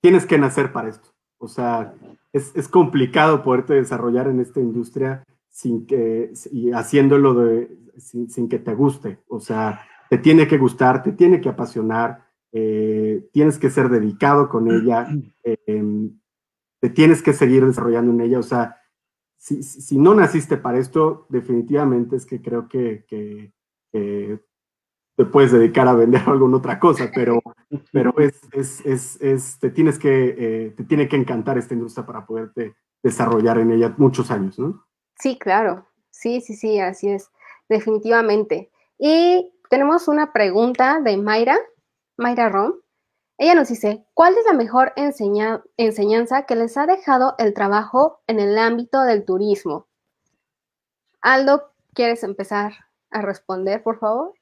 tienes 0.00 0.26
que 0.26 0.38
nacer 0.38 0.72
para 0.72 0.88
esto. 0.88 1.08
O 1.38 1.48
sea, 1.48 1.94
es, 2.32 2.68
complicado 2.68 3.42
poderte 3.42 3.74
desarrollar 3.74 4.28
en 4.28 4.40
esta 4.40 4.60
industria 4.60 5.24
sin 5.48 5.86
que, 5.86 6.32
y 6.50 6.72
haciéndolo 6.72 7.34
de, 7.34 7.76
sin, 7.98 8.48
que 8.48 8.58
te 8.58 8.74
guste. 8.74 9.18
O 9.28 9.40
sea, 9.40 9.82
te 10.10 10.18
tiene 10.18 10.48
que 10.48 10.58
gustar, 10.58 11.02
te 11.02 11.12
tiene 11.12 11.40
que 11.40 11.48
apasionar, 11.48 12.24
eh, 12.52 13.28
tienes 13.32 13.58
que 13.58 13.70
ser 13.70 13.88
dedicado 13.88 14.48
con 14.48 14.70
ella, 14.70 15.06
em, 15.66 16.18
te 16.80 16.90
tienes 16.90 17.22
que 17.22 17.32
seguir 17.32 17.64
desarrollando 17.64 18.12
en 18.12 18.20
ella. 18.20 18.38
O 18.38 18.42
sea, 18.42 18.76
si, 19.36 19.98
no 19.98 20.14
naciste 20.14 20.56
para 20.56 20.78
esto, 20.78 21.26
definitivamente 21.28 22.16
es 22.16 22.24
que 22.24 22.40
creo 22.40 22.66
que, 22.68 23.04
que 23.06 23.52
te 25.16 25.24
puedes 25.24 25.52
dedicar 25.52 25.88
a 25.88 25.94
vender 25.94 26.22
alguna 26.26 26.56
otra 26.56 26.78
cosa, 26.78 27.10
pero, 27.14 27.40
pero 27.92 28.14
es, 28.18 28.40
es, 28.52 28.84
es, 28.84 29.20
es, 29.20 29.58
te 29.58 29.70
tienes 29.70 29.98
que, 29.98 30.34
eh, 30.38 30.70
te 30.76 30.84
tiene 30.84 31.08
que 31.08 31.16
encantar 31.16 31.58
esta 31.58 31.74
industria 31.74 32.06
para 32.06 32.26
poderte 32.26 32.74
desarrollar 33.02 33.58
en 33.58 33.72
ella 33.72 33.94
muchos 33.98 34.30
años, 34.30 34.58
¿no? 34.58 34.84
Sí, 35.18 35.38
claro. 35.38 35.86
Sí, 36.10 36.40
sí, 36.40 36.54
sí, 36.54 36.78
así 36.78 37.10
es, 37.10 37.30
definitivamente. 37.68 38.70
Y 38.98 39.52
tenemos 39.68 40.08
una 40.08 40.32
pregunta 40.32 41.00
de 41.00 41.16
Mayra, 41.16 41.58
Mayra 42.16 42.48
Rom. 42.48 42.74
Ella 43.36 43.56
nos 43.56 43.68
dice, 43.68 44.06
¿cuál 44.14 44.34
es 44.38 44.46
la 44.46 44.52
mejor 44.52 44.92
enseñanza 44.96 46.46
que 46.46 46.54
les 46.54 46.76
ha 46.76 46.86
dejado 46.86 47.34
el 47.38 47.52
trabajo 47.52 48.22
en 48.28 48.38
el 48.38 48.56
ámbito 48.56 49.02
del 49.02 49.24
turismo? 49.24 49.88
Aldo, 51.20 51.72
¿quieres 51.94 52.22
empezar 52.22 52.72
a 53.10 53.22
responder, 53.22 53.82
por 53.82 53.98
favor? 53.98 54.34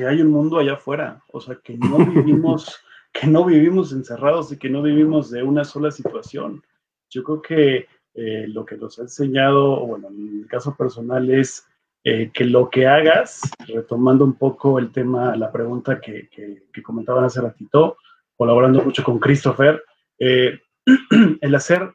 Que 0.00 0.06
hay 0.06 0.22
un 0.22 0.30
mundo 0.30 0.58
allá 0.58 0.72
afuera, 0.72 1.22
o 1.30 1.42
sea, 1.42 1.56
que 1.62 1.76
no 1.76 1.98
vivimos, 2.06 2.74
que 3.12 3.26
no 3.26 3.44
vivimos 3.44 3.92
encerrados 3.92 4.50
y 4.50 4.56
que 4.56 4.70
no 4.70 4.80
vivimos 4.80 5.30
de 5.30 5.42
una 5.42 5.62
sola 5.62 5.90
situación. 5.90 6.62
Yo 7.10 7.22
creo 7.22 7.42
que 7.42 7.86
eh, 8.14 8.46
lo 8.48 8.64
que 8.64 8.78
nos 8.78 8.98
ha 8.98 9.02
enseñado, 9.02 9.84
bueno, 9.86 10.08
en 10.08 10.38
mi 10.38 10.46
caso 10.46 10.74
personal 10.74 11.28
es 11.30 11.66
eh, 12.02 12.30
que 12.32 12.46
lo 12.46 12.70
que 12.70 12.86
hagas, 12.86 13.42
retomando 13.66 14.24
un 14.24 14.38
poco 14.38 14.78
el 14.78 14.90
tema, 14.90 15.36
la 15.36 15.52
pregunta 15.52 16.00
que, 16.00 16.30
que, 16.30 16.82
comentaban 16.82 17.24
hace 17.24 17.42
ratito, 17.42 17.98
colaborando 18.38 18.82
mucho 18.82 19.04
con 19.04 19.18
Christopher, 19.18 19.84
eh, 20.18 20.60
el 21.42 21.54
hacer 21.54 21.92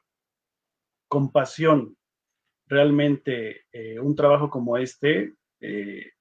compasión 1.08 1.98
realmente 2.68 3.66
eh, 3.72 4.00
un 4.00 4.16
trabajo 4.16 4.52
como 4.52 4.78
este 4.78 5.34
eh, 5.60 6.12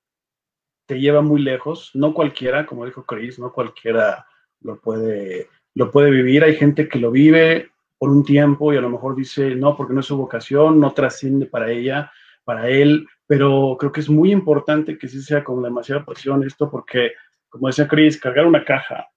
te 0.86 1.00
lleva 1.00 1.22
muy 1.22 1.42
lejos. 1.42 1.90
No 1.94 2.14
cualquiera, 2.14 2.66
como 2.66 2.84
dijo 2.84 3.04
Chris, 3.04 3.38
no 3.38 3.52
cualquiera 3.52 4.26
lo 4.60 4.80
puede, 4.80 5.48
lo 5.74 5.90
puede 5.90 6.10
vivir. 6.10 6.44
Hay 6.44 6.56
gente 6.56 6.88
que 6.88 6.98
lo 6.98 7.10
vive 7.10 7.70
por 7.98 8.10
un 8.10 8.24
tiempo 8.24 8.72
y 8.72 8.76
a 8.76 8.80
lo 8.80 8.90
mejor 8.90 9.16
dice, 9.16 9.54
no, 9.54 9.76
porque 9.76 9.94
no 9.94 10.00
es 10.00 10.06
su 10.06 10.16
vocación, 10.16 10.80
no 10.80 10.92
trasciende 10.92 11.46
para 11.46 11.70
ella, 11.70 12.12
para 12.44 12.68
él, 12.68 13.06
pero 13.26 13.76
creo 13.78 13.92
que 13.92 14.00
es 14.00 14.10
muy 14.10 14.32
importante 14.32 14.98
que 14.98 15.08
sí 15.08 15.22
sea 15.22 15.42
con 15.42 15.62
demasiada 15.62 16.04
pasión 16.04 16.44
esto, 16.44 16.70
porque, 16.70 17.12
como 17.48 17.68
decía 17.68 17.88
Chris, 17.88 18.20
cargar 18.20 18.46
una 18.46 18.64
caja, 18.64 19.08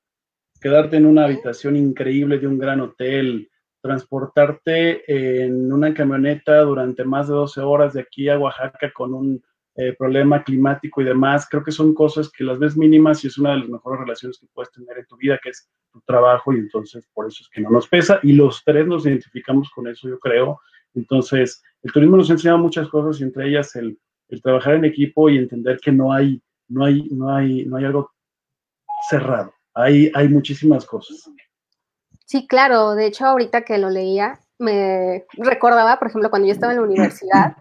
quedarte 0.61 0.97
en 0.97 1.05
una 1.05 1.25
habitación 1.25 1.75
increíble 1.75 2.39
de 2.39 2.47
un 2.47 2.57
gran 2.57 2.79
hotel, 2.81 3.49
transportarte 3.81 5.03
en 5.43 5.71
una 5.71 5.93
camioneta 5.93 6.61
durante 6.61 7.03
más 7.03 7.27
de 7.27 7.35
12 7.35 7.61
horas 7.61 7.93
de 7.93 8.01
aquí 8.01 8.29
a 8.29 8.39
Oaxaca 8.39 8.91
con 8.91 9.13
un 9.13 9.43
eh, 9.79 9.93
problema 9.93 10.43
climático 10.43 11.01
y 11.01 11.05
demás, 11.05 11.47
creo 11.47 11.63
que 11.63 11.71
son 11.71 11.93
cosas 11.93 12.31
que 12.31 12.43
las 12.43 12.57
ves 12.57 12.75
mínimas 12.75 13.23
y 13.23 13.27
es 13.27 13.37
una 13.37 13.51
de 13.51 13.59
las 13.59 13.69
mejores 13.69 13.99
relaciones 13.99 14.39
que 14.39 14.47
puedes 14.51 14.71
tener 14.71 14.97
en 14.97 15.05
tu 15.05 15.15
vida, 15.17 15.39
que 15.41 15.49
es 15.49 15.69
tu 15.91 16.01
trabajo 16.01 16.51
y 16.51 16.57
entonces 16.57 17.07
por 17.13 17.27
eso 17.27 17.43
es 17.43 17.49
que 17.49 17.61
no 17.61 17.69
nos 17.69 17.87
pesa 17.87 18.19
y 18.23 18.33
los 18.33 18.63
tres 18.65 18.87
nos 18.87 19.05
identificamos 19.05 19.69
con 19.69 19.87
eso, 19.87 20.09
yo 20.09 20.17
creo. 20.17 20.59
Entonces, 20.95 21.61
el 21.83 21.91
turismo 21.91 22.17
nos 22.17 22.29
enseña 22.31 22.57
muchas 22.57 22.89
cosas 22.89 23.21
y 23.21 23.23
entre 23.25 23.49
ellas 23.49 23.75
el, 23.75 23.99
el 24.29 24.41
trabajar 24.41 24.73
en 24.73 24.85
equipo 24.85 25.29
y 25.29 25.37
entender 25.37 25.79
que 25.79 25.91
no 25.91 26.11
hay, 26.11 26.41
no 26.67 26.83
hay, 26.83 27.07
no 27.11 27.35
hay, 27.35 27.63
no 27.65 27.77
hay 27.77 27.85
algo 27.85 28.11
cerrado, 29.11 29.53
hay, 29.75 30.11
hay 30.15 30.27
muchísimas 30.27 30.87
cosas. 30.87 31.29
Sí, 32.25 32.47
claro. 32.47 32.95
De 32.95 33.05
hecho, 33.05 33.25
ahorita 33.25 33.61
que 33.61 33.77
lo 33.77 33.91
leía, 33.91 34.39
me 34.57 35.25
recordaba, 35.37 35.99
por 35.99 36.07
ejemplo, 36.07 36.31
cuando 36.31 36.47
yo 36.47 36.53
estaba 36.53 36.73
en 36.73 36.79
la 36.79 36.85
universidad, 36.85 37.57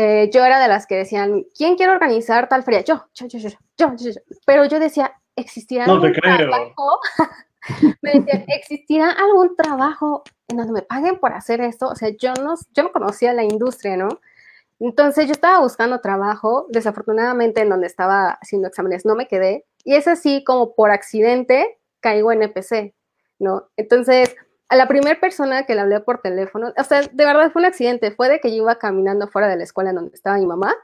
eh, 0.00 0.30
yo 0.32 0.44
era 0.44 0.60
de 0.60 0.68
las 0.68 0.86
que 0.86 0.94
decían, 0.94 1.44
¿quién 1.56 1.74
quiere 1.74 1.90
organizar 1.90 2.48
tal 2.48 2.62
feria? 2.62 2.82
Yo, 2.82 3.06
yo, 3.14 3.26
yo, 3.26 3.38
yo, 3.40 3.50
yo, 3.76 3.96
yo, 3.96 4.10
Pero 4.46 4.64
yo 4.66 4.78
decía, 4.78 5.12
¿existirá 5.34 5.86
no 5.86 5.94
algún 5.94 6.12
trabajo? 6.12 7.00
me 8.02 8.12
decían, 8.12 8.44
¿existirá 8.46 9.10
algún 9.10 9.56
trabajo 9.56 10.22
en 10.46 10.58
donde 10.58 10.72
me 10.72 10.82
paguen 10.82 11.18
por 11.18 11.32
hacer 11.32 11.60
esto? 11.60 11.88
O 11.88 11.96
sea, 11.96 12.10
yo 12.16 12.32
no, 12.34 12.54
yo 12.72 12.84
no 12.84 12.92
conocía 12.92 13.32
la 13.32 13.42
industria, 13.42 13.96
¿no? 13.96 14.20
Entonces 14.78 15.26
yo 15.26 15.32
estaba 15.32 15.58
buscando 15.58 16.00
trabajo, 16.00 16.66
desafortunadamente 16.68 17.62
en 17.62 17.70
donde 17.70 17.88
estaba 17.88 18.38
haciendo 18.40 18.68
exámenes 18.68 19.04
no 19.04 19.16
me 19.16 19.26
quedé, 19.26 19.66
y 19.82 19.96
es 19.96 20.06
así 20.06 20.44
como 20.44 20.76
por 20.76 20.92
accidente 20.92 21.80
caigo 21.98 22.30
en 22.30 22.44
EPC. 22.44 22.94
¿no? 23.38 23.68
Entonces, 23.76 24.36
a 24.68 24.76
la 24.76 24.86
primera 24.86 25.18
persona 25.18 25.64
que 25.64 25.74
le 25.74 25.80
hablé 25.80 26.00
por 26.00 26.20
teléfono, 26.20 26.72
o 26.76 26.84
sea, 26.84 27.02
de 27.02 27.24
verdad 27.24 27.50
fue 27.52 27.62
un 27.62 27.66
accidente, 27.66 28.10
fue 28.10 28.28
de 28.28 28.40
que 28.40 28.50
yo 28.50 28.62
iba 28.62 28.78
caminando 28.78 29.28
fuera 29.28 29.48
de 29.48 29.56
la 29.56 29.64
escuela 29.64 29.90
en 29.90 29.96
donde 29.96 30.14
estaba 30.14 30.36
mi 30.36 30.46
mamá 30.46 30.76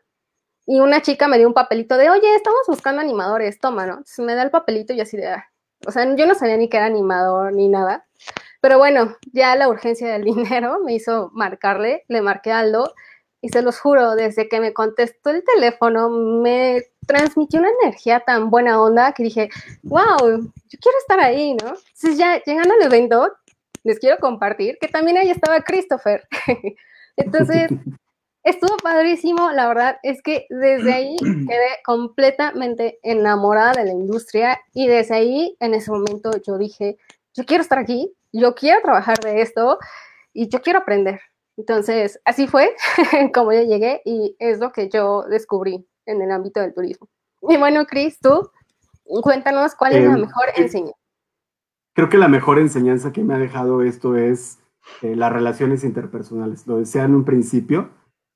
y 0.67 0.81
una 0.81 1.03
chica 1.03 1.29
me 1.29 1.39
dio 1.39 1.47
un 1.47 1.55
papelito 1.55 1.97
de, 1.97 2.09
oye, 2.09 2.35
estamos 2.35 2.63
buscando 2.67 3.03
animadores, 3.03 3.59
toma, 3.61 3.87
¿no? 3.87 4.03
Me 4.19 4.35
da 4.35 4.43
el 4.43 4.51
papelito 4.51 4.95
y 4.95 5.01
así 5.01 5.17
de, 5.17 5.29
ah". 5.29 5.45
o 5.87 5.93
sea, 5.93 6.15
yo 6.17 6.27
no 6.27 6.35
sabía 6.35 6.57
ni 6.57 6.69
que 6.69 6.79
era 6.79 6.87
animador 6.87 7.53
ni 7.53 7.69
nada, 7.69 8.07
pero 8.61 8.79
bueno, 8.79 9.17
ya 9.33 9.55
la 9.57 9.69
urgencia 9.69 10.09
del 10.09 10.25
dinero 10.25 10.79
me 10.83 10.95
hizo 10.95 11.31
marcarle, 11.35 12.05
le 12.09 12.23
marqué 12.23 12.53
a 12.53 12.61
Aldo 12.61 12.95
y 13.43 13.51
se 13.51 13.61
los 13.61 13.79
juro, 13.79 14.15
desde 14.15 14.49
que 14.49 14.59
me 14.59 14.73
contestó 14.73 15.29
el 15.29 15.45
teléfono, 15.45 16.09
me 16.09 16.83
transmitió 17.07 17.61
una 17.61 17.69
energía 17.83 18.21
tan 18.21 18.49
buena 18.49 18.81
onda 18.81 19.13
que 19.13 19.23
dije, 19.23 19.51
wow, 19.83 20.17
yo 20.19 20.79
quiero 20.81 20.99
estar 20.99 21.21
ahí, 21.21 21.53
¿no? 21.53 21.69
Entonces 21.69 22.17
ya 22.17 22.43
llegando 22.43 22.73
al 22.73 22.83
evento, 22.87 23.31
les 23.85 23.99
quiero 23.99 24.19
compartir 24.19 24.79
que 24.81 24.89
también 24.89 25.19
ahí 25.19 25.31
estaba 25.31 25.61
Christopher. 25.61 26.27
Entonces, 27.17 27.71
estuvo 28.43 28.77
padrísimo, 28.79 29.53
la 29.53 29.69
verdad 29.69 29.99
es 30.03 30.21
que 30.23 30.47
desde 30.51 30.93
ahí 30.93 31.17
quedé 31.49 31.83
completamente 31.85 32.99
enamorada 33.03 33.73
de 33.73 33.85
la 33.85 33.93
industria 33.93 34.61
y 34.73 34.89
desde 34.89 35.15
ahí, 35.15 35.57
en 35.61 35.75
ese 35.75 35.91
momento, 35.91 36.31
yo 36.45 36.59
dije, 36.59 36.97
yo 37.35 37.45
quiero 37.45 37.63
estar 37.63 37.79
aquí, 37.79 38.13
yo 38.33 38.55
quiero 38.55 38.81
trabajar 38.83 39.19
de 39.21 39.43
esto 39.43 39.79
y 40.33 40.49
yo 40.49 40.61
quiero 40.61 40.81
aprender. 40.81 41.21
Entonces, 41.57 42.21
así 42.25 42.49
fue 42.49 42.75
como 43.35 43.53
yo 43.53 43.63
llegué 43.63 44.03
y 44.05 44.35
es 44.39 44.59
lo 44.59 44.73
que 44.73 44.89
yo 44.89 45.23
descubrí 45.29 45.87
en 46.07 46.21
el 46.21 46.31
ámbito 46.31 46.61
del 46.61 46.75
turismo. 46.75 47.09
Y 47.49 47.57
bueno, 47.57 47.87
Cris, 47.87 48.19
tú 48.19 48.51
cuéntanos 49.23 49.75
cuál 49.75 49.95
es 49.95 50.05
la 50.05 50.15
em, 50.15 50.21
mejor 50.23 50.47
enseñanza. 50.57 50.99
Creo 51.95 52.09
que 52.09 52.19
la 52.19 52.29
mejor 52.29 52.59
enseñanza 52.59 53.13
que 53.13 53.23
me 53.23 53.35
ha 53.35 53.39
dejado 53.39 53.83
esto 53.83 54.17
es 54.17 54.59
eh, 55.03 55.15
las 55.15 55.33
relaciones 55.33 55.85
interpersonales. 55.85 56.67
Lo 56.67 56.79
decía 56.79 57.05
en 57.05 57.15
un 57.15 57.25
principio, 57.25 57.91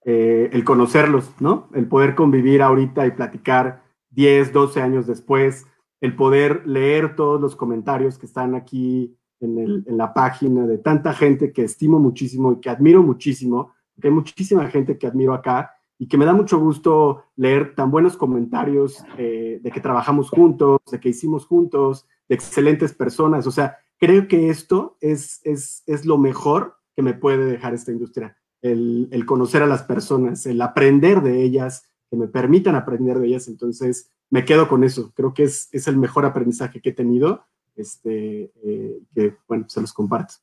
eh, 0.05 0.49
el 0.53 0.65
conocerlos, 0.65 1.33
¿no? 1.41 1.69
El 1.75 1.87
poder 1.87 2.15
convivir 2.15 2.63
ahorita 2.63 3.07
y 3.07 3.11
platicar 3.11 3.83
10, 4.11 4.53
12 4.53 4.81
años 4.81 5.07
después, 5.07 5.67
el 6.01 6.15
poder 6.15 6.67
leer 6.67 7.17
todos 7.17 7.41
los 7.41 7.57
comentarios 7.57 8.17
que 8.17 8.27
están 8.27 8.55
aquí 8.55 9.17
en, 9.41 9.85
la 9.87 10.15
página 10.15 10.67
de 10.67 10.79
tanta 10.79 11.13
gente 11.13 11.53
que 11.53 11.65
estimo 11.65 11.99
muchísimo 11.99 12.53
y 12.53 12.61
que 12.61 12.71
admiro 12.71 13.03
muchísimo, 13.03 13.73
que 14.01 14.09
hay 14.09 14.15
muchísima 14.15 14.67
gente 14.69 14.99
que 14.99 15.07
admiro 15.07 15.35
acá 15.35 15.73
y 15.99 16.07
que 16.07 16.17
me 16.17 16.25
da 16.25 16.33
mucho 16.33 16.59
gusto 16.59 17.25
leer 17.37 17.75
tan 17.75 17.91
buenos 17.91 18.17
comentarios 18.17 19.05
eh, 19.17 19.59
de 19.61 19.71
que 19.71 19.81
trabajamos 19.81 20.31
juntos, 20.31 20.79
de 20.91 21.01
que 21.01 21.09
hicimos 21.09 21.45
juntos, 21.47 22.07
de 22.29 22.35
excelentes 22.35 22.95
personas. 22.95 23.47
O 23.47 23.51
sea, 23.51 23.79
creo 23.99 24.29
que 24.29 24.51
esto 24.51 24.97
es, 25.01 25.41
es, 25.45 25.83
es 25.87 26.05
lo 26.05 26.19
mejor 26.19 26.77
que 26.95 27.03
me 27.03 27.15
puede 27.15 27.47
dejar 27.47 27.75
esta 27.75 27.93
industria, 27.93 28.37
el, 28.61 29.09
el, 29.13 29.25
conocer 29.25 29.63
a 29.63 29.67
las 29.67 29.85
personas, 29.85 30.47
el 30.47 30.61
aprender 30.61 31.23
de 31.23 31.43
ellas, 31.43 31.89
que 32.11 32.17
me 32.17 32.27
permitan 32.27 32.75
aprender 32.75 33.19
de 33.19 33.29
ellas. 33.29 33.49
Entonces, 33.49 34.11
me 34.31 34.45
quedo 34.45 34.69
con 34.69 34.85
eso. 34.85 35.13
Creo 35.15 35.33
que 35.33 35.45
es, 35.45 35.69
es 35.73 35.89
el 35.89 35.97
mejor 35.97 36.25
aprendizaje 36.27 36.81
que 36.81 36.91
he 36.91 36.95
tenido 36.95 37.45
este, 37.77 38.51
eh, 38.65 39.01
que, 39.15 39.37
bueno, 39.47 39.67
se 39.69 39.81
los 39.81 39.93
comparto. 39.93 40.35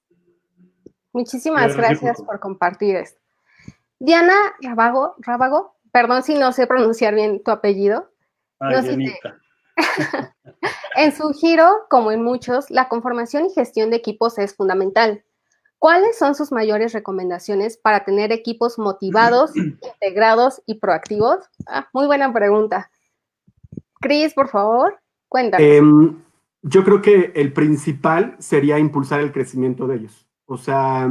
Muchísimas 1.14 1.76
gracias 1.76 2.22
por 2.22 2.40
compartir 2.40 2.96
esto. 2.96 3.20
Diana 4.00 4.36
Rabago, 4.62 5.16
Rabago, 5.20 5.76
perdón 5.92 6.24
si 6.24 6.36
no 6.36 6.52
sé 6.52 6.68
pronunciar 6.68 7.16
bien 7.16 7.42
tu 7.44 7.52
apellido. 7.52 8.12
en 10.96 11.12
su 11.12 11.30
giro, 11.34 11.70
como 11.90 12.12
en 12.12 12.24
muchos, 12.24 12.70
la 12.70 12.88
conformación 12.88 13.46
y 13.46 13.54
gestión 13.54 13.90
de 13.90 13.98
equipos 13.98 14.38
es 14.38 14.56
fundamental. 14.56 15.24
¿Cuáles 15.80 16.18
son 16.18 16.36
sus 16.36 16.52
mayores 16.52 16.94
recomendaciones 16.94 17.78
para 17.78 18.06
tener 18.06 18.32
equipos 18.32 18.80
motivados, 18.80 19.52
integrados 19.56 20.62
y 20.66 20.80
proactivos? 20.80 21.40
Ah, 21.68 21.88
muy 21.94 22.08
buena 22.08 22.32
pregunta. 22.34 22.90
Cris, 24.00 24.34
por 24.34 24.50
favor, 24.50 25.00
cuéntanos. 25.28 25.68
Em, 25.68 26.24
yo 26.62 26.84
creo 26.84 27.02
que 27.02 27.32
el 27.36 27.54
principal 27.54 28.36
sería 28.40 28.80
impulsar 28.80 29.20
el 29.20 29.32
crecimiento 29.32 29.88
de 29.88 29.98
ellos. 29.98 30.28
O 30.46 30.58
sea, 30.58 31.10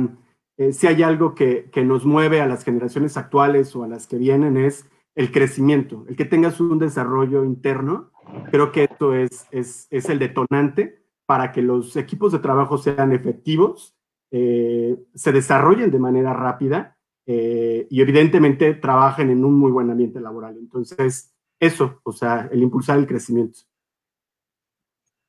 eh, 0.56 0.72
si 0.72 0.86
hay 0.86 1.02
algo 1.02 1.34
que, 1.34 1.70
nos 1.84 2.04
mueve 2.04 2.40
a 2.40 2.46
las 2.46 2.64
generaciones 2.64 3.16
actuales 3.16 3.74
o 3.76 3.84
a 3.84 3.88
las 3.88 4.06
que 4.06 4.16
vienen 4.16 4.56
es 4.56 4.86
el 5.14 5.30
crecimiento, 5.30 6.04
el 6.08 6.16
que 6.16 6.24
tengas 6.24 6.60
un 6.60 6.78
desarrollo 6.78 7.44
interno. 7.44 8.10
Creo 8.50 8.72
que 8.72 8.84
esto 8.84 9.14
es, 9.14 9.46
es, 9.50 10.08
el 10.08 10.18
detonante 10.18 11.02
para 11.26 11.52
que 11.52 11.62
los 11.62 11.96
equipos 11.96 12.32
de 12.32 12.38
trabajo 12.38 12.78
sean 12.78 13.12
efectivos, 13.12 13.96
eh, 14.30 14.96
se 15.14 15.32
desarrollen 15.32 15.90
de 15.90 15.98
manera 15.98 16.32
rápida 16.32 16.96
eh, 17.26 17.86
y 17.88 18.00
evidentemente 18.00 18.74
trabajen 18.74 19.30
en 19.30 19.44
un 19.44 19.58
muy 19.58 19.70
buen 19.70 19.90
ambiente 19.90 20.20
laboral. 20.20 20.56
Entonces, 20.58 21.34
eso, 21.58 22.00
o 22.04 22.12
sea, 22.12 22.48
el 22.52 22.62
impulsar 22.62 22.98
el 22.98 23.06
crecimiento. 23.06 23.60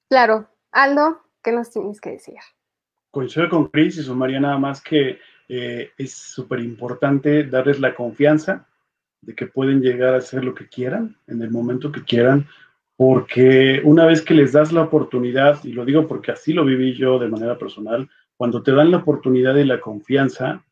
Claro. 0.10 0.50
Aldo, 0.72 1.22
¿qué 1.42 1.52
nos 1.52 1.72
tienes 1.72 2.02
que 2.02 2.12
decir? 2.12 2.36
Coincido 3.12 3.50
con 3.50 3.68
Chris 3.68 3.98
y 3.98 4.04
sumaría 4.04 4.40
nada 4.40 4.58
más 4.58 4.82
que 4.82 5.20
eh, 5.48 5.92
es 5.98 6.14
súper 6.14 6.60
importante 6.60 7.46
darles 7.46 7.80
la 7.80 7.96
confianza 7.96 8.68
de 9.22 9.34
que 9.36 9.48
pueden 9.48 9.82
llegar 9.82 10.14
a 10.14 10.18
hacer 10.18 10.44
lo 10.44 10.54
que 10.54 10.68
quieran 10.68 11.18
en 11.28 11.42
el 11.42 11.50
momento 11.50 11.92
que 11.92 12.04
quieran, 12.04 12.48
porque 12.98 13.82
una 13.84 14.06
vez 14.06 14.22
que 14.22 14.34
les 14.34 14.54
das 14.54 14.72
la 14.72 14.84
oportunidad, 14.84 15.64
y 15.64 15.74
lo 15.74 15.86
digo 15.86 16.08
porque 16.08 16.32
así 16.32 16.54
lo 16.54 16.64
viví 16.64 16.94
yo 16.94 17.20
de 17.20 17.28
manera 17.28 17.58
personal, 17.58 18.10
cuando 18.38 18.64
te 18.64 18.72
dan 18.72 18.92
la 18.92 18.98
oportunidad 18.98 19.56
y 19.56 19.66
la 19.66 19.82
confianza, 19.82 20.64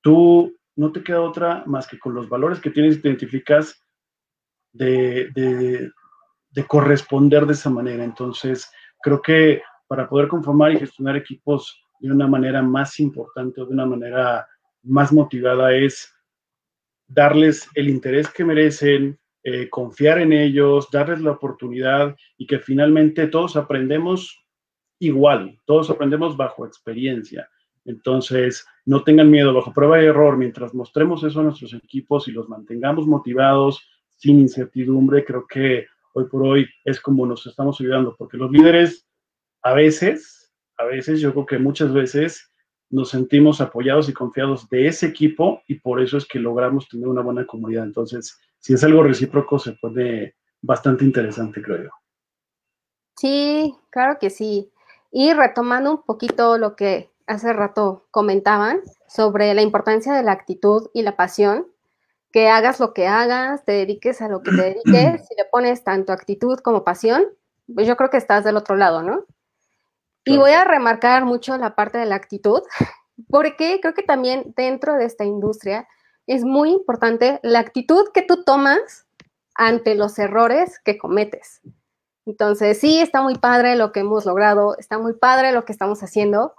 tú 0.00 0.56
no 0.76 0.92
te 0.92 1.02
queda 1.02 1.20
otra 1.20 1.64
más 1.66 1.88
que 1.88 1.98
con 1.98 2.14
los 2.14 2.28
valores 2.28 2.60
que 2.60 2.70
tienes 2.70 2.98
identificas 2.98 3.84
de, 4.72 5.30
de 5.32 6.64
corresponder 6.66 7.46
de 7.46 7.54
esa 7.54 7.70
manera. 7.70 8.04
Entonces, 8.04 8.70
creo 9.02 9.20
que 9.20 9.62
para 9.88 10.08
poder 10.08 10.28
conformar 10.28 10.72
y 10.72 10.78
gestionar 10.78 11.16
equipos 11.16 11.82
de 12.00 12.12
una 12.12 12.28
manera 12.28 12.62
más 12.62 13.00
importante 13.00 13.60
o 13.60 13.66
de 13.66 13.72
una 13.72 13.86
manera 13.86 14.46
más 14.82 15.12
motivada 15.12 15.74
es 15.74 16.14
darles 17.08 17.68
el 17.74 17.88
interés 17.88 18.28
que 18.30 18.44
merecen, 18.44 19.18
eh, 19.50 19.70
confiar 19.70 20.18
en 20.18 20.34
ellos, 20.34 20.90
darles 20.90 21.22
la 21.22 21.30
oportunidad 21.30 22.14
y 22.36 22.46
que 22.46 22.58
finalmente 22.58 23.28
todos 23.28 23.56
aprendemos 23.56 24.44
igual, 24.98 25.58
todos 25.64 25.88
aprendemos 25.88 26.36
bajo 26.36 26.66
experiencia. 26.66 27.48
Entonces, 27.86 28.66
no 28.84 29.04
tengan 29.04 29.30
miedo, 29.30 29.54
bajo 29.54 29.72
prueba 29.72 30.02
y 30.02 30.04
error, 30.04 30.36
mientras 30.36 30.74
mostremos 30.74 31.24
eso 31.24 31.40
a 31.40 31.44
nuestros 31.44 31.72
equipos 31.72 32.28
y 32.28 32.32
los 32.32 32.46
mantengamos 32.50 33.06
motivados, 33.06 33.80
sin 34.18 34.38
incertidumbre, 34.38 35.24
creo 35.24 35.46
que 35.46 35.86
hoy 36.12 36.26
por 36.26 36.42
hoy 36.42 36.66
es 36.84 37.00
como 37.00 37.24
nos 37.24 37.46
estamos 37.46 37.80
ayudando, 37.80 38.14
porque 38.18 38.36
los 38.36 38.50
líderes 38.50 39.08
a 39.62 39.72
veces, 39.72 40.52
a 40.76 40.84
veces, 40.84 41.22
yo 41.22 41.32
creo 41.32 41.46
que 41.46 41.58
muchas 41.58 41.94
veces 41.94 42.52
nos 42.90 43.08
sentimos 43.08 43.62
apoyados 43.62 44.10
y 44.10 44.12
confiados 44.12 44.68
de 44.68 44.88
ese 44.88 45.06
equipo 45.06 45.62
y 45.66 45.76
por 45.76 46.02
eso 46.02 46.18
es 46.18 46.26
que 46.26 46.38
logramos 46.38 46.86
tener 46.86 47.08
una 47.08 47.22
buena 47.22 47.46
comunidad. 47.46 47.84
Entonces, 47.84 48.38
si 48.58 48.74
es 48.74 48.84
algo 48.84 49.02
recíproco, 49.02 49.58
se 49.58 49.72
pone 49.72 50.34
bastante 50.60 51.04
interesante, 51.04 51.62
creo 51.62 51.84
yo. 51.84 51.90
Sí, 53.16 53.74
claro 53.90 54.18
que 54.20 54.30
sí. 54.30 54.72
Y 55.10 55.32
retomando 55.32 55.90
un 55.90 56.02
poquito 56.02 56.58
lo 56.58 56.76
que 56.76 57.10
hace 57.26 57.52
rato 57.52 58.06
comentaban 58.10 58.80
sobre 59.06 59.54
la 59.54 59.62
importancia 59.62 60.12
de 60.14 60.22
la 60.22 60.32
actitud 60.32 60.88
y 60.92 61.02
la 61.02 61.16
pasión, 61.16 61.66
que 62.32 62.48
hagas 62.48 62.78
lo 62.78 62.92
que 62.92 63.06
hagas, 63.06 63.64
te 63.64 63.72
dediques 63.72 64.20
a 64.20 64.28
lo 64.28 64.42
que 64.42 64.50
te 64.50 64.62
dediques, 64.62 65.26
si 65.26 65.34
le 65.34 65.44
pones 65.50 65.82
tanto 65.82 66.12
actitud 66.12 66.58
como 66.58 66.84
pasión, 66.84 67.24
pues 67.74 67.86
yo 67.86 67.96
creo 67.96 68.10
que 68.10 68.18
estás 68.18 68.44
del 68.44 68.56
otro 68.56 68.76
lado, 68.76 69.02
¿no? 69.02 69.24
Y 70.24 70.36
voy 70.36 70.50
a 70.50 70.64
remarcar 70.64 71.24
mucho 71.24 71.56
la 71.56 71.74
parte 71.74 71.96
de 71.96 72.06
la 72.06 72.16
actitud, 72.16 72.60
porque 73.30 73.80
creo 73.80 73.94
que 73.94 74.02
también 74.02 74.52
dentro 74.56 74.94
de 74.96 75.06
esta 75.06 75.24
industria 75.24 75.88
es 76.28 76.44
muy 76.44 76.70
importante 76.70 77.40
la 77.42 77.58
actitud 77.58 78.10
que 78.12 78.22
tú 78.22 78.44
tomas 78.44 79.06
ante 79.54 79.94
los 79.94 80.18
errores 80.18 80.78
que 80.84 80.98
cometes. 80.98 81.60
Entonces, 82.26 82.78
sí, 82.78 83.00
está 83.00 83.22
muy 83.22 83.36
padre 83.36 83.74
lo 83.74 83.90
que 83.90 84.00
hemos 84.00 84.26
logrado, 84.26 84.76
está 84.78 84.98
muy 84.98 85.14
padre 85.14 85.52
lo 85.52 85.64
que 85.64 85.72
estamos 85.72 86.02
haciendo, 86.02 86.54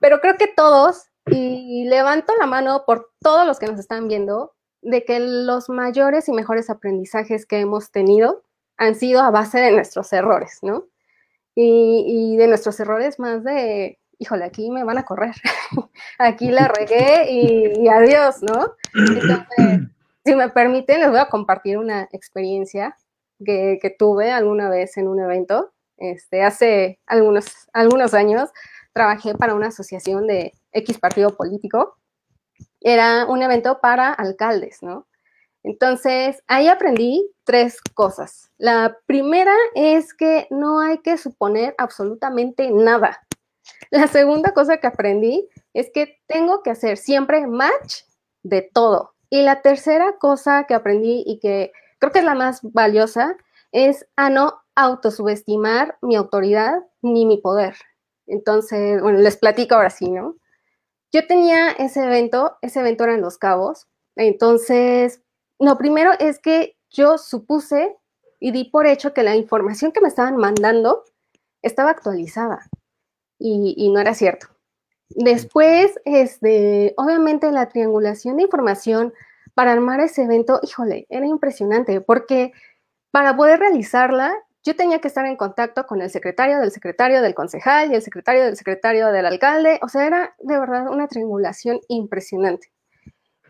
pero 0.00 0.20
creo 0.20 0.36
que 0.36 0.46
todos, 0.46 1.06
y 1.26 1.86
levanto 1.88 2.34
la 2.38 2.46
mano 2.46 2.84
por 2.86 3.10
todos 3.20 3.46
los 3.46 3.58
que 3.58 3.66
nos 3.66 3.80
están 3.80 4.06
viendo, 4.06 4.54
de 4.82 5.04
que 5.04 5.18
los 5.18 5.70
mayores 5.70 6.28
y 6.28 6.32
mejores 6.32 6.68
aprendizajes 6.70 7.46
que 7.46 7.58
hemos 7.60 7.90
tenido 7.90 8.44
han 8.76 8.94
sido 8.94 9.22
a 9.22 9.30
base 9.30 9.58
de 9.58 9.72
nuestros 9.72 10.12
errores, 10.12 10.58
¿no? 10.62 10.86
Y, 11.54 12.36
de 12.36 12.46
nuestros 12.46 12.78
errores 12.78 13.18
más 13.18 13.42
de, 13.42 13.98
híjole, 14.18 14.44
aquí 14.44 14.70
me 14.70 14.84
van 14.84 14.98
a 14.98 15.04
correr, 15.04 15.34
aquí 16.18 16.50
la 16.50 16.68
regué 16.78 17.30
y, 17.30 17.88
adiós, 17.88 18.42
¿no? 18.42 18.74
Entonces, 18.94 19.46
si 20.24 20.34
me 20.34 20.48
permiten, 20.50 21.00
les 21.00 21.10
voy 21.10 21.18
a 21.18 21.28
compartir 21.28 21.78
una 21.78 22.08
experiencia 22.12 22.96
que, 23.44 23.78
que, 23.80 23.90
tuve 23.90 24.32
alguna 24.32 24.68
vez 24.68 24.96
en 24.96 25.08
un 25.08 25.20
evento. 25.20 25.72
Este, 25.96 26.42
hace 26.42 27.00
algunos, 27.06 27.46
algunos 27.72 28.14
años 28.14 28.50
trabajé 28.92 29.34
para 29.34 29.54
una 29.54 29.68
asociación 29.68 30.26
de 30.26 30.52
X 30.72 30.98
partido 30.98 31.36
político 31.36 31.98
era 32.80 33.26
un 33.26 33.42
evento 33.42 33.80
para 33.80 34.12
alcaldes, 34.12 34.82
¿no? 34.82 35.06
Entonces, 35.64 36.42
ahí 36.46 36.68
aprendí 36.68 37.30
tres 37.44 37.80
cosas. 37.94 38.50
La 38.58 38.96
primera 39.06 39.54
es 39.74 40.14
que 40.14 40.46
no 40.50 40.80
hay 40.80 40.98
que 40.98 41.18
suponer 41.18 41.74
absolutamente 41.78 42.70
nada. 42.70 43.20
La 43.90 44.06
segunda 44.06 44.52
cosa 44.52 44.78
que 44.78 44.86
aprendí 44.86 45.48
es 45.74 45.90
que 45.92 46.20
tengo 46.26 46.62
que 46.62 46.70
hacer 46.70 46.96
siempre 46.96 47.46
match 47.46 48.02
de 48.42 48.62
todo. 48.62 49.14
Y 49.30 49.42
la 49.42 49.62
tercera 49.62 50.16
cosa 50.18 50.64
que 50.64 50.74
aprendí 50.74 51.22
y 51.26 51.38
que 51.38 51.72
creo 51.98 52.12
que 52.12 52.20
es 52.20 52.24
la 52.24 52.34
más 52.34 52.60
valiosa 52.62 53.36
es 53.72 54.06
a 54.16 54.30
no 54.30 54.62
autosubestimar 54.74 55.98
mi 56.02 56.16
autoridad 56.16 56.82
ni 57.02 57.26
mi 57.26 57.38
poder. 57.38 57.76
Entonces, 58.26 59.00
bueno, 59.02 59.18
les 59.18 59.36
platico 59.36 59.74
ahora 59.74 59.90
sí, 59.90 60.10
¿no? 60.10 60.36
Yo 61.12 61.26
tenía 61.26 61.70
ese 61.70 62.04
evento, 62.04 62.56
ese 62.60 62.80
evento 62.80 63.04
era 63.04 63.14
en 63.14 63.22
Los 63.22 63.38
Cabos, 63.38 63.88
entonces, 64.18 65.22
lo 65.60 65.78
primero 65.78 66.10
es 66.18 66.40
que 66.40 66.76
yo 66.90 67.18
supuse 67.18 67.96
y 68.40 68.50
di 68.50 68.64
por 68.64 68.86
hecho 68.86 69.14
que 69.14 69.22
la 69.22 69.36
información 69.36 69.92
que 69.92 70.00
me 70.00 70.08
estaban 70.08 70.36
mandando 70.36 71.04
estaba 71.62 71.90
actualizada 71.90 72.68
y, 73.38 73.90
no 73.90 74.00
era 74.00 74.14
cierto. 74.14 74.48
Después, 75.10 75.98
este, 76.04 76.94
obviamente 76.96 77.50
la 77.50 77.68
triangulación 77.68 78.36
de 78.36 78.44
información 78.44 79.14
para 79.54 79.72
armar 79.72 80.00
ese 80.00 80.24
evento, 80.24 80.60
híjole, 80.62 81.06
era 81.08 81.26
impresionante 81.26 82.00
porque 82.00 82.52
para 83.10 83.36
poder 83.36 83.58
realizarla 83.58 84.34
yo 84.64 84.76
tenía 84.76 85.00
que 85.00 85.08
estar 85.08 85.24
en 85.24 85.36
contacto 85.36 85.86
con 85.86 86.02
el 86.02 86.10
secretario 86.10 86.60
del 86.60 86.70
secretario 86.70 87.22
del 87.22 87.34
concejal 87.34 87.90
y 87.90 87.94
el 87.94 88.02
secretario 88.02 88.44
del 88.44 88.56
secretario 88.56 89.10
del 89.12 89.24
alcalde. 89.24 89.80
O 89.82 89.88
sea, 89.88 90.06
era 90.06 90.34
de 90.38 90.58
verdad 90.58 90.88
una 90.88 91.08
triangulación 91.08 91.80
impresionante. 91.88 92.70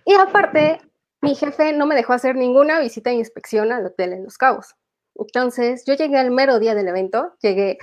Y 0.04 0.14
aparte, 0.14 0.80
mi 1.20 1.34
jefe 1.34 1.72
no 1.72 1.86
me 1.86 1.96
dejó 1.96 2.12
hacer 2.12 2.36
ninguna 2.36 2.78
visita 2.78 3.10
e 3.10 3.14
inspección 3.14 3.72
al 3.72 3.86
hotel 3.86 4.12
en 4.12 4.24
Los 4.24 4.38
Cabos. 4.38 4.76
Entonces, 5.16 5.84
yo 5.84 5.94
llegué 5.94 6.18
al 6.18 6.30
mero 6.30 6.60
día 6.60 6.74
del 6.74 6.88
evento, 6.88 7.34
llegué 7.42 7.78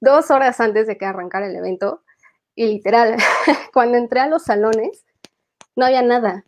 dos 0.00 0.30
horas 0.30 0.60
antes 0.60 0.86
de 0.86 0.96
que 0.96 1.06
arrancara 1.06 1.46
el 1.46 1.56
evento 1.56 2.02
y 2.54 2.66
literal, 2.66 3.16
cuando 3.72 3.98
entré 3.98 4.20
a 4.20 4.26
los 4.26 4.44
salones, 4.44 5.04
no 5.76 5.86
había 5.86 6.02
nada. 6.02 6.44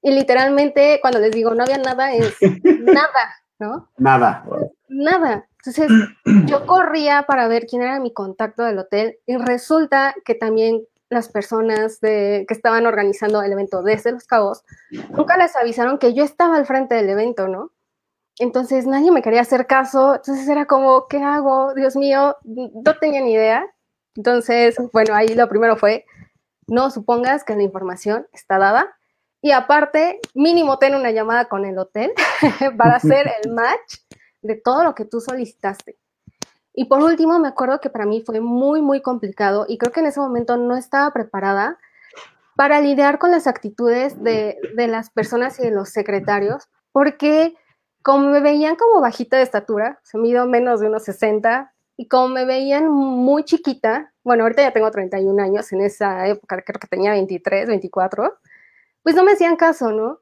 Y 0.00 0.12
literalmente, 0.12 0.98
cuando 1.00 1.18
les 1.18 1.32
digo 1.32 1.54
no 1.54 1.62
había 1.64 1.78
nada, 1.78 2.12
es 2.14 2.36
nada, 2.64 3.36
¿no? 3.58 3.90
Nada. 3.98 4.44
Nada. 4.88 5.48
Entonces, 5.58 5.90
yo 6.46 6.66
corría 6.66 7.22
para 7.22 7.48
ver 7.48 7.66
quién 7.66 7.82
era 7.82 7.98
mi 7.98 8.12
contacto 8.12 8.62
del 8.64 8.78
hotel 8.78 9.18
y 9.26 9.36
resulta 9.36 10.14
que 10.24 10.34
también 10.34 10.82
las 11.08 11.28
personas 11.30 11.98
que 12.00 12.46
estaban 12.48 12.86
organizando 12.86 13.42
el 13.42 13.52
evento 13.52 13.82
desde 13.82 14.12
Los 14.12 14.24
Cabos 14.24 14.64
nunca 15.10 15.36
les 15.36 15.56
avisaron 15.56 15.98
que 15.98 16.12
yo 16.12 16.24
estaba 16.24 16.56
al 16.56 16.66
frente 16.66 16.94
del 16.94 17.08
evento, 17.08 17.48
¿no? 17.48 17.70
Entonces 18.38 18.86
nadie 18.86 19.10
me 19.10 19.22
quería 19.22 19.42
hacer 19.42 19.66
caso, 19.66 20.16
entonces 20.16 20.48
era 20.48 20.66
como, 20.66 21.06
¿qué 21.08 21.22
hago? 21.22 21.74
Dios 21.74 21.96
mío, 21.96 22.36
no 22.44 22.98
tenía 23.00 23.20
ni 23.20 23.32
idea. 23.32 23.64
Entonces, 24.16 24.76
bueno, 24.92 25.14
ahí 25.14 25.34
lo 25.34 25.48
primero 25.48 25.76
fue, 25.76 26.04
no 26.66 26.90
supongas 26.90 27.44
que 27.44 27.56
la 27.56 27.62
información 27.62 28.26
está 28.32 28.58
dada 28.58 28.96
y 29.44 29.50
aparte, 29.50 30.20
mínimo 30.32 30.78
ten 30.78 30.94
una 30.94 31.10
llamada 31.10 31.50
con 31.50 31.66
el 31.66 31.76
hotel 31.76 32.12
para 32.78 32.96
hacer 32.96 33.30
el 33.44 33.50
match 33.52 33.98
de 34.40 34.54
todo 34.54 34.82
lo 34.84 34.94
que 34.94 35.04
tú 35.04 35.20
solicitaste. 35.20 35.98
Y 36.72 36.86
por 36.86 37.02
último, 37.02 37.38
me 37.38 37.48
acuerdo 37.48 37.78
que 37.78 37.90
para 37.90 38.06
mí 38.06 38.22
fue 38.24 38.40
muy, 38.40 38.80
muy 38.80 39.02
complicado 39.02 39.66
y 39.68 39.76
creo 39.76 39.92
que 39.92 40.00
en 40.00 40.06
ese 40.06 40.20
momento 40.20 40.56
no 40.56 40.78
estaba 40.78 41.12
preparada 41.12 41.78
para 42.56 42.80
lidiar 42.80 43.18
con 43.18 43.32
las 43.32 43.46
actitudes 43.46 44.22
de, 44.24 44.56
las 44.74 45.10
personas 45.10 45.60
y 45.60 45.64
de 45.64 45.72
los 45.72 45.90
secretarios, 45.90 46.70
porque 46.90 47.54
como 48.04 48.28
me 48.28 48.40
veían 48.40 48.76
como 48.76 49.00
bajita 49.00 49.38
de 49.38 49.44
estatura, 49.44 49.98
se 50.02 50.18
mido 50.18 50.46
menos 50.46 50.80
de 50.80 50.88
unos 50.88 51.04
60, 51.04 51.72
y 51.96 52.06
como 52.06 52.28
me 52.28 52.44
veían 52.44 52.90
muy 52.90 53.44
chiquita, 53.44 54.12
bueno, 54.22 54.42
ahorita 54.42 54.62
ya 54.62 54.72
tengo 54.72 54.90
31 54.90 55.42
años, 55.42 55.72
en 55.72 55.80
esa 55.80 56.26
época 56.28 56.62
creo 56.62 56.78
que 56.78 56.86
tenía 56.86 57.12
23, 57.12 57.66
24, 57.66 58.38
pues 59.02 59.16
no 59.16 59.24
me 59.24 59.32
hacían 59.32 59.56
caso, 59.56 59.90
¿no? 59.90 60.20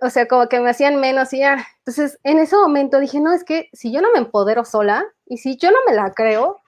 o 0.00 0.10
sea, 0.10 0.26
como 0.28 0.48
que 0.48 0.60
me 0.60 0.70
hacían 0.70 1.00
menos 1.00 1.32
y 1.32 1.38
ya. 1.38 1.66
Entonces, 1.78 2.18
en 2.22 2.38
ese 2.38 2.56
momento 2.56 3.00
dije, 3.00 3.20
no, 3.20 3.32
es 3.32 3.44
que 3.44 3.68
si 3.72 3.92
yo 3.92 4.00
no 4.00 4.12
me 4.12 4.18
empodero 4.18 4.64
sola 4.64 5.04
y 5.26 5.38
si 5.38 5.56
yo 5.56 5.70
no 5.70 5.78
me 5.86 5.94
la 5.94 6.12
creo, 6.12 6.60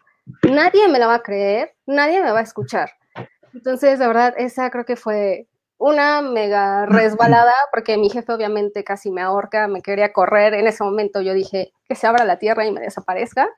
nadie 0.43 0.89
me 0.89 0.99
la 0.99 1.07
va 1.07 1.17
a 1.17 1.23
creer, 1.23 1.75
nadie 1.87 2.23
me 2.23 2.33
va 2.33 2.41
a 2.41 2.43
escuchar. 2.43 2.91
Entonces, 3.53 3.99
de 3.99 4.07
verdad, 4.07 4.35
esa 4.37 4.71
creo 4.71 4.85
que 4.85 4.97
fue 4.97 5.47
una 5.79 6.23
mega 6.23 6.87
resbalada, 6.87 7.55
porque 7.73 7.97
mi 7.97 8.11
jefe 8.11 8.33
obviamente 8.33 8.85
casi 8.85 9.11
me 9.11 9.23
ahorca, 9.23 9.69
me 9.69 9.83
quería 9.83 10.13
correr. 10.13 10.55
En 10.55 10.67
ese 10.67 10.85
momento 10.85 11.21
yo 11.21 11.35
dije 11.35 11.73
que 11.89 11.95
se 11.95 12.07
abra 12.07 12.25
la 12.25 12.39
tierra 12.39 12.67
y 12.67 12.73
me 12.73 12.81
desaparezca. 12.81 13.49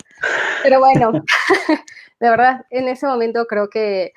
Pero 0.62 0.80
bueno, 0.80 1.12
de 2.20 2.30
verdad, 2.30 2.64
en 2.70 2.88
ese 2.88 3.06
momento 3.06 3.46
creo 3.46 3.68
que, 3.68 4.12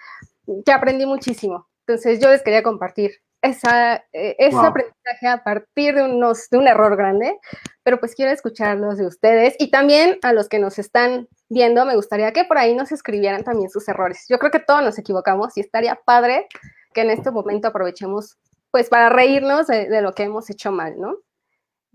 que 0.65 0.71
aprendí 0.71 1.05
muchísimo. 1.05 1.67
Entonces, 1.87 2.19
yo 2.19 2.29
les 2.29 2.43
quería 2.43 2.63
compartir 2.63 3.19
esa, 3.41 3.95
eh, 4.11 4.35
ese 4.37 4.57
aprendizaje 4.57 5.27
a 5.27 5.43
partir 5.43 5.95
de, 5.95 6.03
unos, 6.03 6.49
de 6.49 6.57
un 6.57 6.67
error 6.67 6.95
grande, 6.95 7.39
pero 7.83 7.99
pues 7.99 8.15
quiero 8.15 8.31
escucharlos 8.31 8.97
de 8.97 9.07
ustedes 9.07 9.55
y 9.59 9.71
también 9.71 10.19
a 10.23 10.33
los 10.33 10.49
que 10.49 10.59
nos 10.59 10.77
están 10.77 11.27
viendo, 11.47 11.85
me 11.85 11.95
gustaría 11.95 12.33
que 12.33 12.43
por 12.43 12.57
ahí 12.57 12.75
nos 12.75 12.91
escribieran 12.91 13.43
también 13.43 13.69
sus 13.69 13.87
errores. 13.87 14.25
Yo 14.29 14.39
creo 14.39 14.51
que 14.51 14.59
todos 14.59 14.83
nos 14.83 14.97
equivocamos 14.99 15.55
y 15.57 15.61
estaría 15.61 15.95
padre 15.95 16.47
que 16.93 17.01
en 17.01 17.09
este 17.11 17.31
momento 17.31 17.67
aprovechemos 17.67 18.37
pues 18.71 18.89
para 18.89 19.09
reírnos 19.09 19.67
de, 19.67 20.01
lo 20.01 20.13
que 20.13 20.23
hemos 20.23 20.49
hecho 20.49 20.71
mal, 20.71 20.99
¿no? 20.99 21.17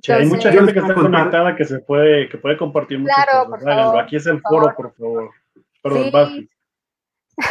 hay 0.08 0.26
mucha 0.26 0.52
gente 0.52 0.72
que 0.72 0.80
está 0.80 0.94
conectada 0.94 1.56
que 1.56 1.64
se 1.64 1.78
puede, 1.78 2.28
que 2.28 2.36
puede 2.36 2.56
compartir 2.56 2.98
muchas 2.98 3.24
claro, 3.24 3.48
cosas. 3.48 3.94
Aquí 4.02 4.16
es 4.16 4.26
el 4.26 4.40
foro, 4.42 4.74
por 4.76 4.92
favor. 4.94 5.30
Perdón, 5.82 6.48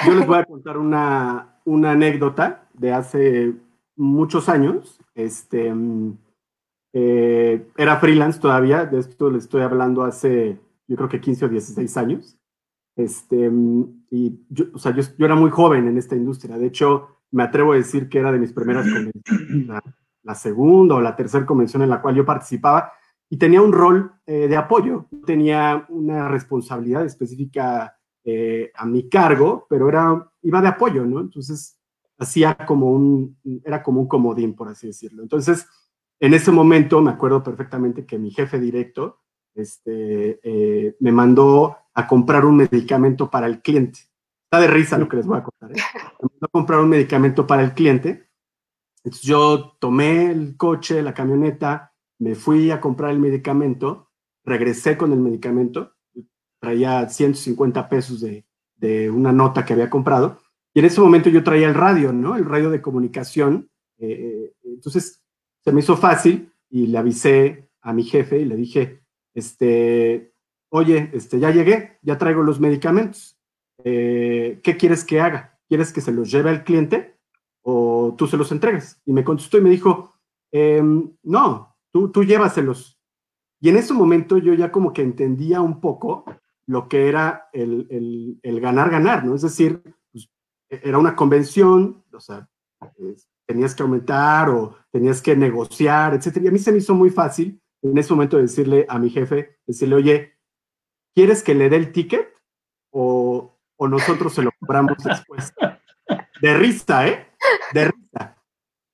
Yo 0.06 0.14
les 0.14 0.28
voy 0.28 0.38
a 0.38 0.46
contar 0.46 0.78
una, 0.78 1.60
una 1.66 1.92
anécdota 1.92 2.68
de 2.74 2.92
hace 2.92 3.54
muchos 3.96 4.50
años. 4.50 5.00
Este, 5.16 5.74
mm, 5.74 6.18
eh, 6.94 7.66
era 7.78 7.98
freelance 7.98 8.40
todavía, 8.40 8.86
de 8.86 9.00
esto 9.00 9.32
le 9.32 9.40
estoy 9.40 9.62
hablando 9.62 10.04
hace, 10.04 10.60
yo 10.88 10.96
creo 10.96 11.10
que 11.10 11.22
15 11.22 11.46
o 11.46 11.50
16 11.50 11.98
años. 11.98 12.38
Este, 12.96 13.50
y 14.12 14.40
yo, 14.50 14.66
o 14.74 14.78
sea, 14.78 14.94
yo, 14.96 15.02
yo, 15.18 15.26
era 15.26 15.36
muy 15.36 15.50
joven 15.50 15.88
en 15.88 15.98
esta 15.98 16.16
industria. 16.16 16.58
De 16.58 16.68
hecho, 16.68 17.14
me 17.34 17.44
atrevo 17.44 17.74
a 17.74 17.76
decir 17.76 18.08
que 18.08 18.20
era 18.20 18.32
de 18.32 18.40
mis 18.40 18.54
primeras 18.54 18.86
convenciones, 18.86 19.68
la, 19.68 19.84
la 20.24 20.36
segunda 20.36 20.96
o 20.96 21.02
la 21.02 21.16
tercera 21.16 21.46
convención 21.46 21.84
en 21.84 21.90
la 21.90 22.02
cual 22.02 22.16
yo 22.16 22.26
participaba 22.26 22.94
y 23.34 23.38
tenía 23.38 23.64
un 23.64 23.74
rol 23.74 24.14
eh, 24.28 24.48
de 24.48 24.56
apoyo, 24.56 25.08
tenía 25.26 25.86
una 25.90 26.28
responsabilidad 26.28 27.04
específica 27.04 27.98
eh, 28.24 28.72
a 28.76 28.86
mi 28.86 29.10
cargo, 29.10 29.66
pero 29.68 29.90
era, 29.90 30.32
iba 30.44 30.62
de 30.62 30.68
apoyo, 30.68 31.04
¿no? 31.04 31.20
Entonces, 31.20 31.80
hacía 32.20 32.56
como 32.56 32.92
un, 32.92 33.38
era 33.66 33.82
como 33.82 34.02
un 34.02 34.08
comodín, 34.08 34.54
por 34.54 34.68
así 34.68 34.86
decirlo. 34.86 35.24
Entonces, 35.24 35.68
en 36.20 36.36
ese 36.36 36.52
momento 36.52 37.02
me 37.02 37.10
acuerdo 37.10 37.42
perfectamente 37.42 38.06
que 38.06 38.20
mi 38.20 38.30
jefe 38.30 38.60
directo 38.60 39.20
este, 39.56 40.40
eh, 40.44 40.96
me 41.00 41.12
mandó 41.12 41.76
a 41.94 42.08
comprar 42.08 42.46
un 42.46 42.58
medicamento 42.58 43.32
para 43.32 43.48
el 43.48 43.64
cliente. 43.64 44.00
De 44.60 44.68
risa 44.68 44.98
lo 44.98 45.08
que 45.08 45.18
les 45.18 45.26
voy 45.26 45.40
a 45.40 45.44
contar. 45.44 45.72
¿eh? 45.72 45.82
A 46.42 46.48
comprar 46.48 46.80
un 46.80 46.90
medicamento 46.90 47.48
para 47.48 47.64
el 47.64 47.74
cliente. 47.74 48.30
Entonces 49.04 49.28
yo 49.28 49.76
tomé 49.80 50.32
el 50.32 50.56
coche, 50.58 51.02
la 51.02 51.14
camioneta, 51.14 51.94
me 52.20 52.36
fui 52.36 52.72
a 52.72 52.80
comprar 52.80 53.12
el 53.12 53.20
medicamento, 53.20 54.12
regresé 54.46 54.98
con 54.98 55.12
el 55.12 55.20
medicamento, 55.20 55.94
traía 56.60 57.10
150 57.10 57.90
pesos 57.90 58.22
de, 58.22 58.46
de 58.76 59.10
una 59.10 59.34
nota 59.34 59.66
que 59.66 59.74
había 59.74 59.90
comprado, 59.90 60.40
y 60.74 60.80
en 60.80 60.86
ese 60.86 61.02
momento 61.02 61.30
yo 61.30 61.44
traía 61.44 61.68
el 61.68 61.76
radio, 61.76 62.12
¿no? 62.12 62.36
El 62.36 62.46
radio 62.46 62.70
de 62.70 62.82
comunicación. 62.82 63.70
Eh, 64.00 64.54
entonces 64.64 65.24
se 65.64 65.72
me 65.72 65.82
hizo 65.82 65.96
fácil 65.96 66.52
y 66.70 66.88
le 66.88 66.98
avisé 66.98 67.70
a 67.82 67.94
mi 67.94 68.04
jefe 68.04 68.40
y 68.40 68.46
le 68.46 68.56
dije, 68.56 69.04
este, 69.36 70.34
oye, 70.70 71.12
este, 71.14 71.40
ya 71.40 71.52
llegué, 71.52 72.00
ya 72.02 72.18
traigo 72.18 72.42
los 72.42 72.60
medicamentos. 72.60 73.38
Eh, 73.84 74.60
¿Qué 74.64 74.78
quieres 74.78 75.04
que 75.04 75.20
haga? 75.20 75.60
¿Quieres 75.68 75.92
que 75.92 76.02
se 76.02 76.12
los 76.12 76.32
lleve 76.32 76.50
al 76.50 76.64
cliente 76.64 77.18
o 77.62 78.16
tú 78.18 78.28
se 78.28 78.38
los 78.38 78.52
entregues? 78.52 79.02
Y 79.06 79.14
me 79.14 79.24
contestó 79.24 79.58
y 79.58 79.62
me 79.62 79.70
dijo, 79.70 80.14
em, 80.52 81.12
no, 81.24 81.76
tú, 81.92 82.12
tú 82.12 82.24
llévaselos. 82.24 83.00
Y 83.60 83.70
en 83.70 83.78
ese 83.78 83.94
momento 83.94 84.38
yo 84.38 84.54
ya 84.54 84.72
como 84.72 84.92
que 84.94 85.02
entendía 85.02 85.62
un 85.62 85.80
poco 85.80 86.26
lo 86.66 86.88
que 86.88 87.08
era 87.08 87.50
el, 87.54 88.38
el, 88.42 88.60
ganar, 88.60 88.90
ganar, 88.90 89.26
¿no? 89.26 89.36
Es 89.36 89.42
decir, 89.42 89.82
pues, 90.12 90.30
era 90.70 90.98
una 90.98 91.16
convención, 91.16 92.04
o 92.12 92.20
sea, 92.20 92.48
tenías 93.46 93.76
que 93.76 93.84
aumentar 93.84 94.50
o 94.50 94.76
tenías 94.92 95.22
que 95.22 95.36
negociar, 95.36 96.14
etcétera. 96.14 96.46
Y 96.46 96.48
a 96.50 96.52
mí 96.52 96.60
se 96.60 96.72
me 96.72 96.78
hizo 96.78 96.94
muy 96.94 97.10
fácil 97.10 97.62
en 97.82 97.98
ese 97.98 98.14
momento 98.14 98.38
decirle 98.38 98.86
a 98.88 98.98
mi 98.98 99.10
jefe, 99.10 99.58
decirle, 99.68 99.96
oye, 99.96 100.34
¿quieres 101.14 101.44
que 101.44 101.54
le 101.54 101.70
dé 101.70 101.76
el 101.76 101.92
ticket 101.92 102.28
o, 102.92 103.53
o 103.84 103.88
nosotros 103.88 104.34
se 104.34 104.42
lo 104.42 104.52
compramos 104.60 104.98
después? 105.04 105.54
De 106.42 106.54
risa, 106.54 107.08
¿eh? 107.08 107.28
De 107.74 107.86
risa. 107.86 108.38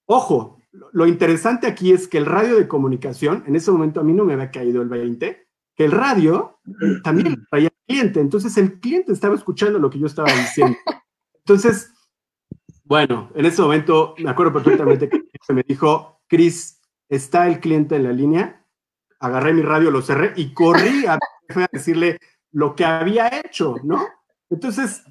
Ojo, 0.06 0.58
lo 0.92 1.08
interesante 1.08 1.68
aquí 1.68 1.92
es 1.92 2.08
que 2.08 2.18
el 2.18 2.26
radio 2.26 2.58
de 2.58 2.68
comunicación, 2.68 3.44
en 3.48 3.56
ese 3.56 3.72
momento 3.72 4.00
a 4.00 4.04
mí 4.04 4.14
no 4.14 4.26
me 4.26 4.34
había 4.34 4.52
caído 4.52 4.82
el 4.82 4.90
20, 4.90 5.48
que 5.76 5.86
el 5.86 5.92
radio 5.92 6.60
también 7.04 7.46
traía 7.50 7.68
al 7.68 7.86
cliente, 7.88 8.20
entonces 8.20 8.58
el 8.58 8.80
cliente 8.80 9.14
estaba 9.14 9.36
escuchando 9.36 9.80
lo 9.80 9.90
que 9.90 10.00
yo 10.00 10.08
estaba 10.08 10.32
diciendo. 10.32 10.78
Entonces, 11.36 11.94
bueno, 12.84 13.32
en 13.36 13.46
ese 13.46 13.62
momento 13.62 14.16
me 14.18 14.30
acuerdo 14.30 14.54
perfectamente 14.54 15.10
que 15.10 15.54
me 15.54 15.64
dijo, 15.64 16.22
Chris, 16.28 16.82
está 17.08 17.48
el 17.48 17.60
cliente 17.60 17.96
en 17.96 18.04
la 18.04 18.12
línea, 18.12 18.66
agarré 19.20 19.54
mi 19.54 19.62
radio, 19.62 19.92
lo 19.92 20.02
cerré 20.02 20.34
y 20.36 20.54
corrí 20.54 21.06
a, 21.06 21.18
decirle 21.72 22.20
lo 22.52 22.76
que 22.76 22.86
había 22.86 23.28
hecho, 23.40 23.76
¿no? 23.84 24.06
Entonces, 24.50 25.04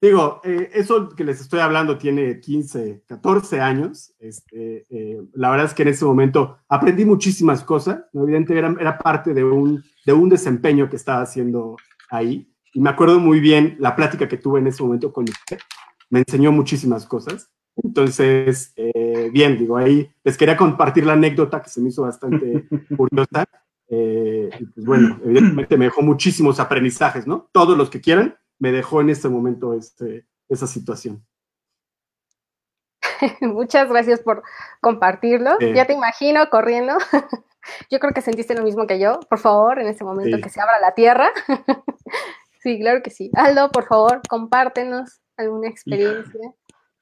digo, 0.00 0.40
eh, 0.44 0.70
eso 0.74 1.10
que 1.10 1.24
les 1.24 1.40
estoy 1.40 1.60
hablando 1.60 1.98
tiene 1.98 2.40
15, 2.40 3.04
14 3.06 3.60
años. 3.60 4.14
Este, 4.18 4.86
eh, 4.90 5.22
la 5.34 5.50
verdad 5.50 5.66
es 5.66 5.74
que 5.74 5.82
en 5.82 5.88
ese 5.88 6.04
momento 6.04 6.58
aprendí 6.68 7.04
muchísimas 7.04 7.64
cosas. 7.64 8.04
Evidentemente 8.12 8.82
era, 8.82 8.98
parte 8.98 9.34
de 9.34 9.44
un, 9.44 9.82
de 10.04 10.12
un 10.12 10.28
desempeño 10.28 10.88
que 10.88 10.96
estaba 10.96 11.22
haciendo 11.22 11.76
ahí. 12.10 12.50
Y 12.72 12.80
me 12.80 12.90
acuerdo 12.90 13.20
muy 13.20 13.40
bien 13.40 13.76
la 13.78 13.94
plática 13.96 14.28
que 14.28 14.36
tuve 14.36 14.60
en 14.60 14.66
ese 14.66 14.82
momento 14.82 15.12
con 15.12 15.24
usted. 15.24 15.58
Me 16.10 16.20
enseñó 16.20 16.52
muchísimas 16.52 17.06
cosas. 17.06 17.50
Entonces, 17.76 18.72
eh, 18.76 19.30
bien, 19.32 19.58
digo, 19.58 19.76
ahí 19.76 20.08
les 20.22 20.36
quería 20.36 20.56
compartir 20.56 21.06
la 21.06 21.14
anécdota 21.14 21.60
que 21.60 21.70
se 21.70 21.80
me 21.80 21.88
hizo 21.88 22.02
bastante 22.02 22.68
curiosa. 22.96 23.46
Eh, 23.88 24.50
pues 24.74 24.86
bueno, 24.86 25.20
evidentemente 25.24 25.76
me 25.76 25.86
dejó 25.86 26.02
muchísimos 26.02 26.58
aprendizajes, 26.60 27.26
¿no? 27.26 27.48
Todos 27.52 27.76
los 27.76 27.90
que 27.90 28.00
quieran, 28.00 28.36
me 28.64 28.72
dejó 28.72 29.02
en 29.02 29.10
este 29.10 29.28
momento 29.28 29.74
este, 29.74 30.26
esa 30.48 30.66
situación. 30.66 31.22
Muchas 33.42 33.90
gracias 33.90 34.20
por 34.20 34.42
compartirlo. 34.80 35.58
Ya 35.74 35.86
te 35.86 35.92
imagino 35.92 36.48
corriendo. 36.48 36.94
yo 37.90 37.98
creo 37.98 38.14
que 38.14 38.22
sentiste 38.22 38.54
lo 38.54 38.62
mismo 38.62 38.86
que 38.86 38.98
yo. 38.98 39.20
Por 39.28 39.38
favor, 39.38 39.80
en 39.80 39.88
este 39.88 40.02
momento 40.02 40.38
que 40.42 40.48
se 40.48 40.62
abra 40.62 40.80
la 40.80 40.94
tierra. 40.94 41.30
sí, 42.62 42.80
claro 42.80 43.02
que 43.02 43.10
sí. 43.10 43.30
Aldo, 43.34 43.70
por 43.70 43.84
favor, 43.84 44.22
compártenos 44.30 45.20
alguna 45.36 45.68
experiencia 45.68 46.54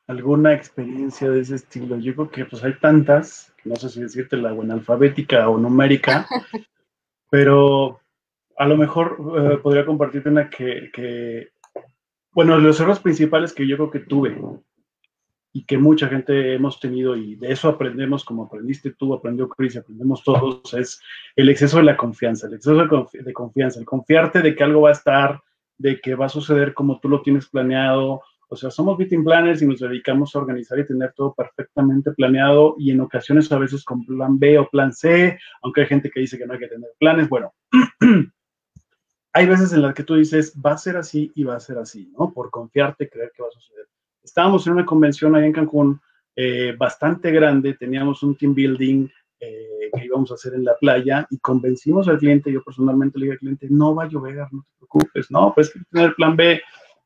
alguna 0.08 0.52
experiencia 0.52 1.30
de 1.30 1.42
ese 1.42 1.54
estilo. 1.54 1.96
Yo 1.96 2.12
creo 2.16 2.28
que 2.28 2.44
pues 2.44 2.64
hay 2.64 2.76
tantas, 2.80 3.54
no 3.64 3.76
sé 3.76 3.88
si 3.88 4.00
decirte 4.02 4.36
la 4.36 4.52
buena 4.52 4.74
alfabética 4.74 5.48
o 5.48 5.58
numérica, 5.58 6.26
pero 7.30 8.02
a 8.56 8.66
lo 8.66 8.76
mejor 8.76 9.16
eh, 9.38 9.58
podría 9.58 9.84
compartirte 9.84 10.28
una 10.28 10.48
que, 10.48 11.51
bueno, 12.34 12.58
los 12.58 12.80
errores 12.80 13.00
principales 13.00 13.52
que 13.52 13.66
yo 13.66 13.76
creo 13.76 13.90
que 13.90 14.00
tuve 14.00 14.38
y 15.52 15.64
que 15.64 15.76
mucha 15.76 16.08
gente 16.08 16.54
hemos 16.54 16.80
tenido 16.80 17.14
y 17.14 17.36
de 17.36 17.52
eso 17.52 17.68
aprendemos 17.68 18.24
como 18.24 18.44
aprendiste 18.44 18.92
tú, 18.92 19.12
aprendió 19.12 19.48
Chris, 19.48 19.76
aprendemos 19.76 20.24
todos, 20.24 20.72
es 20.72 21.00
el 21.36 21.50
exceso 21.50 21.76
de 21.76 21.84
la 21.84 21.96
confianza, 21.96 22.46
el 22.46 22.54
exceso 22.54 22.74
de, 22.74 23.32
confianza, 23.34 23.78
el 23.78 23.84
confiarte 23.84 24.40
de 24.40 24.54
que 24.54 24.64
algo 24.64 24.82
va 24.82 24.88
a 24.88 24.92
estar, 24.92 25.42
de 25.76 26.00
que 26.00 26.14
va 26.14 26.26
a 26.26 26.30
suceder 26.30 26.72
como 26.72 27.00
tú 27.00 27.10
lo 27.10 27.20
tienes 27.20 27.48
planeado, 27.48 28.22
o 28.48 28.56
sea, 28.56 28.70
somos 28.70 28.98
meeting 28.98 29.24
planners 29.24 29.62
y 29.62 29.66
nos 29.66 29.80
dedicamos 29.80 30.34
a 30.34 30.38
organizar 30.38 30.78
y 30.78 30.86
tener 30.86 31.12
todo 31.14 31.34
perfectamente 31.34 32.12
planeado 32.12 32.76
y 32.78 32.90
en 32.90 33.00
ocasiones 33.00 33.50
a 33.52 33.58
veces 33.58 33.84
con 33.84 34.04
plan 34.04 34.38
B 34.38 34.58
o 34.58 34.68
plan 34.68 34.92
C, 34.92 35.38
aunque 35.62 35.82
hay 35.82 35.86
gente 35.86 36.10
que 36.10 36.20
dice 36.20 36.38
que 36.38 36.46
no 36.46 36.54
hay 36.54 36.58
que 36.58 36.68
tener 36.68 36.90
planes. 36.98 37.28
Bueno, 37.30 37.54
hay 39.32 39.46
veces 39.46 39.72
en 39.72 39.82
las 39.82 39.94
que 39.94 40.04
tú 40.04 40.14
dices, 40.14 40.54
va 40.64 40.72
a 40.72 40.78
ser 40.78 40.96
así 40.96 41.32
y 41.34 41.44
va 41.44 41.56
a 41.56 41.60
ser 41.60 41.78
así, 41.78 42.12
¿no? 42.18 42.32
Por 42.32 42.50
confiarte, 42.50 43.08
creer 43.08 43.32
que 43.34 43.42
va 43.42 43.48
a 43.48 43.52
suceder. 43.52 43.86
Estábamos 44.22 44.66
en 44.66 44.74
una 44.74 44.84
convención 44.84 45.34
ahí 45.34 45.46
en 45.46 45.52
Cancún 45.52 46.00
eh, 46.36 46.74
bastante 46.78 47.30
grande, 47.30 47.74
teníamos 47.74 48.22
un 48.22 48.36
team 48.36 48.54
building 48.54 49.08
eh, 49.40 49.90
que 49.92 50.04
íbamos 50.04 50.30
a 50.30 50.34
hacer 50.34 50.54
en 50.54 50.64
la 50.64 50.76
playa 50.76 51.26
y 51.30 51.38
convencimos 51.38 52.08
al 52.08 52.18
cliente, 52.18 52.52
yo 52.52 52.62
personalmente 52.62 53.18
le 53.18 53.26
dije 53.26 53.32
al 53.32 53.38
cliente, 53.38 53.66
no 53.70 53.94
va 53.94 54.04
a 54.04 54.08
llover, 54.08 54.46
no 54.52 54.62
te 54.62 54.78
preocupes, 54.78 55.30
no, 55.30 55.52
pues 55.54 55.72
tener 55.90 56.14
plan 56.14 56.36
B, 56.36 56.60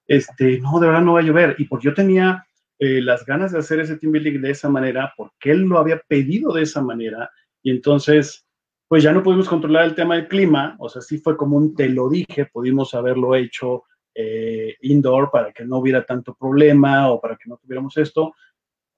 este, 0.06 0.60
no, 0.60 0.78
de 0.78 0.86
verdad 0.86 1.02
no 1.02 1.14
va 1.14 1.20
a 1.20 1.24
llover. 1.24 1.56
Y 1.58 1.64
porque 1.64 1.86
yo 1.86 1.94
tenía 1.94 2.46
eh, 2.78 3.00
las 3.00 3.24
ganas 3.24 3.52
de 3.52 3.58
hacer 3.58 3.80
ese 3.80 3.96
team 3.96 4.12
building 4.12 4.40
de 4.40 4.50
esa 4.50 4.68
manera, 4.68 5.12
porque 5.16 5.50
él 5.50 5.62
lo 5.62 5.78
había 5.78 6.00
pedido 6.06 6.52
de 6.52 6.62
esa 6.62 6.82
manera, 6.82 7.30
y 7.62 7.70
entonces, 7.70 8.45
pues 8.88 9.02
ya 9.02 9.12
no 9.12 9.22
pudimos 9.22 9.48
controlar 9.48 9.84
el 9.84 9.94
tema 9.94 10.16
del 10.16 10.28
clima, 10.28 10.76
o 10.78 10.88
sea, 10.88 11.02
sí 11.02 11.18
fue 11.18 11.36
como 11.36 11.56
un 11.56 11.74
te 11.74 11.88
lo 11.88 12.08
dije, 12.08 12.46
pudimos 12.46 12.94
haberlo 12.94 13.34
hecho 13.34 13.84
eh, 14.14 14.76
indoor 14.82 15.30
para 15.30 15.52
que 15.52 15.64
no 15.64 15.78
hubiera 15.78 16.04
tanto 16.04 16.34
problema 16.34 17.10
o 17.10 17.20
para 17.20 17.36
que 17.36 17.48
no 17.48 17.56
tuviéramos 17.56 17.96
esto, 17.96 18.34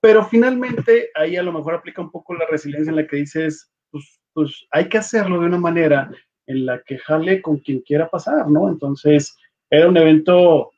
pero 0.00 0.24
finalmente 0.24 1.10
ahí 1.14 1.36
a 1.36 1.42
lo 1.42 1.52
mejor 1.52 1.74
aplica 1.74 2.02
un 2.02 2.10
poco 2.10 2.34
la 2.34 2.46
resiliencia 2.46 2.90
en 2.90 2.96
la 2.96 3.06
que 3.06 3.16
dices, 3.16 3.72
pues, 3.90 4.20
pues 4.32 4.66
hay 4.70 4.88
que 4.88 4.98
hacerlo 4.98 5.40
de 5.40 5.46
una 5.46 5.58
manera 5.58 6.10
en 6.46 6.66
la 6.66 6.82
que 6.82 6.98
jale 6.98 7.42
con 7.42 7.58
quien 7.58 7.80
quiera 7.80 8.08
pasar, 8.08 8.48
¿no? 8.50 8.68
Entonces, 8.68 9.36
era 9.70 9.88
un 9.88 9.96
evento 9.96 10.70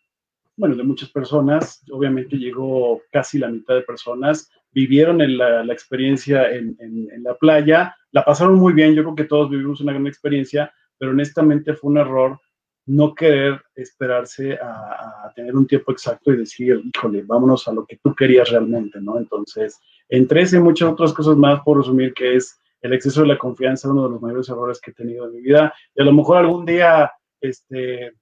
bueno, 0.60 0.76
de 0.76 0.82
muchas 0.82 1.08
personas, 1.08 1.82
obviamente 1.90 2.36
llegó 2.36 3.00
casi 3.10 3.38
la 3.38 3.48
mitad 3.48 3.74
de 3.74 3.80
personas, 3.80 4.50
vivieron 4.72 5.18
la, 5.36 5.72
experiencia 5.72 6.50
en, 6.50 6.76
la 7.22 7.34
playa, 7.34 7.94
la 8.12 8.24
pasaron 8.24 8.56
muy 8.56 8.72
bien, 8.72 8.94
yo 8.94 9.02
creo 9.02 9.14
que 9.14 9.24
todos 9.24 9.50
vivimos 9.50 9.80
una 9.80 9.92
gran 9.92 10.06
experiencia, 10.06 10.72
pero 10.98 11.12
honestamente 11.12 11.74
fue 11.74 11.90
un 11.90 11.98
error 11.98 12.40
no 12.86 13.14
querer 13.14 13.60
esperarse 13.74 14.54
a, 14.54 15.32
tener 15.34 15.54
un 15.54 15.66
tiempo 15.66 15.92
exacto 15.92 16.32
y 16.32 16.38
decir, 16.38 16.82
híjole, 16.94 17.22
vámonos 17.22 17.68
a 17.68 17.72
lo 17.72 17.86
que 17.86 17.98
tú 18.02 18.14
querías 18.14 18.50
realmente, 18.50 19.00
¿no? 19.00 19.18
Entonces, 19.18 19.78
entre 20.08 20.42
ese 20.42 20.56
y 20.56 20.60
muchas 20.60 20.90
otras 20.90 21.12
cosas 21.12 21.36
más, 21.36 21.60
por 21.60 21.78
resumir, 21.78 22.12
que 22.14 22.36
es 22.36 22.58
el 22.80 22.92
exceso 22.92 23.22
de 23.22 23.28
la 23.28 23.38
confianza, 23.38 23.90
uno 23.90 24.04
de 24.04 24.10
los 24.10 24.22
mayores 24.22 24.48
errores 24.48 24.80
que 24.80 24.90
he 24.90 24.94
tenido 24.94 25.26
en 25.26 25.34
mi 25.34 25.40
vida, 25.40 25.72
y 25.94 26.02
a 26.02 26.04
lo 26.04 26.12
mejor 26.12 26.38
algún 26.38 26.64
día, 26.64 27.12
este, 27.40 28.12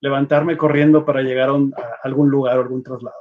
levantarme 0.00 0.56
corriendo 0.56 1.04
para 1.04 1.22
llegar 1.22 1.50
a, 1.50 1.54
algún 2.02 2.30
lugar 2.30 2.58
algún 2.58 2.82
traslado. 2.82 3.16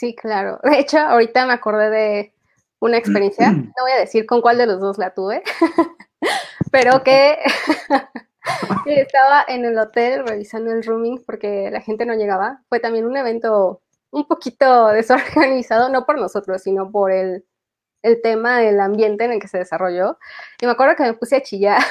Sí, 0.00 0.16
claro. 0.16 0.58
De 0.62 0.80
hecho, 0.80 0.98
ahorita 0.98 1.46
me 1.46 1.52
acordé 1.52 1.90
de 1.90 2.34
una 2.80 2.96
experiencia, 2.96 3.50
no 3.52 3.82
voy 3.82 3.92
a 3.92 4.00
decir 4.00 4.24
con 4.24 4.40
cuál 4.40 4.56
de 4.56 4.66
los 4.66 4.80
dos 4.80 4.96
la 4.96 5.12
tuve, 5.12 5.42
pero 6.72 7.02
que 7.04 7.38
Estaba 8.86 9.44
en 9.46 9.66
el 9.66 9.78
hotel 9.78 10.26
revisando 10.26 10.72
el 10.72 10.82
rooming 10.82 11.22
porque 11.26 11.70
la 11.70 11.82
gente 11.82 12.06
no 12.06 12.14
llegaba. 12.14 12.62
Fue 12.68 12.80
también 12.80 13.04
un 13.04 13.16
evento 13.16 13.82
un 14.10 14.26
poquito 14.26 14.88
desorganizado, 14.88 15.90
no 15.90 16.06
por 16.06 16.18
nosotros, 16.18 16.62
sino 16.62 16.90
por 16.90 17.12
el, 17.12 17.44
el 18.02 18.22
tema 18.22 18.58
del 18.58 18.80
ambiente 18.80 19.24
en 19.24 19.32
el 19.32 19.40
que 19.40 19.48
se 19.48 19.58
desarrolló. 19.58 20.18
Y 20.60 20.66
me 20.66 20.72
acuerdo 20.72 20.96
que 20.96 21.02
me 21.02 21.12
puse 21.12 21.36
a 21.36 21.42
chillar 21.42 21.82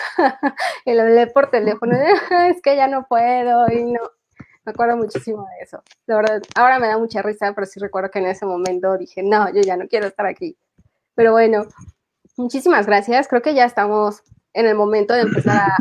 y 0.85 0.93
lo 0.93 1.03
hablé 1.03 1.27
por 1.27 1.51
teléfono. 1.51 1.95
es 2.49 2.61
que 2.63 2.75
ya 2.75 2.87
no 2.87 3.05
puedo 3.07 3.71
y 3.71 3.83
no. 3.83 4.01
Me 4.69 4.73
acuerdo 4.73 4.97
muchísimo 4.97 5.47
de 5.57 5.63
eso. 5.63 5.81
De 6.05 6.13
verdad, 6.13 6.43
ahora 6.53 6.77
me 6.77 6.85
da 6.85 6.99
mucha 6.99 7.23
risa, 7.23 7.51
pero 7.55 7.65
sí 7.65 7.79
recuerdo 7.79 8.11
que 8.11 8.19
en 8.19 8.27
ese 8.27 8.45
momento 8.45 8.99
dije, 8.99 9.23
no, 9.23 9.51
yo 9.51 9.61
ya 9.61 9.75
no 9.75 9.87
quiero 9.87 10.05
estar 10.05 10.27
aquí. 10.27 10.55
Pero 11.15 11.31
bueno, 11.31 11.65
muchísimas 12.37 12.85
gracias. 12.85 13.27
Creo 13.27 13.41
que 13.41 13.55
ya 13.55 13.65
estamos 13.65 14.21
en 14.53 14.67
el 14.67 14.75
momento 14.75 15.15
de 15.15 15.21
empezar 15.21 15.71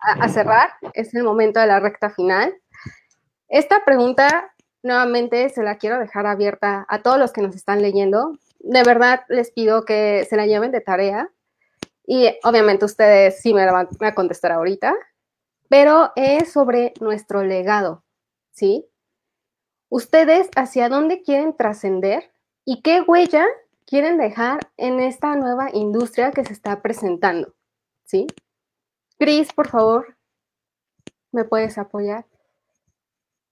a, 0.00 0.28
cerrar. 0.30 0.70
Es 0.94 1.14
el 1.14 1.24
momento 1.24 1.60
de 1.60 1.66
la 1.66 1.78
recta 1.78 2.08
final. 2.08 2.54
Esta 3.50 3.84
pregunta, 3.84 4.54
nuevamente, 4.82 5.50
se 5.50 5.62
la 5.62 5.76
quiero 5.76 5.98
dejar 5.98 6.24
abierta 6.24 6.86
a 6.88 7.02
todos 7.02 7.18
los 7.18 7.34
que 7.34 7.42
nos 7.42 7.54
están 7.54 7.82
leyendo. 7.82 8.32
De 8.60 8.82
verdad, 8.82 9.24
les 9.28 9.50
pido 9.50 9.84
que 9.84 10.26
se 10.26 10.38
la 10.38 10.46
lleven 10.46 10.72
de 10.72 10.80
tarea. 10.80 11.28
Y 12.06 12.34
obviamente 12.44 12.86
ustedes 12.86 13.42
sí 13.42 13.52
me 13.52 13.66
la 13.66 13.72
van 13.72 13.88
a 14.00 14.14
contestar 14.14 14.52
ahorita. 14.52 14.94
Pero 15.68 16.12
es 16.16 16.50
sobre 16.50 16.94
nuestro 16.98 17.42
legado, 17.42 18.04
¿sí? 18.58 18.84
Ustedes 19.88 20.50
hacia 20.56 20.88
dónde 20.88 21.22
quieren 21.22 21.56
trascender 21.56 22.32
y 22.64 22.82
qué 22.82 23.00
huella 23.00 23.46
quieren 23.86 24.18
dejar 24.18 24.58
en 24.76 25.00
esta 25.00 25.36
nueva 25.36 25.68
industria 25.72 26.32
que 26.32 26.44
se 26.44 26.52
está 26.52 26.82
presentando. 26.82 27.54
¿sí? 28.04 28.26
Cris, 29.18 29.52
por 29.52 29.68
favor, 29.68 30.16
¿me 31.32 31.44
puedes 31.44 31.78
apoyar? 31.78 32.26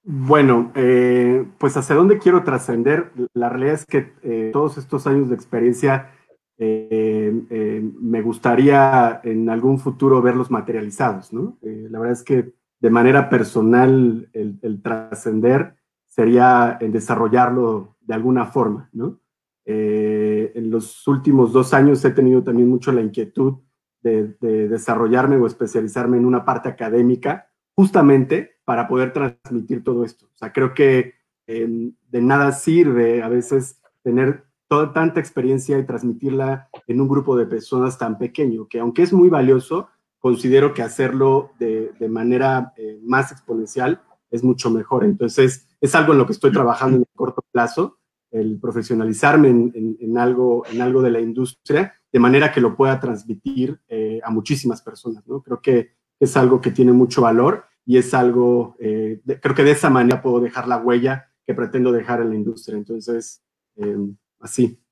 Bueno, 0.02 0.72
eh, 0.74 1.46
pues 1.58 1.76
hacia 1.76 1.96
dónde 1.96 2.18
quiero 2.18 2.42
trascender. 2.44 3.12
La 3.32 3.48
realidad 3.48 3.74
es 3.74 3.86
que 3.86 4.12
eh, 4.22 4.50
todos 4.52 4.76
estos 4.76 5.06
años 5.06 5.28
de 5.28 5.36
experiencia 5.36 6.12
eh, 6.58 7.90
me 8.00 8.22
gustaría 8.22 9.20
en 9.22 9.48
algún 9.50 9.78
futuro 9.78 10.20
verlos 10.20 10.50
materializados, 10.50 11.32
¿no? 11.32 11.58
la 11.62 11.98
verdad 11.98 12.14
es 12.14 12.22
que 12.24 12.54
de 12.80 12.90
manera 12.90 13.28
personal 13.28 14.28
el, 14.32 14.82
trascender 14.82 15.76
sería 16.04 16.78
en 16.80 16.92
desarrollarlo 16.92 17.96
de 18.00 18.14
alguna 18.14 18.46
forma, 18.46 18.88
¿no? 18.92 19.20
en 19.68 20.70
los 20.70 21.06
últimos 21.08 21.52
dos 21.52 21.74
años 21.74 22.04
he 22.04 22.12
tenido 22.12 22.44
también 22.44 22.68
mucho 22.68 22.92
la 22.92 23.02
inquietud 23.02 23.58
de, 24.02 24.68
desarrollarme 24.68 25.36
o 25.36 25.46
especializarme 25.46 26.16
en 26.16 26.26
una 26.26 26.44
parte 26.44 26.68
académica, 26.68 27.48
justamente 27.74 28.58
para 28.64 28.88
poder 28.88 29.12
transmitir 29.12 29.82
todo 29.82 30.04
esto. 30.04 30.26
O 30.26 30.36
sea, 30.36 30.52
creo 30.52 30.74
que 30.74 31.14
em, 31.46 31.92
de 32.08 32.20
nada 32.20 32.52
sirve 32.52 33.22
a 33.22 33.28
veces 33.28 33.80
tener 34.02 34.44
toda 34.68 34.92
tanta 34.92 35.20
experiencia 35.20 35.78
y 35.78 35.86
transmitirla 35.86 36.68
en 36.86 37.00
un 37.00 37.08
grupo 37.08 37.36
de 37.36 37.46
personas 37.46 37.98
tan 37.98 38.18
pequeño, 38.18 38.66
que 38.68 38.80
aunque 38.80 39.02
es 39.02 39.12
muy 39.12 39.28
valioso, 39.28 39.88
considero 40.26 40.74
que 40.74 40.82
hacerlo 40.82 41.52
de, 41.60 41.94
manera 42.08 42.72
eh, 42.76 42.98
más 43.04 43.30
exponencial 43.30 44.02
es 44.28 44.42
mucho 44.42 44.70
mejor. 44.70 45.04
Entonces, 45.04 45.68
es 45.80 45.94
algo 45.94 46.14
en 46.14 46.18
lo 46.18 46.26
que 46.26 46.32
estoy 46.32 46.50
trabajando 46.50 46.96
en 46.96 47.02
el 47.02 47.14
corto 47.14 47.44
plazo, 47.52 48.00
el 48.32 48.58
profesionalizarme 48.58 49.50
en, 49.50 50.18
algo, 50.18 50.64
en 50.66 50.82
algo 50.82 51.00
de 51.00 51.12
la 51.12 51.20
industria 51.20 51.94
de 52.12 52.18
manera 52.18 52.50
que 52.50 52.60
lo 52.60 52.74
pueda 52.76 52.98
transmitir 52.98 53.80
eh, 53.86 54.18
a 54.24 54.32
muchísimas 54.32 54.82
personas, 54.82 55.24
¿no? 55.28 55.42
Creo 55.42 55.60
que 55.60 55.92
es 56.18 56.36
algo 56.36 56.60
que 56.60 56.72
tiene 56.72 56.90
mucho 56.90 57.22
valor 57.22 57.66
y 57.84 57.96
es 57.98 58.12
algo, 58.12 58.74
eh, 58.80 59.20
creo 59.40 59.54
que 59.54 59.62
de 59.62 59.70
esa 59.70 59.90
manera 59.90 60.20
puedo 60.20 60.40
dejar 60.40 60.66
la 60.66 60.78
huella 60.78 61.30
que 61.46 61.54
pretendo 61.54 61.92
dejar 61.92 62.20
en 62.20 62.30
la 62.30 62.34
industria. 62.34 62.76
Entonces, 62.76 63.44
em, 63.76 64.16
así. 64.40 64.82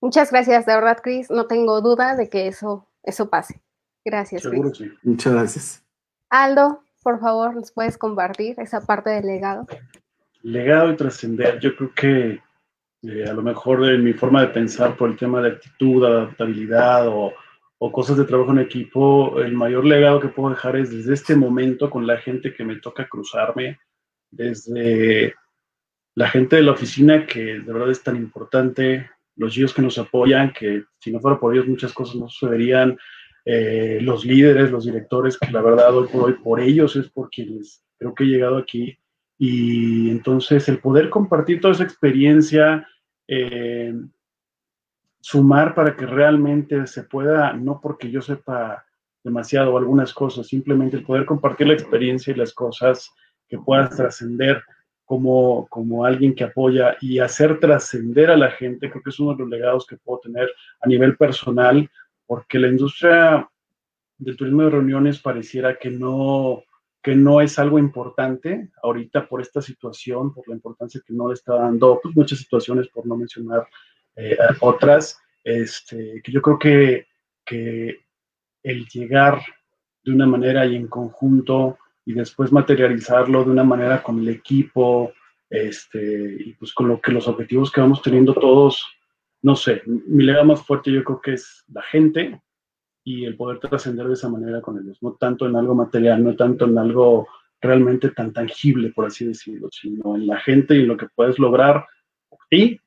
Muchas 0.00 0.32
gracias, 0.32 0.66
de 0.66 0.74
verdad, 0.74 0.98
Chris. 1.00 1.30
No 1.30 1.46
tengo 1.46 1.80
duda 1.80 2.16
de 2.16 2.28
que 2.28 2.48
eso, 2.48 2.88
eso 3.04 3.30
pase. 3.30 3.62
Gracias, 4.06 4.42
Seguro 4.42 4.72
Sí. 4.72 4.88
Muchas 5.02 5.32
gracias. 5.32 5.84
Aldo, 6.30 6.80
por 7.02 7.18
favor, 7.18 7.56
¿nos 7.56 7.72
puedes 7.72 7.98
compartir 7.98 8.54
esa 8.58 8.80
parte 8.80 9.10
del 9.10 9.26
legado? 9.26 9.66
Legado 10.42 10.92
y 10.92 10.96
trascender. 10.96 11.58
Yo 11.58 11.74
creo 11.74 11.92
que 11.92 12.40
eh, 13.02 13.28
a 13.28 13.32
lo 13.32 13.42
mejor 13.42 13.84
en 13.90 14.04
mi 14.04 14.12
forma 14.12 14.42
de 14.42 14.48
pensar 14.48 14.96
por 14.96 15.10
el 15.10 15.16
tema 15.16 15.42
de 15.42 15.50
actitud, 15.50 16.04
adaptabilidad 16.04 17.08
o, 17.08 17.34
o, 17.78 17.92
cosas 17.92 18.16
de 18.16 18.24
trabajo 18.24 18.52
en 18.52 18.60
equipo, 18.60 19.40
el 19.40 19.54
mayor 19.54 19.84
legado 19.84 20.20
que 20.20 20.28
puedo 20.28 20.50
dejar 20.50 20.76
es 20.76 20.92
desde 20.92 21.14
este 21.14 21.34
momento 21.34 21.90
con 21.90 22.06
la 22.06 22.18
gente 22.18 22.54
que 22.54 22.64
me 22.64 22.76
toca 22.76 23.08
cruzarme, 23.08 23.80
desde 24.30 25.34
la 26.14 26.28
gente 26.28 26.54
de 26.54 26.62
la 26.62 26.72
oficina 26.72 27.26
que 27.26 27.58
de 27.58 27.72
verdad 27.72 27.90
es 27.90 28.04
tan 28.04 28.14
importante, 28.14 29.10
los 29.34 29.52
chicos 29.52 29.74
que 29.74 29.82
nos 29.82 29.98
apoyan, 29.98 30.52
que 30.52 30.84
si 31.00 31.10
no 31.10 31.18
fuera 31.18 31.40
por 31.40 31.52
ellos 31.52 31.66
muchas 31.66 31.92
cosas 31.92 32.14
no 32.14 32.28
sucederían, 32.28 32.96
eh, 33.48 34.00
los 34.02 34.24
líderes, 34.24 34.72
los 34.72 34.84
directores, 34.84 35.38
que 35.38 35.52
la 35.52 35.62
verdad 35.62 35.94
hoy 35.94 36.08
por 36.08 36.24
hoy 36.24 36.32
por 36.34 36.60
ellos 36.60 36.96
es 36.96 37.08
por 37.08 37.30
quienes 37.30 37.80
creo 37.96 38.12
que 38.12 38.24
he 38.24 38.26
llegado 38.26 38.58
aquí. 38.58 38.98
Y 39.38 40.10
entonces 40.10 40.68
el 40.68 40.80
poder 40.80 41.08
compartir 41.10 41.60
toda 41.60 41.74
esa 41.74 41.84
experiencia, 41.84 42.84
eh, 43.28 43.94
sumar 45.20 45.76
para 45.76 45.94
que 45.94 46.06
realmente 46.06 46.88
se 46.88 47.04
pueda, 47.04 47.52
no 47.52 47.80
porque 47.80 48.10
yo 48.10 48.20
sepa 48.20 48.84
demasiado 49.22 49.78
algunas 49.78 50.12
cosas, 50.12 50.48
simplemente 50.48 50.96
el 50.96 51.04
poder 51.04 51.24
compartir 51.24 51.68
la 51.68 51.74
experiencia 51.74 52.32
y 52.32 52.36
las 52.36 52.52
cosas 52.52 53.12
que 53.48 53.58
puedas 53.58 53.96
trascender 53.96 54.60
como, 55.04 55.68
como 55.68 56.04
alguien 56.04 56.34
que 56.34 56.44
apoya 56.44 56.96
y 57.00 57.20
hacer 57.20 57.60
trascender 57.60 58.28
a 58.28 58.36
la 58.36 58.50
gente, 58.50 58.90
creo 58.90 59.02
que 59.04 59.10
es 59.10 59.20
uno 59.20 59.34
de 59.34 59.38
los 59.38 59.48
legados 59.48 59.86
que 59.86 59.96
puedo 59.96 60.18
tener 60.18 60.48
a 60.80 60.88
nivel 60.88 61.16
personal, 61.16 61.88
porque 62.26 62.58
la 62.58 62.68
industria 62.68 63.48
del 64.18 64.36
turismo 64.36 64.62
de 64.62 64.70
reuniones 64.70 65.18
pareciera 65.18 65.78
que 65.78 65.90
no, 65.90 66.62
que 67.02 67.14
no 67.14 67.40
es 67.40 67.58
algo 67.58 67.78
importante 67.78 68.70
ahorita 68.82 69.28
por 69.28 69.40
esta 69.40 69.60
situación, 69.62 70.34
por 70.34 70.48
la 70.48 70.54
importancia 70.54 71.00
que 71.06 71.14
no 71.14 71.28
le 71.28 71.34
está 71.34 71.54
dando 71.54 72.00
pues, 72.02 72.16
muchas 72.16 72.38
situaciones, 72.38 72.88
por 72.88 73.06
no 73.06 73.16
mencionar 73.16 73.66
eh, 74.16 74.36
otras, 74.60 75.20
este, 75.44 76.20
que 76.22 76.32
yo 76.32 76.42
creo 76.42 76.58
que, 76.58 77.06
que 77.44 78.00
el 78.62 78.86
llegar 78.86 79.40
de 80.02 80.12
una 80.12 80.26
manera 80.26 80.66
y 80.66 80.76
en 80.76 80.88
conjunto 80.88 81.78
y 82.04 82.12
después 82.14 82.52
materializarlo 82.52 83.44
de 83.44 83.50
una 83.50 83.64
manera 83.64 84.02
con 84.02 84.18
el 84.20 84.28
equipo, 84.28 85.12
este, 85.50 86.36
y 86.40 86.54
pues 86.54 86.72
con 86.72 86.88
lo 86.88 87.00
que 87.00 87.12
los 87.12 87.28
objetivos 87.28 87.70
que 87.70 87.80
vamos 87.80 88.02
teniendo 88.02 88.34
todos, 88.34 88.84
no 89.42 89.56
sé, 89.56 89.82
mi 89.86 90.24
legado 90.24 90.46
más 90.46 90.62
fuerte 90.66 90.90
yo 90.90 91.04
creo 91.04 91.20
que 91.20 91.34
es 91.34 91.64
la 91.68 91.82
gente, 91.82 92.40
y 93.06 93.24
el 93.24 93.36
poder 93.36 93.60
trascender 93.60 94.08
de 94.08 94.14
esa 94.14 94.28
manera 94.28 94.60
con 94.60 94.80
ellos, 94.80 94.98
no 95.00 95.12
tanto 95.12 95.46
en 95.46 95.54
algo 95.54 95.76
material, 95.76 96.24
no 96.24 96.34
tanto 96.34 96.64
en 96.64 96.76
algo 96.76 97.28
realmente 97.60 98.10
tan 98.10 98.32
tangible, 98.32 98.90
por 98.90 99.06
así 99.06 99.24
decirlo, 99.24 99.68
sino 99.70 100.16
en 100.16 100.26
la 100.26 100.40
gente 100.40 100.74
y 100.74 100.80
en 100.80 100.88
lo 100.88 100.96
que 100.96 101.06
puedes 101.14 101.38
lograr 101.38 101.86
por 102.28 102.40
ti 102.50 102.80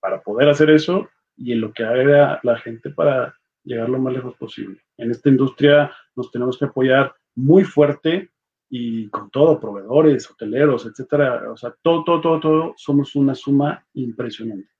para 0.00 0.20
poder 0.22 0.48
hacer 0.48 0.70
eso 0.70 1.08
y 1.36 1.52
en 1.52 1.60
lo 1.60 1.72
que 1.72 1.84
haga 1.84 2.40
la 2.42 2.58
gente 2.58 2.90
para 2.90 3.32
llegar 3.62 3.88
lo 3.88 4.00
más 4.00 4.12
lejos 4.12 4.34
posible. 4.34 4.80
En 4.96 5.12
esta 5.12 5.28
industria 5.28 5.92
nos 6.16 6.32
tenemos 6.32 6.58
que 6.58 6.64
apoyar 6.64 7.14
muy 7.36 7.62
fuerte 7.62 8.32
y 8.68 9.08
con 9.10 9.30
todo, 9.30 9.60
proveedores, 9.60 10.28
hoteleros, 10.28 10.84
etcétera, 10.84 11.52
o 11.52 11.56
sea, 11.56 11.72
todo, 11.80 12.02
todo, 12.02 12.20
todo, 12.20 12.40
todo, 12.40 12.74
somos 12.76 13.14
una 13.14 13.36
suma 13.36 13.86
impresionante. 13.94 14.73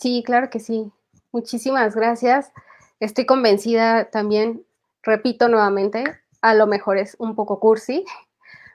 Sí, 0.00 0.22
claro 0.24 0.48
que 0.48 0.60
sí. 0.60 0.90
Muchísimas 1.30 1.94
gracias. 1.94 2.52
Estoy 3.00 3.26
convencida 3.26 4.06
también, 4.10 4.64
repito 5.02 5.48
nuevamente, 5.48 6.04
a 6.40 6.54
lo 6.54 6.66
mejor 6.66 6.96
es 6.96 7.16
un 7.18 7.34
poco 7.34 7.60
cursi, 7.60 8.06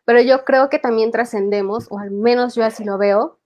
pero 0.06 0.22
yo 0.22 0.46
creo 0.46 0.70
que 0.70 0.78
también 0.78 1.12
trascendemos, 1.12 1.88
o 1.90 1.98
al 1.98 2.12
menos 2.12 2.54
yo 2.54 2.64
así 2.64 2.84
lo 2.84 3.00
veo, 3.00 3.40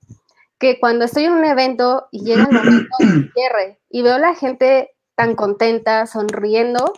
que 0.58 0.78
cuando 0.78 1.06
estoy 1.06 1.24
en 1.24 1.32
un 1.32 1.46
evento 1.46 2.10
y 2.12 2.26
llega 2.26 2.44
el 2.44 2.52
momento 2.52 2.90
de 3.00 3.32
cierre 3.32 3.80
y 3.90 4.02
veo 4.02 4.16
a 4.16 4.20
la 4.20 4.36
gente 4.36 4.92
tan 5.16 5.36
contenta, 5.36 6.06
sonriendo 6.06 6.92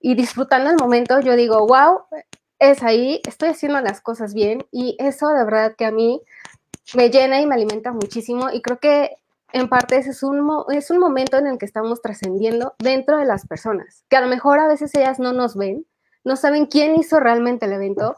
y 0.00 0.16
disfrutando 0.16 0.68
el 0.68 0.76
momento, 0.76 1.18
yo 1.20 1.34
digo, 1.34 1.66
wow, 1.66 2.00
es 2.58 2.82
ahí, 2.82 3.22
estoy 3.26 3.48
haciendo 3.48 3.80
las 3.80 4.02
cosas 4.02 4.34
bien 4.34 4.66
y 4.70 4.96
eso 4.98 5.28
de 5.30 5.44
verdad 5.44 5.74
que 5.76 5.86
a 5.86 5.90
mí 5.90 6.20
me 6.94 7.08
llena 7.08 7.40
y 7.40 7.46
me 7.46 7.54
alimenta 7.54 7.92
muchísimo 7.92 8.50
y 8.52 8.60
creo 8.60 8.78
que 8.80 9.16
en 9.52 9.68
parte 9.68 9.96
ese 9.96 10.10
es 10.10 10.22
un, 10.22 10.48
es 10.72 10.90
un 10.90 10.98
momento 10.98 11.38
en 11.38 11.46
el 11.46 11.58
que 11.58 11.66
estamos 11.66 12.02
trascendiendo 12.02 12.74
dentro 12.78 13.18
de 13.18 13.24
las 13.24 13.46
personas, 13.46 14.04
que 14.08 14.16
a 14.16 14.20
lo 14.20 14.28
mejor 14.28 14.58
a 14.58 14.68
veces 14.68 14.94
ellas 14.94 15.18
no 15.18 15.32
nos 15.32 15.56
ven, 15.56 15.86
no 16.24 16.36
saben 16.36 16.66
quién 16.66 16.96
hizo 16.96 17.20
realmente 17.20 17.66
el 17.66 17.72
evento, 17.72 18.16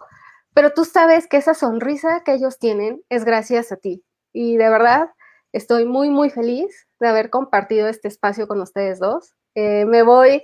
pero 0.55 0.73
tú 0.73 0.85
sabes 0.85 1.27
que 1.27 1.39
esa 1.39 1.55
sonrisa 1.55 2.23
que 2.25 2.35
ellos 2.35 2.59
tienen 2.59 3.03
es 3.09 3.25
gracias 3.25 3.73
a 3.73 3.77
ti. 3.77 4.05
Y 4.33 4.57
de 4.57 4.69
verdad, 4.69 5.11
estoy 5.53 5.85
muy, 5.85 6.11
muy 6.11 6.31
feliz 6.31 6.89
de 7.01 7.09
haber 7.09 7.31
compartido 7.31 7.89
este 7.89 8.09
espacio 8.09 8.47
con 8.47 8.61
ustedes 8.61 8.99
dos. 8.99 9.35
Eh, 9.55 9.85
me 9.87 10.03
voy 10.03 10.43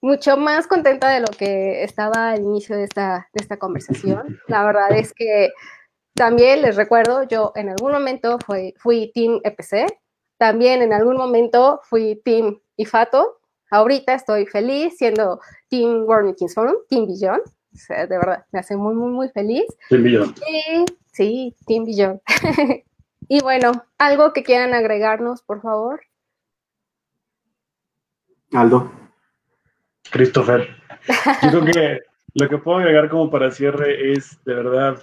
mucho 0.00 0.36
más 0.36 0.66
contenta 0.66 1.10
de 1.10 1.20
lo 1.20 1.26
que 1.26 1.84
estaba 1.84 2.30
al 2.30 2.40
inicio 2.40 2.76
de 2.76 2.84
esta, 2.84 3.28
de 3.32 3.42
esta 3.42 3.58
conversación. 3.58 4.40
La 4.48 4.64
verdad 4.64 4.92
es 4.92 5.12
que 5.12 5.50
también 6.14 6.62
les 6.62 6.76
recuerdo, 6.76 7.22
yo 7.24 7.52
en 7.54 7.68
algún 7.68 7.92
momento 7.92 8.38
fui, 8.44 8.74
fui 8.78 9.10
Team 9.14 9.40
EPC, 9.44 9.86
también 10.38 10.82
en 10.82 10.92
algún 10.92 11.16
momento 11.16 11.80
fui 11.84 12.20
Team 12.24 12.60
IFATO, 12.76 13.40
ahorita 13.70 14.14
estoy 14.14 14.46
feliz 14.46 14.96
siendo 14.96 15.40
Team 15.68 16.04
World 16.04 16.34
Kings 16.36 16.54
Forum, 16.54 16.76
Team 16.88 17.06
Beyond, 17.06 17.42
o 17.72 17.76
sea, 17.76 18.06
de 18.06 18.18
verdad, 18.18 18.44
me 18.52 18.58
hace 18.58 18.76
muy, 18.76 18.94
muy, 18.94 19.12
muy 19.12 19.28
feliz. 19.28 19.64
Team 19.88 20.02
Beyond. 20.02 20.34
sí, 21.12 21.54
Team 21.66 21.84
Beyond. 21.84 22.20
y 23.28 23.40
bueno, 23.42 23.72
algo 23.98 24.32
que 24.32 24.42
quieran 24.42 24.74
agregarnos, 24.74 25.42
por 25.42 25.62
favor. 25.62 26.00
Aldo. 28.52 28.90
Christopher. 30.10 30.68
Yo 31.42 31.50
creo 31.50 31.64
que 31.64 32.00
lo 32.34 32.48
que 32.48 32.58
puedo 32.58 32.78
agregar 32.78 33.08
como 33.08 33.30
para 33.30 33.50
cierre 33.50 34.12
es, 34.12 34.42
de 34.44 34.54
verdad, 34.54 35.00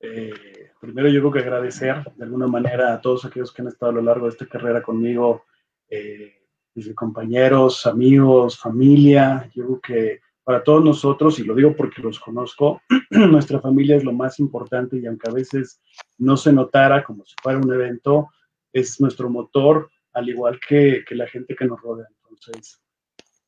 eh, 0.00 0.70
primero 0.80 1.08
yo 1.08 1.20
creo 1.20 1.32
que 1.32 1.38
agradecer 1.40 2.04
de 2.16 2.24
alguna 2.24 2.46
manera 2.46 2.94
a 2.94 3.00
todos 3.00 3.24
aquellos 3.24 3.52
que 3.52 3.62
han 3.62 3.68
estado 3.68 3.90
a 3.90 3.94
lo 3.96 4.02
largo 4.02 4.26
de 4.26 4.32
esta 4.32 4.46
carrera 4.46 4.82
conmigo, 4.82 5.44
eh, 5.88 6.34
desde 6.74 6.94
compañeros, 6.94 7.86
amigos, 7.86 8.58
familia. 8.58 9.50
Yo 9.54 9.64
creo 9.64 9.80
que 9.80 10.20
para 10.44 10.62
todos 10.62 10.84
nosotros, 10.84 11.38
y 11.38 11.44
lo 11.44 11.54
digo 11.54 11.74
porque 11.74 12.00
los 12.00 12.20
conozco, 12.20 12.80
nuestra 13.10 13.60
familia 13.60 13.96
es 13.96 14.04
lo 14.04 14.12
más 14.12 14.38
importante 14.38 14.96
y 14.96 15.06
aunque 15.06 15.28
a 15.28 15.34
veces 15.34 15.80
no 16.16 16.36
se 16.36 16.52
notara 16.52 17.02
como 17.02 17.24
si 17.24 17.34
fuera 17.42 17.58
un 17.58 17.72
evento, 17.72 18.28
es 18.72 19.00
nuestro 19.00 19.28
motor, 19.28 19.90
al 20.12 20.28
igual 20.28 20.60
que, 20.66 21.04
que 21.06 21.14
la 21.14 21.26
gente 21.26 21.56
que 21.56 21.64
nos 21.64 21.80
rodea. 21.80 22.06
Entonces, 22.30 22.80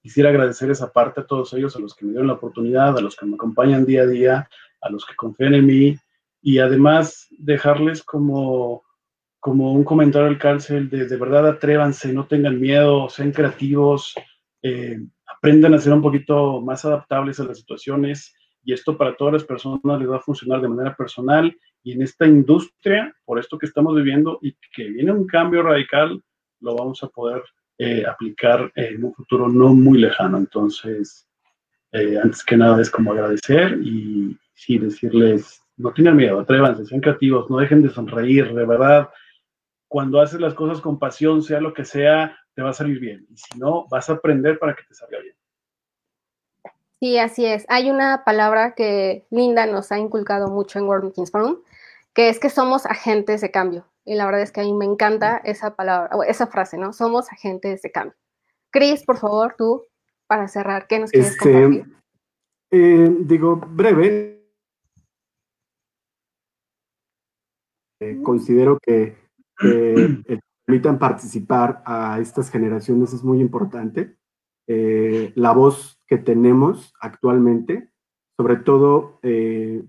quisiera 0.02 0.30
agradecer 0.30 0.70
esa 0.70 0.92
parte 0.92 1.20
a 1.20 1.26
todos 1.26 1.52
ellos, 1.52 1.76
a 1.76 1.78
los 1.78 1.94
que 1.94 2.04
me 2.04 2.10
dieron 2.10 2.26
la 2.26 2.34
oportunidad, 2.34 2.98
a 2.98 3.00
los 3.00 3.14
que 3.14 3.26
me 3.26 3.34
acompañan 3.34 3.86
día 3.86 4.02
a 4.02 4.06
día, 4.06 4.48
a 4.80 4.90
los 4.90 5.06
que 5.06 5.14
confían 5.14 5.54
en 5.54 5.66
mí 5.66 5.96
y 6.42 6.58
además 6.58 7.28
dejarles 7.38 8.02
como, 8.02 8.82
como 9.38 9.72
un 9.72 9.84
comentario 9.84 10.28
al 10.28 10.38
cárcel 10.38 10.88
de 10.88 11.06
de 11.06 11.16
verdad 11.16 11.46
atrévanse, 11.46 12.12
no 12.12 12.26
tengan 12.26 12.60
miedo, 12.60 13.08
sean 13.08 13.32
creativos, 13.32 14.14
eh, 14.62 14.98
aprendan 15.26 15.74
a 15.74 15.78
ser 15.78 15.92
un 15.92 16.02
poquito 16.02 16.60
más 16.60 16.84
adaptables 16.84 17.40
a 17.40 17.44
las 17.44 17.58
situaciones 17.58 18.34
y 18.62 18.72
esto 18.72 18.96
para 18.96 19.16
todas 19.16 19.34
las 19.34 19.44
personas 19.44 19.80
les 19.98 20.10
va 20.10 20.16
a 20.16 20.22
funcionar 20.22 20.60
de 20.60 20.68
manera 20.68 20.94
personal 20.94 21.56
y 21.82 21.92
en 21.92 22.02
esta 22.02 22.26
industria, 22.26 23.14
por 23.24 23.38
esto 23.38 23.56
que 23.56 23.66
estamos 23.66 23.94
viviendo 23.94 24.38
y 24.42 24.54
que 24.74 24.84
viene 24.84 25.12
un 25.12 25.26
cambio 25.26 25.62
radical, 25.62 26.22
lo 26.60 26.76
vamos 26.76 27.02
a 27.02 27.08
poder 27.08 27.42
eh, 27.78 28.04
aplicar 28.06 28.70
en 28.74 29.04
un 29.04 29.14
futuro 29.14 29.48
no 29.48 29.74
muy 29.74 29.98
lejano. 29.98 30.36
Entonces, 30.36 31.26
eh, 31.92 32.18
antes 32.22 32.44
que 32.44 32.56
nada 32.56 32.80
es 32.82 32.90
como 32.90 33.12
agradecer 33.12 33.78
y 33.82 34.36
sí 34.54 34.78
decirles, 34.78 35.62
no 35.80 35.92
tengan 35.92 36.16
miedo, 36.16 36.40
atrévanse, 36.40 36.84
sean 36.84 37.00
creativos, 37.00 37.50
no 37.50 37.58
dejen 37.58 37.82
de 37.82 37.90
sonreír, 37.90 38.52
de 38.54 38.66
verdad. 38.66 39.08
Cuando 39.88 40.20
haces 40.20 40.40
las 40.40 40.54
cosas 40.54 40.80
con 40.80 40.98
pasión, 40.98 41.42
sea 41.42 41.60
lo 41.60 41.74
que 41.74 41.84
sea, 41.84 42.36
te 42.54 42.62
va 42.62 42.70
a 42.70 42.74
salir 42.74 43.00
bien. 43.00 43.26
Y 43.30 43.36
si 43.36 43.58
no, 43.58 43.86
vas 43.88 44.08
a 44.10 44.14
aprender 44.14 44.58
para 44.58 44.74
que 44.74 44.82
te 44.84 44.94
salga 44.94 45.18
bien. 45.18 45.34
Sí, 47.00 47.18
así 47.18 47.46
es. 47.46 47.64
Hay 47.68 47.90
una 47.90 48.24
palabra 48.24 48.74
que 48.74 49.26
Linda 49.30 49.66
nos 49.66 49.90
ha 49.90 49.98
inculcado 49.98 50.48
mucho 50.48 50.78
en 50.78 50.84
World 50.84 51.04
Meetings 51.04 51.30
Forum, 51.30 51.56
que 52.12 52.28
es 52.28 52.38
que 52.38 52.50
somos 52.50 52.84
agentes 52.84 53.40
de 53.40 53.50
cambio. 53.50 53.86
Y 54.04 54.14
la 54.16 54.26
verdad 54.26 54.42
es 54.42 54.52
que 54.52 54.60
a 54.60 54.64
mí 54.64 54.74
me 54.74 54.84
encanta 54.84 55.38
esa 55.44 55.74
palabra, 55.74 56.10
esa 56.28 56.46
frase, 56.46 56.76
¿no? 56.76 56.92
Somos 56.92 57.32
agentes 57.32 57.80
de 57.82 57.90
cambio. 57.90 58.16
Cris, 58.70 59.02
por 59.04 59.16
favor, 59.16 59.54
tú, 59.56 59.86
para 60.26 60.46
cerrar, 60.46 60.86
¿qué 60.86 60.98
nos 60.98 61.10
quieres 61.10 61.30
este, 61.30 61.52
compartir? 61.52 61.96
Eh, 62.70 63.16
digo, 63.20 63.56
breve. 63.56 64.39
Eh, 68.00 68.20
considero 68.22 68.78
que 68.82 69.16
permitan 70.64 70.98
participar 70.98 71.82
a 71.84 72.18
estas 72.18 72.50
generaciones 72.50 73.12
es 73.12 73.22
muy 73.22 73.40
importante. 73.40 74.16
Eh, 74.66 75.32
la 75.34 75.52
voz 75.52 76.00
que 76.06 76.16
tenemos 76.16 76.94
actualmente, 77.00 77.90
sobre 78.36 78.56
todo 78.56 79.20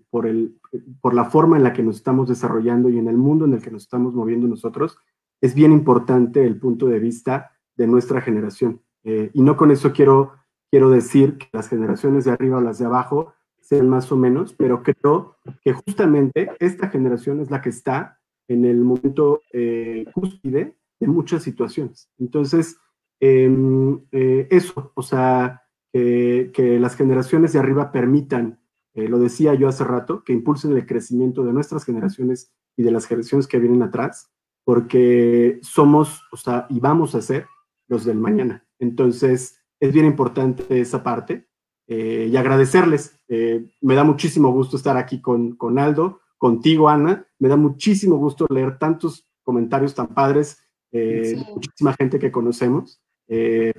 por 0.10 0.28
el, 0.28 0.60
por 1.02 1.14
la 1.14 1.26
forma 1.26 1.58
en 1.58 1.64
la 1.64 1.74
que 1.74 1.84
nos 1.84 1.98
estamos 1.98 2.28
desarrollando 2.28 2.90
y 2.90 2.98
en 2.98 3.08
el 3.08 3.18
mundo 3.18 3.46
en 3.46 3.54
el 3.54 3.62
que 3.62 3.72
nos 3.72 3.84
estamos 3.84 4.14
moviendo 4.14 4.48
nosotros, 4.48 4.98
es 5.42 5.56
bien 5.56 5.72
importante 5.72 6.46
el 6.46 6.60
punto 6.60 6.88
de 6.88 7.00
vista 7.00 7.52
de 7.76 7.88
nuestra 7.88 8.22
generación. 8.22 8.82
Eh, 9.04 9.32
y 9.34 9.42
no 9.42 9.58
con 9.58 9.72
eso 9.72 9.92
quiero, 9.92 10.34
quiero 10.70 10.90
decir 10.90 11.38
que 11.38 11.48
las 11.52 11.68
generaciones 11.68 12.26
de 12.26 12.32
arriba 12.32 12.58
o 12.58 12.62
las 12.62 12.78
de 12.78 12.86
abajo 12.86 13.34
sean 13.62 13.88
más 13.88 14.12
o 14.12 14.18
menos, 14.18 14.54
pero 14.54 14.84
creo 14.84 15.38
que 15.64 15.74
justamente 15.74 16.52
esta 16.60 16.90
generación 16.90 17.40
es 17.40 17.50
la 17.50 17.62
que 17.62 17.70
está 17.70 18.20
en 18.48 18.66
el 18.66 18.82
momento 18.82 19.42
eh, 19.54 20.06
cúspide 20.14 20.76
de 21.00 21.08
muchas 21.08 21.44
situaciones. 21.44 22.10
Entonces, 22.20 22.78
em, 23.20 24.02
eh, 24.12 24.48
eso, 24.52 24.92
o 24.96 25.02
sea, 25.02 25.62
que 25.94 26.78
las 26.80 26.96
generaciones 26.96 27.52
de 27.52 27.60
arriba 27.60 27.92
permitan 27.92 28.62
eh, 28.94 29.08
lo 29.08 29.20
decía 29.20 29.54
yo 29.54 29.68
hace 29.68 29.84
rato, 29.84 30.24
que 30.24 30.34
impulsen 30.34 30.74
el 30.74 30.86
crecimiento 30.86 31.44
de 31.44 31.54
nuestras 31.54 31.86
generaciones 31.86 32.54
y 32.76 32.84
de 32.84 32.92
las 32.92 33.06
generaciones 33.06 33.48
que 33.48 33.60
vienen 33.60 33.84
atrás, 33.84 34.32
porque 34.66 35.60
somos, 35.62 36.24
o 36.32 36.38
sea, 36.38 36.68
y 36.70 36.80
vamos 36.80 37.16
a 37.16 37.22
ser 37.22 37.48
los 37.88 38.06
del 38.06 38.18
mañana. 38.18 38.66
Entonces, 38.80 39.60
es 39.80 39.94
bien 39.94 40.06
importante 40.06 40.80
esa 40.80 41.04
parte 41.04 41.48
eh, 41.94 42.30
y 42.32 42.38
agradecerles. 42.38 43.20
Eh, 43.28 43.66
me 43.82 43.96
da 43.96 44.06
muchísimo 44.06 44.54
gusto 44.54 44.78
estar 44.78 44.96
aquí 44.96 45.20
con, 45.20 45.58
con 45.58 45.78
Aldo, 45.78 46.22
contigo, 46.38 46.88
Ana. 46.88 47.28
Me 47.38 47.50
da 47.50 47.58
muchísimo 47.58 48.16
gusto 48.16 48.48
leer 48.50 48.80
tantos 48.80 49.28
comentarios 49.44 49.94
tan 49.94 50.08
padres, 50.08 50.64
muchísima 50.92 51.94
gente 52.00 52.20
que 52.20 52.32
conocemos, 52.32 53.02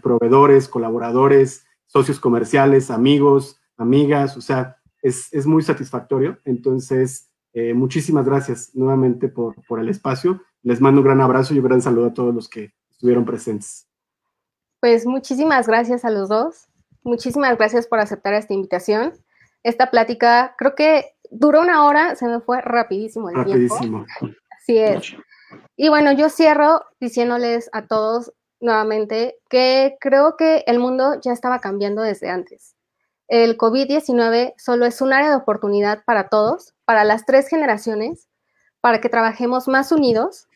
proveedores, 0.03 0.69
colaboradores, 0.69 1.65
socios 1.87 2.21
comerciales, 2.21 2.91
amigos, 2.91 3.61
amigas, 3.79 4.37
o 4.37 4.43
sea, 4.43 4.77
es, 5.03 5.47
muy 5.47 5.63
satisfactorio. 5.63 6.39
Entonces, 6.45 7.31
eh, 7.53 7.75
muchísimas 7.75 8.27
gracias 8.27 8.75
nuevamente 8.75 9.29
por, 9.29 9.55
por 9.67 9.81
el 9.81 9.89
espacio. 9.89 10.43
Les 10.63 10.81
mando 10.81 11.01
un 11.01 11.07
gran 11.07 11.21
abrazo 11.21 11.55
y 11.55 11.59
un 11.59 11.65
gran 11.65 11.83
saludo 11.83 12.07
a 12.07 12.15
todos 12.15 12.35
los 12.35 12.49
que 12.49 12.75
estuvieron 12.91 13.25
presentes. 13.25 13.89
Pues 14.81 15.07
muchísimas 15.07 15.67
gracias 15.67 16.05
a 16.05 16.11
los 16.11 16.29
dos. 16.29 16.69
Muchísimas 17.03 17.57
gracias 17.57 17.87
por 17.87 17.99
aceptar 18.01 18.35
esta 18.35 18.55
invitación. 18.55 19.13
Esta 19.63 19.91
plática 19.91 20.55
creo 20.59 20.75
que 20.75 21.15
duró 21.31 21.61
una 21.61 21.87
hora, 21.87 22.17
se 22.17 22.27
me 22.27 22.41
fue 22.41 22.61
rapidísimo 22.61 23.29
el 23.31 23.37
rapidísimo. 23.37 24.05
tiempo. 24.19 24.39
Así 24.51 24.79
es. 24.79 25.15
Y 25.77 25.89
bueno, 25.89 26.13
yo 26.13 26.29
cierro 26.29 26.83
diciéndoles 27.01 27.69
a 27.73 27.87
todos 27.87 28.33
nuevamente 28.61 29.37
que 29.49 29.97
creo 30.01 30.37
que 30.37 30.65
el 30.67 30.79
mundo 30.79 31.21
ya 31.21 31.33
estaba 31.33 31.61
cambiando 31.61 32.03
desde 32.03 32.31
antes 32.31 32.77
el 33.33 33.57
COVID-19 33.57 34.53
solo 34.59 34.85
es 34.85 35.01
un 35.01 35.15
área 35.15 35.31
de 35.31 35.37
oportunidad 35.37 36.05
para 36.05 36.29
todos, 36.29 36.75
para 36.85 37.03
las 37.03 37.25
tres 37.25 37.49
generaciones, 37.49 38.29
para 38.83 39.01
que 39.01 39.09
trabajemos 39.09 39.69
más 39.69 39.91
unidos, 39.91 40.49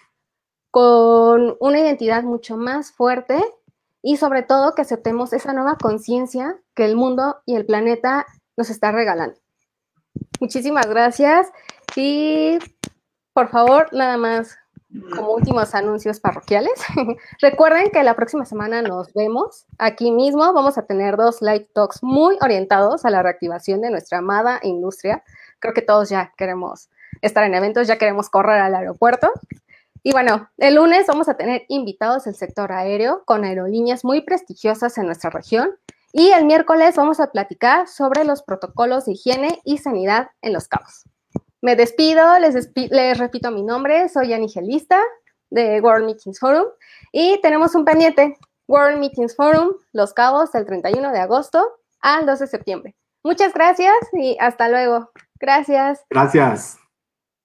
con 0.71 1.57
una 1.59 1.81
identidad 1.81 2.23
mucho 2.23 2.59
más 2.59 2.93
fuerte 2.93 3.43
y 4.07 4.19
sobre 4.19 4.45
todo 4.45 4.77
que 4.77 4.83
aceptemos 4.83 5.33
esa 5.33 5.53
nueva 5.53 5.79
conciencia 5.79 6.57
que 6.77 6.85
el 6.85 6.95
mundo 6.95 7.43
y 7.45 7.57
el 7.57 7.67
planeta 7.67 8.25
nos 8.57 8.71
está 8.71 8.93
regalando. 8.93 9.37
Muchísimas 10.39 10.87
gracias 10.87 11.51
y 11.97 12.57
por 13.33 13.49
favor, 13.49 13.89
nada 13.93 14.17
más 14.17 14.57
como 15.17 15.33
últimos 15.33 15.75
anuncios 15.75 16.21
parroquiales. 16.21 16.73
Recuerden 17.43 17.91
que 17.91 18.05
la 18.05 18.15
próxima 18.15 18.45
semana 18.45 18.81
nos 18.81 19.13
vemos 19.13 19.67
aquí 19.77 20.13
mismo. 20.13 20.53
Vamos 20.53 20.79
a 20.79 20.87
tener 20.87 21.17
dos 21.17 21.43
live 21.43 21.69
talks 21.75 22.05
muy 22.05 22.39
orientados 22.41 23.05
a 23.05 23.11
la 23.11 23.25
reactivación 23.25 23.81
de 23.81 23.91
nuestra 23.91 24.19
amada 24.19 24.61
industria. 24.63 25.25
Creo 25.59 25.75
que 25.75 25.83
todos 25.83 26.11
ya 26.11 26.33
queremos 26.37 26.91
estar 27.23 27.43
en 27.43 27.55
eventos, 27.55 27.89
ya 27.89 27.99
queremos 27.99 28.31
correr 28.31 28.61
al 28.61 28.77
aeropuerto. 28.77 29.33
Y 30.07 30.13
bueno, 30.13 30.49
el 30.59 30.77
lunes 30.77 31.09
vamos 31.09 31.29
a 31.29 31.37
tener 31.37 31.65
invitados 31.67 32.27
del 32.27 32.37
sector 32.37 32.71
aéreo 32.71 33.25
con 33.25 33.43
aerolíneas 33.43 34.05
muy 34.05 34.21
prestigiosas 34.21 34.99
en 34.99 35.07
nuestra 35.07 35.31
región. 35.31 35.77
Y 36.13 36.31
el 36.31 36.45
miércoles 36.45 36.95
vamos 36.95 37.19
a 37.19 37.33
platicar 37.33 37.89
sobre 37.89 38.23
los 38.23 38.45
protocolos 38.45 39.07
de 39.07 39.15
higiene 39.15 39.61
y 39.65 39.79
sanidad 39.79 40.31
en 40.43 40.53
los 40.53 40.69
cabos. 40.69 41.03
Me 41.61 41.75
despido, 41.75 42.39
les, 42.39 42.71
les 42.77 43.19
repito 43.19 43.51
mi 43.51 43.65
nombre, 43.65 44.09
soy 44.09 44.33
Anigelista 44.33 45.01
de 45.51 45.81
World 45.81 46.07
Meetings 46.07 46.39
Forum 46.39 46.67
y 47.11 47.41
tenemos 47.41 47.75
un 47.75 47.85
pendiente, 47.85 48.37
World 48.69 49.01
Meetings 49.01 49.35
Forum, 49.35 49.73
Los 49.93 50.15
Cabos, 50.15 50.53
del 50.53 50.67
31 50.67 51.11
de 51.11 51.19
agosto 51.19 51.67
al 51.99 52.27
12 52.27 52.45
de 52.45 52.49
septiembre. 52.49 52.95
Muchas 53.25 53.53
gracias 53.53 53.97
y 54.13 54.37
hasta 54.39 54.69
luego. 54.69 55.11
Gracias. 55.41 56.05
Gracias. 56.11 56.79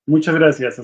Muchas 0.05 0.36
gracias. 0.36 0.78